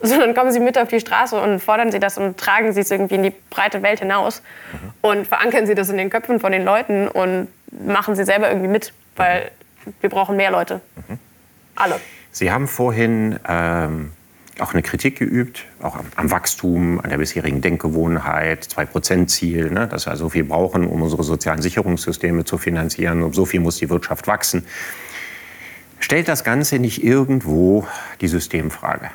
Sondern 0.00 0.34
kommen 0.34 0.52
sie 0.52 0.60
mit 0.60 0.78
auf 0.78 0.86
die 0.86 1.00
Straße 1.00 1.40
und 1.40 1.58
fordern 1.58 1.90
sie 1.90 1.98
das 1.98 2.18
und 2.18 2.38
tragen 2.38 2.72
sie 2.72 2.82
es 2.82 2.90
irgendwie 2.92 3.16
in 3.16 3.24
die 3.24 3.32
breite 3.50 3.82
Welt 3.82 3.98
hinaus. 3.98 4.40
Mhm. 4.72 4.78
Und 5.00 5.26
verankern 5.26 5.66
sie 5.66 5.74
das 5.74 5.88
in 5.88 5.96
den 5.96 6.08
Köpfen 6.08 6.38
von 6.38 6.52
den 6.52 6.64
Leuten 6.64 7.08
und 7.08 7.48
machen 7.72 8.14
sie 8.14 8.24
selber 8.24 8.48
irgendwie 8.48 8.68
mit 8.68 8.92
weil 9.18 9.50
wir 10.00 10.10
brauchen 10.10 10.36
mehr 10.36 10.50
Leute. 10.50 10.80
Mhm. 11.08 11.18
Alle. 11.76 12.00
Sie 12.30 12.50
haben 12.50 12.68
vorhin 12.68 13.38
ähm, 13.48 14.12
auch 14.60 14.72
eine 14.72 14.82
Kritik 14.82 15.18
geübt, 15.18 15.64
auch 15.80 15.96
am, 15.96 16.06
am, 16.16 16.30
Wachstum, 16.30 17.00
an 17.00 17.10
der 17.10 17.18
bisherigen 17.18 17.60
Denkgewohnheit, 17.60 18.66
2-Prozent-Ziel, 18.66 19.70
ne, 19.70 19.86
dass 19.86 20.06
wir 20.06 20.16
so 20.16 20.28
viel 20.28 20.44
brauchen, 20.44 20.86
um 20.86 21.02
unsere 21.02 21.22
sozialen 21.22 21.62
Sicherungssysteme 21.62 22.44
zu 22.44 22.58
finanzieren. 22.58 23.22
Um 23.22 23.32
so 23.32 23.44
viel 23.44 23.60
muss 23.60 23.76
die 23.78 23.90
Wirtschaft 23.90 24.26
wachsen. 24.26 24.66
Stellt 26.00 26.28
das 26.28 26.44
Ganze 26.44 26.78
nicht 26.78 27.02
irgendwo 27.02 27.86
die 28.20 28.28
Systemfrage? 28.28 29.10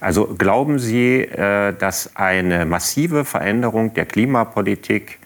Also 0.00 0.26
glauben 0.26 0.78
Sie, 0.78 1.20
äh, 1.20 1.72
dass 1.76 2.16
eine 2.16 2.66
massive 2.66 3.24
Veränderung 3.24 3.94
der 3.94 4.06
Klimapolitik 4.06 5.18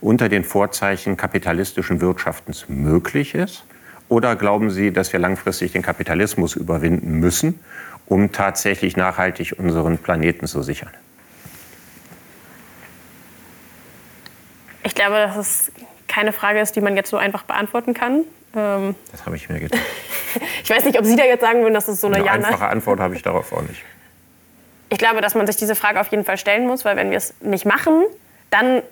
unter 0.00 0.28
den 0.28 0.44
Vorzeichen 0.44 1.16
kapitalistischen 1.16 2.00
Wirtschaftens 2.00 2.66
möglich 2.68 3.34
ist? 3.34 3.64
Oder 4.08 4.36
glauben 4.36 4.70
Sie, 4.70 4.92
dass 4.92 5.12
wir 5.12 5.20
langfristig 5.20 5.72
den 5.72 5.82
Kapitalismus 5.82 6.56
überwinden 6.56 7.18
müssen, 7.20 7.60
um 8.06 8.32
tatsächlich 8.32 8.96
nachhaltig 8.96 9.54
unseren 9.58 9.98
Planeten 9.98 10.46
zu 10.46 10.62
sichern? 10.62 10.90
Ich 14.82 14.94
glaube, 14.94 15.14
dass 15.14 15.36
es 15.36 15.72
keine 16.06 16.32
Frage 16.32 16.60
ist, 16.60 16.76
die 16.76 16.80
man 16.80 16.96
jetzt 16.96 17.10
so 17.10 17.16
einfach 17.16 17.44
beantworten 17.44 17.94
kann. 17.94 18.24
Ähm 18.54 18.94
das 19.10 19.24
habe 19.24 19.36
ich 19.36 19.48
mir 19.48 19.58
gedacht. 19.58 19.80
ich 20.62 20.70
weiß 20.70 20.84
nicht, 20.84 20.98
ob 20.98 21.06
Sie 21.06 21.16
da 21.16 21.24
jetzt 21.24 21.40
sagen 21.40 21.62
würden, 21.62 21.74
dass 21.74 21.88
es 21.88 22.00
so 22.00 22.06
eine, 22.06 22.16
eine 22.16 22.26
ja, 22.26 22.32
einfache 22.32 22.68
Antwort 22.68 23.00
habe 23.00 23.14
ich 23.14 23.22
darauf 23.22 23.52
auch 23.52 23.62
nicht. 23.62 23.82
Ich 24.90 24.98
glaube, 24.98 25.22
dass 25.22 25.34
man 25.34 25.46
sich 25.46 25.56
diese 25.56 25.74
Frage 25.74 26.00
auf 26.00 26.08
jeden 26.08 26.24
Fall 26.24 26.36
stellen 26.36 26.66
muss, 26.66 26.84
weil 26.84 26.96
wenn 26.96 27.10
wir 27.10 27.16
es 27.16 27.34
nicht 27.40 27.64
machen, 27.64 28.04
dann 28.50 28.82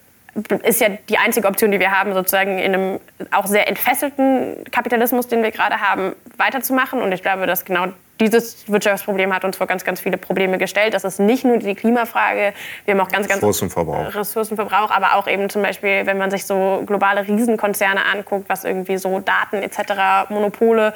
ist 0.63 0.81
ja 0.81 0.89
die 1.09 1.19
einzige 1.19 1.47
Option, 1.47 1.71
die 1.71 1.81
wir 1.81 1.91
haben, 1.91 2.15
sozusagen 2.15 2.59
in 2.59 2.75
einem 2.75 3.01
auch 3.31 3.47
sehr 3.47 3.69
entfesselten 3.69 4.65
Kapitalismus, 4.71 5.29
den 5.29 5.43
wir 5.43 5.51
gerade 5.51 5.81
haben, 5.81 6.15
weiterzumachen. 6.39 7.03
Und 7.03 7.13
ich 7.13 7.23
glaube, 7.23 7.47
dass 7.47 7.65
genau 7.65 7.89
dieses 8.21 8.69
Wirtschaftsproblem 8.71 9.35
hat 9.35 9.45
uns 9.45 9.57
vor 9.57 9.67
ganz, 9.67 9.85
ganz 9.85 10.01
viele 10.01 10.17
Probleme 10.17 10.57
gestellt. 10.57 10.95
Das 10.95 11.05
ist 11.05 11.19
nicht 11.19 11.45
nur 11.45 11.59
die 11.59 11.75
Klimafrage, 11.75 12.53
wir 12.85 12.95
haben 12.95 13.01
auch 13.01 13.09
ganz, 13.09 13.27
ganz 13.27 13.39
Ressourcenverbrauch. 13.43 14.15
Ressourcenverbrauch, 14.15 14.91
aber 14.91 15.17
auch 15.17 15.27
eben 15.27 15.51
zum 15.51 15.63
Beispiel, 15.63 16.07
wenn 16.07 16.19
man 16.19 16.31
sich 16.31 16.47
so 16.47 16.83
globale 16.87 17.27
Riesenkonzerne 17.27 18.01
anguckt, 18.05 18.49
was 18.49 18.65
irgendwie 18.65 18.97
so 18.97 19.19
Daten 19.19 19.57
etc., 19.57 20.31
Monopole 20.31 20.95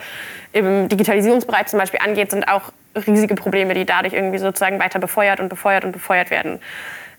im 0.52 0.88
Digitalisierungsbereich 0.88 1.66
zum 1.66 1.80
Beispiel 1.80 2.00
angeht, 2.02 2.30
sind 2.30 2.48
auch 2.48 2.72
riesige 3.06 3.34
Probleme, 3.34 3.74
die 3.74 3.84
dadurch 3.84 4.14
irgendwie 4.14 4.38
sozusagen 4.38 4.78
weiter 4.78 4.98
befeuert 4.98 5.40
und 5.40 5.48
befeuert 5.48 5.84
und 5.84 5.92
befeuert 5.92 6.30
werden. 6.30 6.60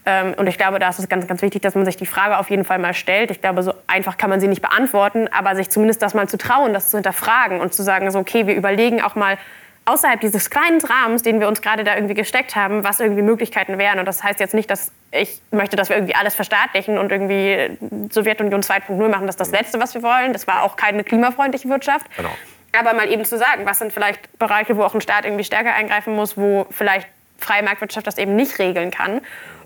Ähm, 0.08 0.36
und 0.38 0.48
ich 0.48 0.58
glaube, 0.58 0.80
da 0.80 0.88
ist 0.88 1.00
es 1.00 1.10
ganz, 1.10 1.28
ganz 1.28 1.42
wichtig, 1.42 1.62
dass 1.62 1.76
man 1.76 1.84
sich 1.84 1.98
die 1.98 2.06
Frage 2.06 2.38
auf 2.38 2.50
jeden 2.50 2.64
Fall 2.64 2.80
mal 2.80 2.94
stellt. 2.94 3.30
Ich 3.30 3.42
glaube, 3.42 3.62
so 3.62 3.74
einfach 3.88 4.18
kann 4.18 4.30
man 4.30 4.40
sie 4.40 4.48
nicht 4.48 4.62
beantworten, 4.62 5.28
aber 5.28 5.54
sich 5.58 5.70
zumindest 5.70 6.02
das 6.02 6.14
mal 6.14 6.30
zu 6.30 6.38
trauen, 6.38 6.74
das 6.74 6.90
zu 6.90 6.98
hinterfragen 6.98 7.60
und 7.60 7.74
zu 7.74 7.84
sagen, 7.84 8.10
so, 8.10 8.20
okay, 8.20 8.48
wir 8.48 8.56
überlegen 8.56 9.02
auch 9.02 9.16
mal 9.16 9.38
außerhalb 9.84 10.22
dieses 10.22 10.50
kleinen 10.50 10.80
Rahmens, 10.80 11.24
den 11.24 11.42
wir 11.42 11.50
uns 11.50 11.62
gerade 11.62 11.84
da 11.84 11.96
irgendwie 11.96 12.14
gesteckt 12.14 12.56
haben, 12.56 12.86
was 12.86 13.02
irgendwie 13.02 13.22
Möglichkeiten 13.22 13.78
wären. 13.78 14.00
Und 14.00 14.06
das 14.06 14.24
heißt 14.24 14.40
jetzt 14.40 14.54
nicht, 14.54 14.72
dass 14.72 14.94
ich 15.12 15.42
möchte, 15.52 15.76
dass 15.76 15.90
wir 15.90 15.98
irgendwie 15.98 16.16
alles 16.16 16.36
verstaatlichen 16.36 16.98
und 16.98 17.12
irgendwie 17.12 17.78
Sowjetunion 18.10 18.62
2.0 18.62 19.10
machen. 19.10 19.26
Das 19.26 19.36
ist 19.36 19.42
das 19.42 19.52
Letzte, 19.52 19.80
was 19.82 19.94
wir 19.94 20.04
wollen. 20.04 20.32
Das 20.32 20.48
war 20.48 20.64
auch 20.64 20.78
keine 20.78 21.04
klimafreundliche 21.04 21.68
Wirtschaft. 21.68 22.06
Genau. 22.16 22.32
Aber 22.80 22.94
mal 22.94 23.12
eben 23.12 23.26
zu 23.26 23.38
sagen, 23.38 23.66
was 23.66 23.80
sind 23.80 23.92
vielleicht 23.92 24.40
Bereiche, 24.40 24.78
wo 24.78 24.84
auch 24.84 24.94
ein 24.94 25.02
Staat 25.02 25.26
irgendwie 25.26 25.44
stärker 25.44 25.74
eingreifen 25.74 26.16
muss, 26.16 26.38
wo 26.38 26.66
vielleicht 26.70 27.08
freie 27.40 27.64
Marktwirtschaft 27.64 28.08
das 28.08 28.18
eben 28.18 28.36
nicht 28.36 28.60
regeln 28.60 28.92
kann 28.92 29.22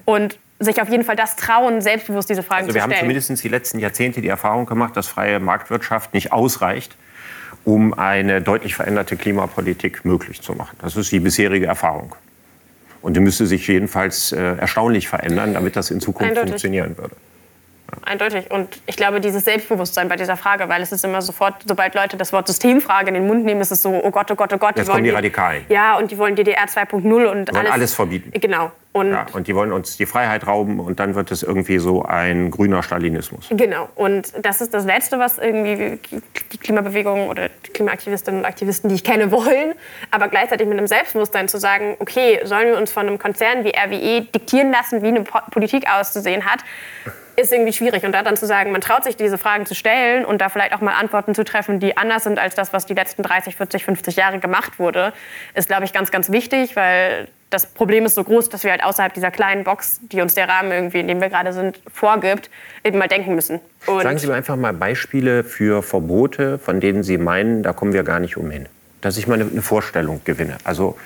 und 0.05 0.37
sich 0.59 0.81
auf 0.81 0.89
jeden 0.89 1.03
Fall 1.03 1.15
das 1.15 1.35
trauen, 1.35 1.81
selbstbewusst 1.81 2.29
diese 2.29 2.43
Fragen 2.43 2.65
also 2.65 2.67
zu 2.67 2.71
stellen. 2.73 2.89
Wir 2.89 2.97
haben 2.97 3.01
zumindest 3.01 3.43
die 3.43 3.49
letzten 3.49 3.79
Jahrzehnte 3.79 4.21
die 4.21 4.27
Erfahrung 4.27 4.65
gemacht, 4.65 4.95
dass 4.95 5.07
freie 5.07 5.39
Marktwirtschaft 5.39 6.13
nicht 6.13 6.31
ausreicht, 6.31 6.95
um 7.65 7.93
eine 7.93 8.41
deutlich 8.41 8.75
veränderte 8.75 9.17
Klimapolitik 9.17 10.05
möglich 10.05 10.41
zu 10.41 10.53
machen. 10.53 10.77
Das 10.81 10.95
ist 10.95 11.11
die 11.11 11.19
bisherige 11.19 11.65
Erfahrung. 11.65 12.15
Und 13.01 13.15
die 13.15 13.19
müsste 13.19 13.47
sich 13.47 13.67
jedenfalls 13.67 14.31
äh, 14.31 14.57
erstaunlich 14.57 15.07
verändern, 15.07 15.55
damit 15.55 15.75
das 15.75 15.89
in 15.89 15.99
Zukunft 15.99 16.29
Eindeutig. 16.29 16.51
funktionieren 16.51 16.97
würde. 16.97 17.15
Eindeutig. 18.03 18.49
Und 18.51 18.81
ich 18.85 18.95
glaube, 18.95 19.21
dieses 19.21 19.45
Selbstbewusstsein 19.45 20.09
bei 20.09 20.15
dieser 20.15 20.37
Frage, 20.37 20.69
weil 20.69 20.81
es 20.81 20.91
ist 20.91 21.03
immer 21.03 21.21
sofort, 21.21 21.55
sobald 21.67 21.95
Leute 21.95 22.17
das 22.17 22.33
Wort 22.33 22.47
Systemfrage 22.47 23.09
in 23.09 23.13
den 23.15 23.27
Mund 23.27 23.45
nehmen, 23.45 23.61
ist 23.61 23.71
es 23.71 23.81
so, 23.81 24.01
oh 24.03 24.11
Gott, 24.11 24.31
oh 24.31 24.35
Gott, 24.35 24.53
oh 24.53 24.57
Gott. 24.57 24.77
Jetzt 24.77 24.87
die 24.87 24.91
kommen 24.91 25.03
die 25.03 25.09
Radikalen. 25.09 25.65
Ja, 25.69 25.97
und 25.97 26.11
die 26.11 26.17
wollen 26.17 26.35
DDR 26.35 26.65
2.0 26.65 27.25
und 27.25 27.55
alles, 27.55 27.71
alles 27.71 27.93
verbieten. 27.93 28.31
Genau. 28.39 28.71
Und, 28.93 29.11
ja, 29.11 29.25
und 29.31 29.47
die 29.47 29.55
wollen 29.55 29.71
uns 29.71 29.95
die 29.95 30.05
Freiheit 30.05 30.45
rauben 30.47 30.81
und 30.81 30.99
dann 30.99 31.15
wird 31.15 31.31
es 31.31 31.43
irgendwie 31.43 31.79
so 31.79 32.03
ein 32.03 32.51
grüner 32.51 32.83
Stalinismus. 32.83 33.47
Genau. 33.49 33.87
Und 33.95 34.33
das 34.41 34.59
ist 34.59 34.73
das 34.73 34.83
Letzte, 34.83 35.17
was 35.17 35.37
irgendwie 35.37 35.97
die 36.51 36.57
Klimabewegung 36.57 37.29
oder 37.29 37.47
die 37.65 37.71
Klimaaktivistinnen 37.71 38.41
und 38.41 38.45
Aktivisten, 38.45 38.89
die 38.89 38.95
ich 38.95 39.05
kenne, 39.05 39.31
wollen. 39.31 39.75
Aber 40.09 40.27
gleichzeitig 40.27 40.67
mit 40.67 40.77
einem 40.77 40.87
Selbstbewusstsein 40.87 41.47
zu 41.47 41.57
sagen, 41.57 41.95
okay, 41.99 42.41
sollen 42.43 42.67
wir 42.67 42.77
uns 42.77 42.91
von 42.91 43.07
einem 43.07 43.17
Konzern 43.17 43.63
wie 43.63 43.69
RWE 43.69 44.25
diktieren 44.25 44.73
lassen, 44.73 45.01
wie 45.01 45.07
eine 45.07 45.23
Politik 45.23 45.85
auszusehen 45.89 46.45
hat, 46.45 46.59
ist 47.41 47.51
irgendwie 47.51 47.73
schwierig. 47.73 48.03
Und 48.03 48.13
da 48.13 48.23
dann 48.23 48.37
zu 48.37 48.45
sagen, 48.45 48.71
man 48.71 48.81
traut 48.81 49.03
sich 49.03 49.17
diese 49.17 49.37
Fragen 49.37 49.65
zu 49.65 49.75
stellen 49.75 50.25
und 50.25 50.39
da 50.39 50.49
vielleicht 50.49 50.73
auch 50.73 50.81
mal 50.81 50.93
Antworten 50.93 51.35
zu 51.35 51.43
treffen, 51.43 51.79
die 51.79 51.97
anders 51.97 52.23
sind 52.23 52.39
als 52.39 52.55
das, 52.55 52.73
was 52.73 52.85
die 52.85 52.93
letzten 52.93 53.23
30, 53.23 53.55
40, 53.55 53.83
50 53.85 54.15
Jahre 54.15 54.39
gemacht 54.39 54.79
wurde, 54.79 55.13
ist, 55.53 55.67
glaube 55.67 55.85
ich, 55.85 55.93
ganz, 55.93 56.11
ganz 56.11 56.31
wichtig, 56.31 56.75
weil 56.75 57.27
das 57.49 57.65
Problem 57.65 58.05
ist 58.05 58.15
so 58.15 58.23
groß, 58.23 58.49
dass 58.49 58.63
wir 58.63 58.71
halt 58.71 58.83
außerhalb 58.83 59.13
dieser 59.13 59.29
kleinen 59.29 59.65
Box, 59.65 59.99
die 60.03 60.21
uns 60.21 60.35
der 60.35 60.47
Rahmen 60.47 60.71
irgendwie, 60.71 61.01
in 61.01 61.07
dem 61.07 61.19
wir 61.19 61.29
gerade 61.29 61.51
sind, 61.51 61.81
vorgibt, 61.93 62.49
eben 62.83 62.97
mal 62.97 63.09
denken 63.09 63.35
müssen. 63.35 63.59
Und 63.85 64.03
Sagen 64.03 64.17
Sie 64.17 64.27
mir 64.27 64.35
einfach 64.35 64.55
mal 64.55 64.73
Beispiele 64.73 65.43
für 65.43 65.83
Verbote, 65.83 66.57
von 66.59 66.79
denen 66.79 67.03
Sie 67.03 67.17
meinen, 67.17 67.61
da 67.61 67.73
kommen 67.73 67.91
wir 67.91 68.03
gar 68.03 68.19
nicht 68.19 68.37
umhin. 68.37 68.67
Dass 69.01 69.17
ich 69.17 69.27
mal 69.27 69.41
eine 69.41 69.61
Vorstellung 69.61 70.21
gewinne. 70.23 70.57
Also 70.63 70.97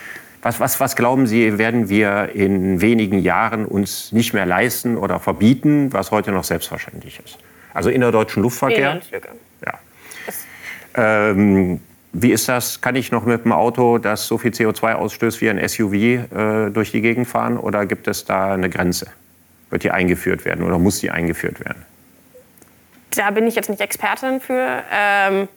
was, 0.46 0.60
was, 0.60 0.80
was 0.80 0.96
glauben 0.96 1.26
Sie, 1.26 1.58
werden 1.58 1.90
wir 1.90 2.30
in 2.36 2.80
wenigen 2.80 3.18
Jahren 3.18 3.66
uns 3.66 4.12
nicht 4.12 4.36
mehr 4.36 4.46
leisten 4.46 4.96
oder 4.96 5.20
verbieten, 5.20 5.92
was 5.92 6.12
heute 6.12 6.32
noch 6.32 6.44
selbstverständlich 6.44 7.20
ist? 7.26 7.40
Also 7.74 7.90
innerdeutschen 7.90 8.44
Luftverkehr. 8.44 9.02
Ja. 9.66 9.80
Ähm, 10.94 11.82
wie 12.14 12.32
ist 12.32 12.48
das? 12.48 12.80
Kann 12.80 12.96
ich 12.96 13.12
noch 13.12 13.26
mit 13.26 13.44
dem 13.44 13.54
Auto, 13.54 13.98
das 13.98 14.28
so 14.28 14.38
viel 14.38 14.52
CO2 14.52 14.94
ausstößt 14.94 15.42
wie 15.42 15.50
ein 15.50 15.68
SUV, 15.68 15.94
äh, 15.94 16.70
durch 16.70 16.92
die 16.92 17.02
Gegend 17.02 17.28
fahren? 17.28 17.58
Oder 17.58 17.88
gibt 17.88 18.08
es 18.08 18.24
da 18.26 18.54
eine 18.54 18.70
Grenze? 18.70 19.08
Wird 19.72 19.84
die 19.84 19.90
eingeführt 19.90 20.46
werden 20.46 20.64
oder 20.64 20.78
muss 20.78 21.00
die 21.00 21.10
eingeführt 21.10 21.60
werden? 21.66 21.84
Da 23.16 23.32
bin 23.32 23.48
ich 23.48 23.56
jetzt 23.56 23.72
nicht 23.72 23.82
Expertin 23.82 24.40
für. 24.40 24.84
Ähm, 24.94 25.48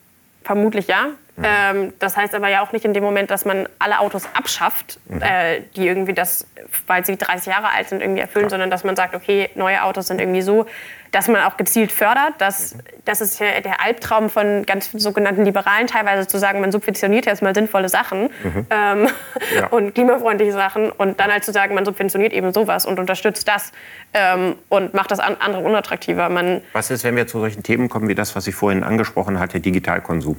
vermutlich 0.45 0.87
ja. 0.87 1.09
Mhm. 1.39 1.45
Ähm, 1.45 1.93
das 2.01 2.17
heißt 2.17 2.35
aber 2.35 2.49
ja 2.49 2.63
auch 2.63 2.73
nicht 2.73 2.85
in 2.85 2.93
dem 2.93 3.05
Moment, 3.05 3.31
dass 3.31 3.45
man 3.45 3.69
alle 3.79 4.01
Autos 4.01 4.29
abschafft, 4.35 4.99
mhm. 5.09 5.23
äh, 5.23 5.61
die 5.77 5.87
irgendwie 5.87 6.13
das, 6.13 6.47
weil 6.87 7.07
sie 7.07 7.17
30 7.17 7.47
Jahre 7.47 7.71
alt 7.71 7.89
sind, 7.89 8.03
irgendwie 8.03 8.21
erfüllen, 8.21 8.47
ja. 8.47 8.51
sondern 8.51 8.71
dass 8.71 8.83
man 8.83 8.97
sagt, 8.97 9.15
okay, 9.15 9.49
neue 9.55 9.83
Autos 9.85 10.09
sind 10.09 10.21
irgendwie 10.21 10.43
so, 10.43 10.67
dass 11.13 11.29
man 11.29 11.43
auch 11.43 11.57
gezielt 11.57 11.93
fördert. 11.93 12.35
Das, 12.39 12.75
mhm. 12.75 12.81
das 13.05 13.21
ist 13.21 13.39
ja 13.39 13.61
der 13.61 13.81
Albtraum 13.81 14.31
von 14.31 14.67
ganz 14.67 14.91
sogenannten 14.93 15.45
Liberalen 15.45 15.87
teilweise 15.87 16.27
zu 16.27 16.39
sagen, 16.39 16.61
man 16.61 16.73
subventioniert 16.73 17.27
jetzt 17.27 17.41
mal 17.41 17.55
sinnvolle 17.55 17.89
Sachen 17.89 18.25
mhm. 18.43 18.67
ähm, 18.71 19.09
ja. 19.55 19.67
und 19.71 19.95
klimafreundliche 19.95 20.53
Sachen 20.53 20.91
und 20.91 21.21
dann 21.21 21.31
halt 21.31 21.45
zu 21.45 21.53
sagen, 21.53 21.75
man 21.75 21.85
subventioniert 21.85 22.33
eben 22.33 22.53
sowas 22.53 22.85
und 22.85 22.99
unterstützt 22.99 23.47
das 23.47 23.73
ähm, 24.13 24.57
und 24.69 24.93
macht 24.93 25.13
das 25.13 25.21
andere 25.21 25.63
unattraktiver. 25.63 26.29
Man 26.29 26.63
Was 26.73 26.91
ist, 26.91 27.05
wenn 27.05 27.15
wir 27.15 27.29
zu 27.29 27.39
solchen 27.39 27.63
Themen 27.63 27.89
kommen 27.89 28.09
wie 28.09 28.17
das, 28.17 28.35
was 28.35 28.49
ich 28.49 28.57
vorhin 28.57 28.83
angesprochen 28.83 29.39
hatte, 29.39 29.61
Digitalkonsum? 29.61 30.37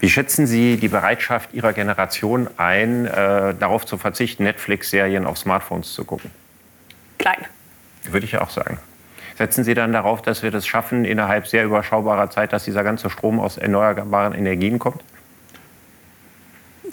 Wie 0.00 0.08
schätzen 0.08 0.46
Sie 0.46 0.78
die 0.78 0.88
Bereitschaft 0.88 1.52
Ihrer 1.52 1.74
Generation 1.74 2.48
ein, 2.56 3.06
äh, 3.06 3.54
darauf 3.54 3.84
zu 3.84 3.98
verzichten, 3.98 4.44
Netflix-Serien 4.44 5.26
auf 5.26 5.36
Smartphones 5.36 5.92
zu 5.92 6.04
gucken? 6.04 6.30
Klein. 7.18 7.44
Würde 8.04 8.24
ich 8.24 8.38
auch 8.38 8.48
sagen. 8.48 8.78
Setzen 9.36 9.62
Sie 9.62 9.74
dann 9.74 9.92
darauf, 9.92 10.22
dass 10.22 10.42
wir 10.42 10.50
das 10.50 10.66
schaffen, 10.66 11.04
innerhalb 11.04 11.46
sehr 11.46 11.64
überschaubarer 11.64 12.30
Zeit, 12.30 12.54
dass 12.54 12.64
dieser 12.64 12.82
ganze 12.82 13.10
Strom 13.10 13.40
aus 13.40 13.58
erneuerbaren 13.58 14.34
Energien 14.34 14.78
kommt? 14.78 15.02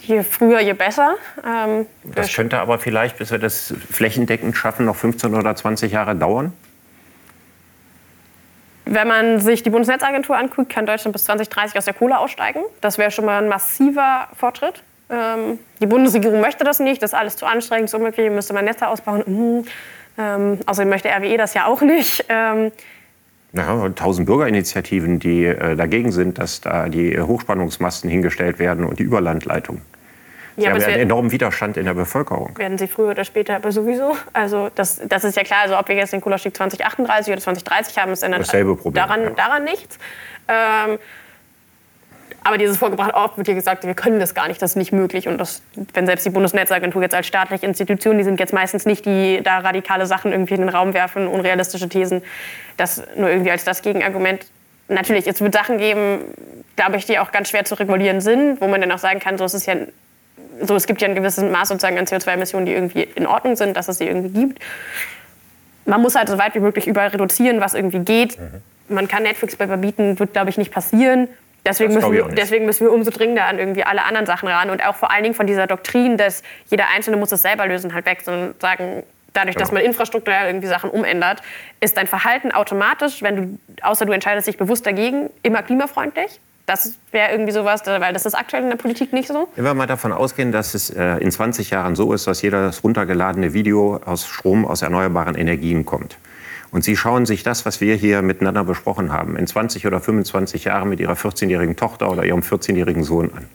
Je 0.02 0.24
früher, 0.24 0.60
je 0.60 0.74
besser. 0.74 1.16
Ähm, 1.46 1.86
Das 2.04 2.34
könnte 2.34 2.60
aber 2.60 2.78
vielleicht, 2.78 3.18
bis 3.18 3.32
wir 3.32 3.40
das 3.40 3.74
flächendeckend 3.90 4.56
schaffen, 4.56 4.86
noch 4.86 4.98
15 4.98 5.34
oder 5.34 5.56
20 5.56 5.94
Jahre 5.94 6.14
dauern. 6.16 6.52
Wenn 8.90 9.08
man 9.08 9.40
sich 9.40 9.64
die 9.64 9.70
Bundesnetzagentur 9.70 10.38
anguckt, 10.38 10.70
kann 10.70 10.86
Deutschland 10.86 11.14
bis 11.14 11.26
2030 11.26 11.78
aus 11.78 11.86
der 11.86 11.94
Kohle 11.94 12.18
aussteigen. 12.18 12.62
Das 12.82 12.98
wäre 12.98 13.12
schon 13.12 13.26
mal 13.26 13.42
ein 13.42 13.50
massiver 13.50 14.28
Fortschritt. 14.36 14.82
Ähm, 15.10 15.60
die 15.82 15.86
Bundesregierung 15.86 16.42
möchte 16.42 16.64
das 16.64 16.80
nicht, 16.80 17.02
das 17.02 17.12
ist 17.12 17.18
alles 17.18 17.36
zu 17.36 17.46
anstrengend, 17.46 17.90
so 17.90 18.00
möglich, 18.00 18.30
müsste 18.30 18.54
man 18.54 18.66
Netze 18.66 18.88
ausbauen. 18.88 19.24
Mhm. 19.26 19.66
Ähm, 20.18 20.60
außerdem 20.66 20.90
möchte 20.90 21.10
RWE 21.10 21.38
das 21.38 21.54
ja 21.54 21.66
auch 21.66 21.82
nicht. 21.82 22.26
Ähm, 22.30 22.72
Ja, 23.54 23.90
tausend 23.90 24.26
Bürgerinitiativen, 24.26 25.20
die 25.20 25.46
äh, 25.46 25.76
dagegen 25.76 26.12
sind, 26.12 26.38
dass 26.38 26.62
da 26.62 26.90
die 26.90 27.20
Hochspannungsmasten 27.20 28.10
hingestellt 28.10 28.60
werden 28.60 28.84
und 28.84 29.00
die 29.00 29.04
Überlandleitungen. 29.04 29.82
Sie 30.58 30.64
ja, 30.64 30.72
haben 30.72 30.78
ja 30.78 30.88
es 30.88 30.92
einen 30.92 31.04
enormen 31.04 31.32
Widerstand 31.32 31.78
in 31.78 31.86
der 31.86 31.94
Bevölkerung. 31.94 32.58
werden 32.58 32.80
sie 32.80 32.88
früher 32.88 33.10
oder 33.10 33.24
später 33.24 33.56
aber 33.56 33.72
sowieso. 33.72 34.18
Also 34.34 34.70
das, 34.74 35.00
das 35.08 35.24
ist 35.24 35.38
ja 35.38 35.44
klar, 35.44 35.62
also 35.62 35.78
ob 35.78 35.88
wir 35.88 35.96
jetzt 35.96 36.14
den 36.14 36.22
Kohleausstieg 36.22 36.58
2038 36.58 37.32
oder 37.32 37.42
2030 37.42 37.98
haben, 38.00 38.12
ist 38.12 38.24
ändert 38.24 38.42
Dasselbe 38.42 38.76
Problem, 38.76 38.94
daran, 38.94 39.24
ja. 39.24 39.30
daran 39.30 39.64
nichts. 39.66 40.00
Ähm, 40.48 40.98
aber 42.44 42.58
dieses 42.58 42.78
vorgebracht, 42.78 43.14
oft 43.14 43.38
wird 43.38 43.48
hier 43.48 43.56
gesagt, 43.56 43.86
wir 43.86 43.94
können 43.94 44.20
das 44.20 44.34
gar 44.34 44.48
nicht, 44.48 44.60
das 44.62 44.72
ist 44.72 44.76
nicht 44.78 44.94
möglich. 44.94 45.28
Und 45.28 45.38
das, 45.38 45.62
wenn 45.94 46.08
selbst 46.08 46.26
die 46.26 46.32
Bundesnetzagentur 46.32 47.04
jetzt 47.04 47.14
als 47.14 47.28
staatliche 47.28 47.66
Institution, 47.66 48.18
die 48.18 48.24
sind 48.24 48.40
jetzt 48.40 48.54
meistens 48.54 48.86
nicht, 48.86 49.06
die 49.06 49.42
da 49.44 49.60
radikale 49.60 50.08
Sachen 50.08 50.32
irgendwie 50.32 50.56
in 50.56 50.62
den 50.62 50.70
Raum 50.70 50.94
werfen, 50.94 51.28
unrealistische 51.28 51.88
Thesen, 51.88 52.24
das 52.78 53.04
nur 53.16 53.30
irgendwie 53.30 53.52
als 53.52 53.64
das 53.64 53.84
Gegenargument. 53.84 54.48
Natürlich, 54.88 55.28
es 55.28 55.40
wird 55.42 55.54
Sachen 55.54 55.78
geben, 55.78 56.20
glaube 56.78 56.96
ich, 56.96 57.06
die 57.06 57.20
auch 57.20 57.32
ganz 57.32 57.50
schwer 57.50 57.66
zu 57.66 57.76
regulieren 57.76 58.22
sind, 58.22 58.60
wo 58.62 58.68
man 58.68 58.80
dann 58.82 58.92
auch 58.92 58.98
sagen 58.98 59.20
kann, 59.20 59.38
so 59.38 59.44
es 59.44 59.54
ist 59.54 59.68
ja 59.68 59.76
so, 60.62 60.76
es 60.76 60.88
gibt 60.88 61.02
ja 61.02 61.08
ein 61.08 61.16
gewisses 61.16 61.44
Maß 61.44 61.70
sozusagen 61.70 61.98
an 61.98 62.06
CO2-Emissionen, 62.06 62.66
die 62.66 62.74
irgendwie 62.74 63.04
in 63.16 63.28
Ordnung 63.28 63.56
sind, 63.56 63.76
dass 63.78 63.88
es 63.88 63.98
sie 63.98 64.06
irgendwie 64.06 64.40
gibt. 64.40 64.60
Man 65.86 66.02
muss 66.02 66.16
halt 66.16 66.28
so 66.30 66.38
weit 66.38 66.56
wie 66.56 66.60
möglich 66.60 66.88
überall 66.88 67.10
reduzieren, 67.10 67.62
was 67.62 67.74
irgendwie 67.74 68.00
geht. 68.00 68.38
Man 68.90 69.08
kann 69.08 69.24
Netflix 69.24 69.56
verbieten, 69.56 70.20
wird, 70.20 70.34
glaube 70.34 70.50
ich, 70.50 70.58
nicht 70.58 70.72
passieren. 70.72 71.28
Deswegen 71.66 71.94
müssen, 71.94 72.14
wir, 72.14 72.26
deswegen 72.30 72.66
müssen 72.66 72.86
wir 72.86 72.94
umso 72.94 73.12
dringender 73.12 73.46
an 73.46 73.60
irgendwie 73.60 73.84
alle 73.84 74.04
anderen 74.04 74.26
Sachen 74.26 74.48
ran 74.48 74.70
und 74.70 74.86
auch 74.86 74.96
vor 74.96 75.12
allen 75.12 75.24
Dingen 75.24 75.36
von 75.36 75.48
dieser 75.48 75.68
Doktrin, 75.68 76.16
dass 76.16 76.42
jeder 76.68 76.86
Einzelne 76.96 77.18
muss 77.18 77.32
es 77.34 77.42
selber 77.42 77.68
lösen, 77.68 77.94
halt 77.94 78.06
weg, 78.06 78.22
sondern 78.24 78.56
sagen, 78.60 79.04
dadurch, 79.34 79.56
dass 79.56 79.70
Genau. 79.70 79.82
man 79.82 79.86
infrastrukturell 79.90 80.48
irgendwie 80.48 80.68
Sachen 80.68 80.90
umändert, 80.90 81.42
ist 81.82 81.98
dein 81.98 82.08
Verhalten 82.08 82.52
automatisch, 82.54 83.22
wenn 83.22 83.36
du, 83.36 83.60
außer 83.82 84.06
du 84.06 84.14
entscheidest 84.14 84.48
dich 84.48 84.58
bewusst 84.58 84.86
dagegen, 84.86 85.30
immer 85.44 85.62
klimafreundlich. 85.62 86.40
Das 86.68 86.96
wäre 87.14 87.32
irgendwie 87.32 87.54
sowas, 87.54 87.84
weil 87.86 88.12
das 88.12 88.26
ist 88.26 88.36
aktuell 88.36 88.64
in 88.64 88.70
der 88.70 88.76
Politik 88.76 89.14
nicht 89.14 89.30
so. 89.30 89.48
Wenn 89.56 89.64
wir 89.64 89.74
mal 89.74 89.88
davon 89.88 90.12
ausgehen, 90.12 90.52
dass 90.52 90.74
es 90.74 90.90
äh, 90.90 91.16
in 91.20 91.32
20 91.32 91.70
Jahren 91.70 91.96
so 91.96 92.12
ist, 92.12 92.28
dass 92.28 92.42
jedes 92.42 92.84
runtergeladene 92.84 93.54
Video 93.54 94.02
aus 94.04 94.28
Strom 94.28 94.66
aus 94.66 94.82
erneuerbaren 94.82 95.36
Energien 95.36 95.86
kommt. 95.86 96.18
Und 96.70 96.84
Sie 96.84 96.98
schauen 96.98 97.26
sich 97.26 97.44
das, 97.44 97.66
was 97.66 97.80
wir 97.80 97.96
hier 97.96 98.22
miteinander 98.22 98.66
besprochen 98.66 99.14
haben, 99.14 99.38
in 99.38 99.48
20 99.48 99.88
oder 99.88 100.02
25 100.02 100.66
Jahren 100.66 100.90
mit 100.90 101.00
Ihrer 101.00 101.14
14-jährigen 101.14 101.78
Tochter 101.78 102.12
oder 102.12 102.26
Ihrem 102.26 102.42
14-jährigen 102.42 103.06
Sohn 103.06 103.32
an. 103.34 103.46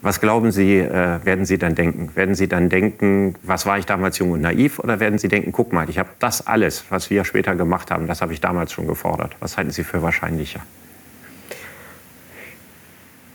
Was 0.00 0.20
glauben 0.20 0.52
Sie, 0.52 0.78
äh, 0.78 1.24
werden 1.24 1.44
Sie 1.44 1.58
dann 1.58 1.74
denken? 1.74 2.14
Werden 2.14 2.36
Sie 2.36 2.46
dann 2.46 2.68
denken, 2.68 3.34
was 3.42 3.66
war 3.66 3.76
ich 3.78 3.86
damals 3.86 4.18
jung 4.18 4.30
und 4.30 4.40
naiv? 4.40 4.78
Oder 4.78 5.00
werden 5.00 5.18
Sie 5.18 5.26
denken, 5.26 5.50
guck 5.50 5.72
mal, 5.72 5.90
ich 5.90 5.98
habe 5.98 6.10
das 6.20 6.46
alles, 6.46 6.84
was 6.90 7.10
wir 7.10 7.24
später 7.24 7.56
gemacht 7.56 7.90
haben, 7.90 8.06
das 8.06 8.22
habe 8.22 8.32
ich 8.32 8.40
damals 8.40 8.70
schon 8.70 8.86
gefordert? 8.86 9.34
Was 9.40 9.56
halten 9.56 9.72
Sie 9.72 9.82
für 9.82 10.00
wahrscheinlicher? 10.00 10.60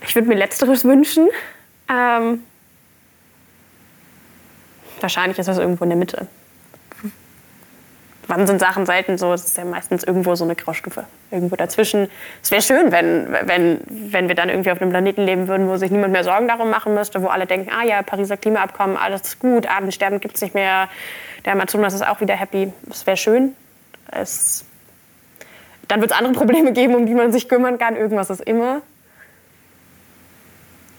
Ich 0.07 0.15
würde 0.15 0.27
mir 0.27 0.35
Letzteres 0.35 0.83
wünschen. 0.83 1.29
Ähm, 1.89 2.43
wahrscheinlich 5.01 5.39
ist 5.39 5.47
das 5.47 5.57
irgendwo 5.57 5.83
in 5.83 5.89
der 5.89 5.97
Mitte. 5.97 6.27
Wann 8.27 8.47
sind 8.47 8.59
Sachen 8.59 8.85
selten 8.85 9.17
so? 9.17 9.33
Es 9.33 9.45
ist 9.45 9.57
ja 9.57 9.65
meistens 9.65 10.03
irgendwo 10.03 10.33
so 10.35 10.43
eine 10.43 10.55
Graustufe. 10.55 11.05
Irgendwo 11.29 11.55
dazwischen. 11.55 12.09
Es 12.41 12.49
wäre 12.49 12.61
schön, 12.61 12.91
wenn, 12.91 13.31
wenn, 13.43 13.81
wenn 13.87 14.27
wir 14.27 14.35
dann 14.35 14.49
irgendwie 14.49 14.71
auf 14.71 14.81
einem 14.81 14.89
Planeten 14.89 15.21
leben 15.21 15.47
würden, 15.47 15.67
wo 15.67 15.77
sich 15.77 15.91
niemand 15.91 16.11
mehr 16.11 16.23
Sorgen 16.23 16.47
darum 16.47 16.69
machen 16.71 16.95
müsste, 16.95 17.21
wo 17.21 17.27
alle 17.27 17.45
denken, 17.45 17.69
ah 17.71 17.83
ja, 17.85 18.01
Pariser 18.01 18.37
Klimaabkommen, 18.37 18.97
alles 18.97 19.21
ist 19.21 19.39
gut, 19.39 19.67
Artensterben 19.67 20.19
gibt 20.19 20.35
es 20.35 20.41
nicht 20.41 20.55
mehr, 20.55 20.89
der 21.45 21.53
Amazonas 21.53 21.93
ist 21.93 22.07
auch 22.07 22.19
wieder 22.19 22.35
happy. 22.35 22.73
Es 22.89 23.05
wäre 23.05 23.17
schön. 23.17 23.55
Es, 24.11 24.65
dann 25.87 26.01
wird 26.01 26.11
es 26.11 26.17
andere 26.17 26.33
Probleme 26.33 26.73
geben, 26.73 26.95
um 26.95 27.05
die 27.05 27.13
man 27.13 27.31
sich 27.31 27.47
kümmern 27.47 27.77
kann. 27.77 27.95
Irgendwas 27.95 28.31
ist 28.31 28.41
immer. 28.41 28.81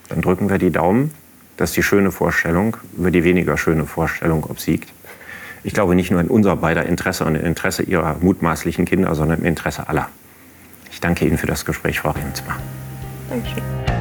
Dann 0.08 0.22
drücken 0.22 0.48
wir 0.48 0.58
die 0.58 0.70
Daumen, 0.70 1.12
dass 1.56 1.72
die 1.72 1.82
schöne 1.82 2.12
Vorstellung 2.12 2.76
über 2.96 3.10
die 3.10 3.24
weniger 3.24 3.56
schöne 3.56 3.86
Vorstellung 3.86 4.44
obsiegt. 4.44 4.92
Ich 5.64 5.74
glaube 5.74 5.94
nicht 5.94 6.10
nur 6.10 6.20
in 6.20 6.28
unser 6.28 6.56
beider 6.56 6.86
Interesse 6.86 7.24
und 7.24 7.34
im 7.34 7.44
Interesse 7.44 7.82
Ihrer 7.82 8.16
mutmaßlichen 8.20 8.84
Kinder, 8.84 9.14
sondern 9.14 9.40
im 9.40 9.46
Interesse 9.46 9.88
aller. 9.88 10.08
Ich 10.92 11.00
danke 11.00 11.26
Ihnen 11.26 11.38
für 11.38 11.46
das 11.46 11.64
Gespräch, 11.64 12.00
Frau 12.00 12.10
Rehmensma. 12.10 12.56
Dankeschön. 13.28 13.95